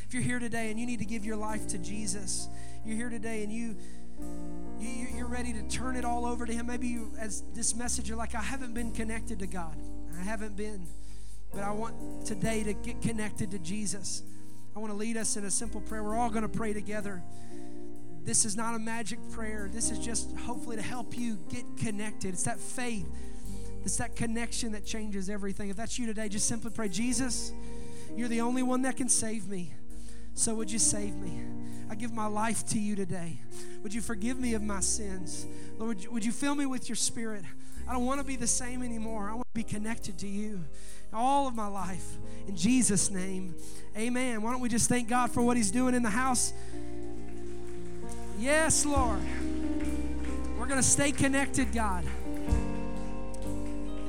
If 0.07 0.15
you're 0.15 0.23
here 0.23 0.39
today 0.39 0.71
and 0.71 0.79
you 0.79 0.87
need 0.87 1.01
to 1.01 1.05
give 1.05 1.25
your 1.25 1.37
life 1.37 1.67
to 1.69 1.79
Jesus, 1.79 2.49
you're 2.85 2.97
here 2.97 3.11
today 3.11 3.43
and 3.43 3.53
you 3.53 3.75
you, 4.79 5.25
are 5.25 5.29
ready 5.29 5.53
to 5.53 5.63
turn 5.69 5.97
it 5.97 6.05
all 6.05 6.27
over 6.27 6.47
to 6.47 6.53
Him. 6.53 6.67
Maybe 6.67 6.89
you, 6.89 7.13
as 7.19 7.43
this 7.55 7.75
message, 7.75 8.09
you're 8.09 8.19
like, 8.19 8.35
I 8.35 8.43
haven't 8.43 8.75
been 8.75 8.93
connected 8.93 9.39
to 9.41 9.47
God. 9.47 9.77
I 10.19 10.23
haven't 10.23 10.57
been. 10.57 10.87
But 11.53 11.63
I 11.63 11.71
want 11.71 12.27
today 12.27 12.65
to 12.65 12.75
get 12.75 13.01
connected 13.01 13.51
to 13.53 13.59
Jesus. 13.59 14.23
I 14.75 14.81
want 14.81 14.93
to 14.93 14.97
lead 14.97 15.17
us 15.17 15.37
in 15.37 15.45
a 15.45 15.51
simple 15.51 15.81
prayer. 15.81 16.03
We're 16.03 16.17
all 16.17 16.31
going 16.31 16.43
to 16.43 16.49
pray 16.49 16.73
together. 16.73 17.23
This 18.25 18.45
is 18.45 18.57
not 18.57 18.75
a 18.75 18.79
magic 18.79 19.19
prayer. 19.31 19.69
This 19.73 19.91
is 19.91 19.99
just 19.99 20.37
hopefully 20.39 20.77
to 20.77 20.83
help 20.83 21.17
you 21.17 21.39
get 21.49 21.65
connected. 21.77 22.35
It's 22.35 22.45
that 22.45 22.59
faith, 22.59 23.07
it's 23.85 23.99
that 23.99 24.17
connection 24.17 24.73
that 24.73 24.85
changes 24.85 25.29
everything. 25.29 25.69
If 25.69 25.77
that's 25.77 25.99
you 25.99 26.07
today, 26.07 26.29
just 26.29 26.49
simply 26.49 26.71
pray 26.71 26.89
Jesus, 26.89 27.53
you're 28.17 28.29
the 28.29 28.41
only 28.41 28.63
one 28.63 28.83
that 28.83 28.97
can 28.97 29.09
save 29.09 29.47
me. 29.47 29.75
So 30.35 30.55
would 30.55 30.71
you 30.71 30.79
save 30.79 31.15
me? 31.15 31.41
I 31.89 31.95
give 31.95 32.13
my 32.13 32.27
life 32.27 32.67
to 32.69 32.79
you 32.79 32.97
today. 32.97 33.39
Would 33.83 33.95
you 33.95 34.01
forgive 34.01 34.39
me 34.39 34.55
of 34.55 34.63
my 34.63 34.81
sins? 34.81 35.47
Lord, 35.79 35.89
would 35.89 36.05
you, 36.05 36.11
would 36.11 36.25
you 36.25 36.33
fill 36.33 36.55
me 36.55 36.67
with 36.67 36.89
your 36.89 36.97
spirit? 36.97 37.45
I 37.89 37.93
don't 37.93 38.07
want 38.07 38.21
to 38.21 38.27
be 38.27 38.37
the 38.37 38.47
same 38.47 38.83
anymore. 38.83 39.29
I 39.29 39.35
want 39.35 39.47
to 39.55 39.55
be 39.55 39.63
connected 39.63 40.19
to 40.19 40.27
you 40.27 40.65
all 41.13 41.47
of 41.47 41.55
my 41.55 41.69
life. 41.69 42.17
In 42.49 42.57
Jesus' 42.57 43.11
name, 43.11 43.55
amen. 43.97 44.43
Why 44.43 44.51
don't 44.51 44.61
we 44.61 44.69
just 44.69 44.89
thank 44.89 45.09
God 45.09 45.31
for 45.31 45.43
what 45.43 45.57
He's 45.57 45.71
doing 45.71 45.95
in 45.95 46.03
the 46.03 46.11
house? 46.11 46.53
Yes, 48.39 48.85
Lord. 48.85 49.21
We're 50.59 50.67
going 50.67 50.81
to 50.81 50.83
stay 50.83 51.13
connected, 51.13 51.73
God. 51.73 52.05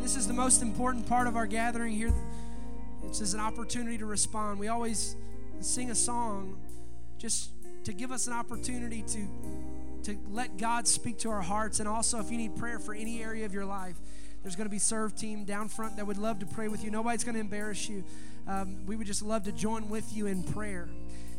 This 0.01 0.15
is 0.15 0.27
the 0.27 0.33
most 0.33 0.61
important 0.61 1.07
part 1.07 1.27
of 1.27 1.35
our 1.35 1.45
gathering 1.45 1.93
here. 1.93 2.13
It's 3.03 3.19
just 3.19 3.33
an 3.33 3.39
opportunity 3.39 3.97
to 3.97 4.05
respond. 4.05 4.59
We 4.59 4.67
always 4.67 5.15
sing 5.61 5.91
a 5.91 5.95
song 5.95 6.57
just 7.17 7.51
to 7.85 7.93
give 7.93 8.11
us 8.11 8.27
an 8.27 8.33
opportunity 8.33 9.03
to, 9.03 9.27
to 10.03 10.17
let 10.31 10.57
God 10.57 10.87
speak 10.87 11.19
to 11.19 11.29
our 11.29 11.41
hearts. 11.41 11.79
And 11.79 11.87
also, 11.87 12.19
if 12.19 12.31
you 12.31 12.37
need 12.37 12.55
prayer 12.55 12.79
for 12.79 12.93
any 12.93 13.21
area 13.21 13.45
of 13.45 13.53
your 13.53 13.65
life, 13.65 13.95
there's 14.41 14.55
going 14.55 14.67
to 14.67 14.71
be 14.71 14.79
serve 14.79 15.15
team 15.15 15.43
down 15.43 15.69
front 15.69 15.97
that 15.97 16.05
would 16.05 16.17
love 16.17 16.39
to 16.39 16.45
pray 16.45 16.67
with 16.67 16.83
you. 16.83 16.91
Nobody's 16.91 17.23
going 17.23 17.35
to 17.35 17.41
embarrass 17.41 17.89
you. 17.89 18.03
Um, 18.47 18.85
we 18.85 18.95
would 18.95 19.07
just 19.07 19.23
love 19.23 19.43
to 19.45 19.51
join 19.51 19.89
with 19.89 20.15
you 20.15 20.27
in 20.27 20.43
prayer. 20.43 20.87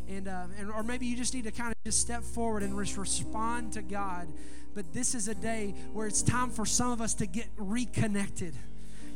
And, 0.09 0.29
uh, 0.29 0.47
and 0.59 0.71
or 0.71 0.83
maybe 0.83 1.07
you 1.07 1.17
just 1.17 1.35
need 1.35 1.45
to 1.45 1.53
kind 1.53 1.71
of 1.71 1.77
just 1.85 2.01
step 2.01 2.23
forward 2.23 2.63
and 2.63 2.77
just 2.79 2.97
respond 2.97 3.73
to 3.75 3.83
God. 3.83 4.29
But 4.75 4.93
this 4.93 5.15
is 5.15 5.29
a 5.29 5.35
day 5.35 5.75
where 5.93 6.07
it's 6.07 6.23
time 6.23 6.51
for 6.51 6.67
some 6.67 6.91
of 6.91 7.01
us 7.01 7.15
to 7.15 7.27
get 7.27 7.47
reconnected 7.57 8.55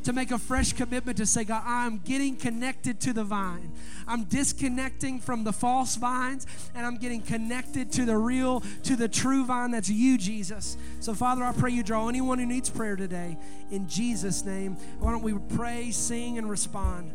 to 0.03 0.13
make 0.13 0.31
a 0.31 0.37
fresh 0.37 0.73
commitment 0.73 1.17
to 1.17 1.25
say, 1.25 1.43
God, 1.43 1.63
I'm 1.65 1.99
getting 1.99 2.35
connected 2.35 2.99
to 3.01 3.13
the 3.13 3.23
vine. 3.23 3.71
I'm 4.07 4.23
disconnecting 4.25 5.19
from 5.19 5.43
the 5.43 5.53
false 5.53 5.95
vines 5.95 6.47
and 6.75 6.85
I'm 6.85 6.97
getting 6.97 7.21
connected 7.21 7.91
to 7.93 8.05
the 8.05 8.17
real, 8.17 8.61
to 8.83 8.95
the 8.95 9.07
true 9.07 9.45
vine 9.45 9.71
that's 9.71 9.89
you, 9.89 10.17
Jesus. 10.17 10.77
So, 10.99 11.13
Father, 11.13 11.43
I 11.43 11.53
pray 11.53 11.71
you 11.71 11.83
draw 11.83 12.09
anyone 12.09 12.39
who 12.39 12.45
needs 12.45 12.69
prayer 12.69 12.95
today 12.95 13.37
in 13.69 13.87
Jesus' 13.87 14.43
name. 14.43 14.75
Why 14.99 15.11
don't 15.11 15.23
we 15.23 15.33
pray, 15.55 15.91
sing, 15.91 16.37
and 16.37 16.49
respond? 16.49 17.11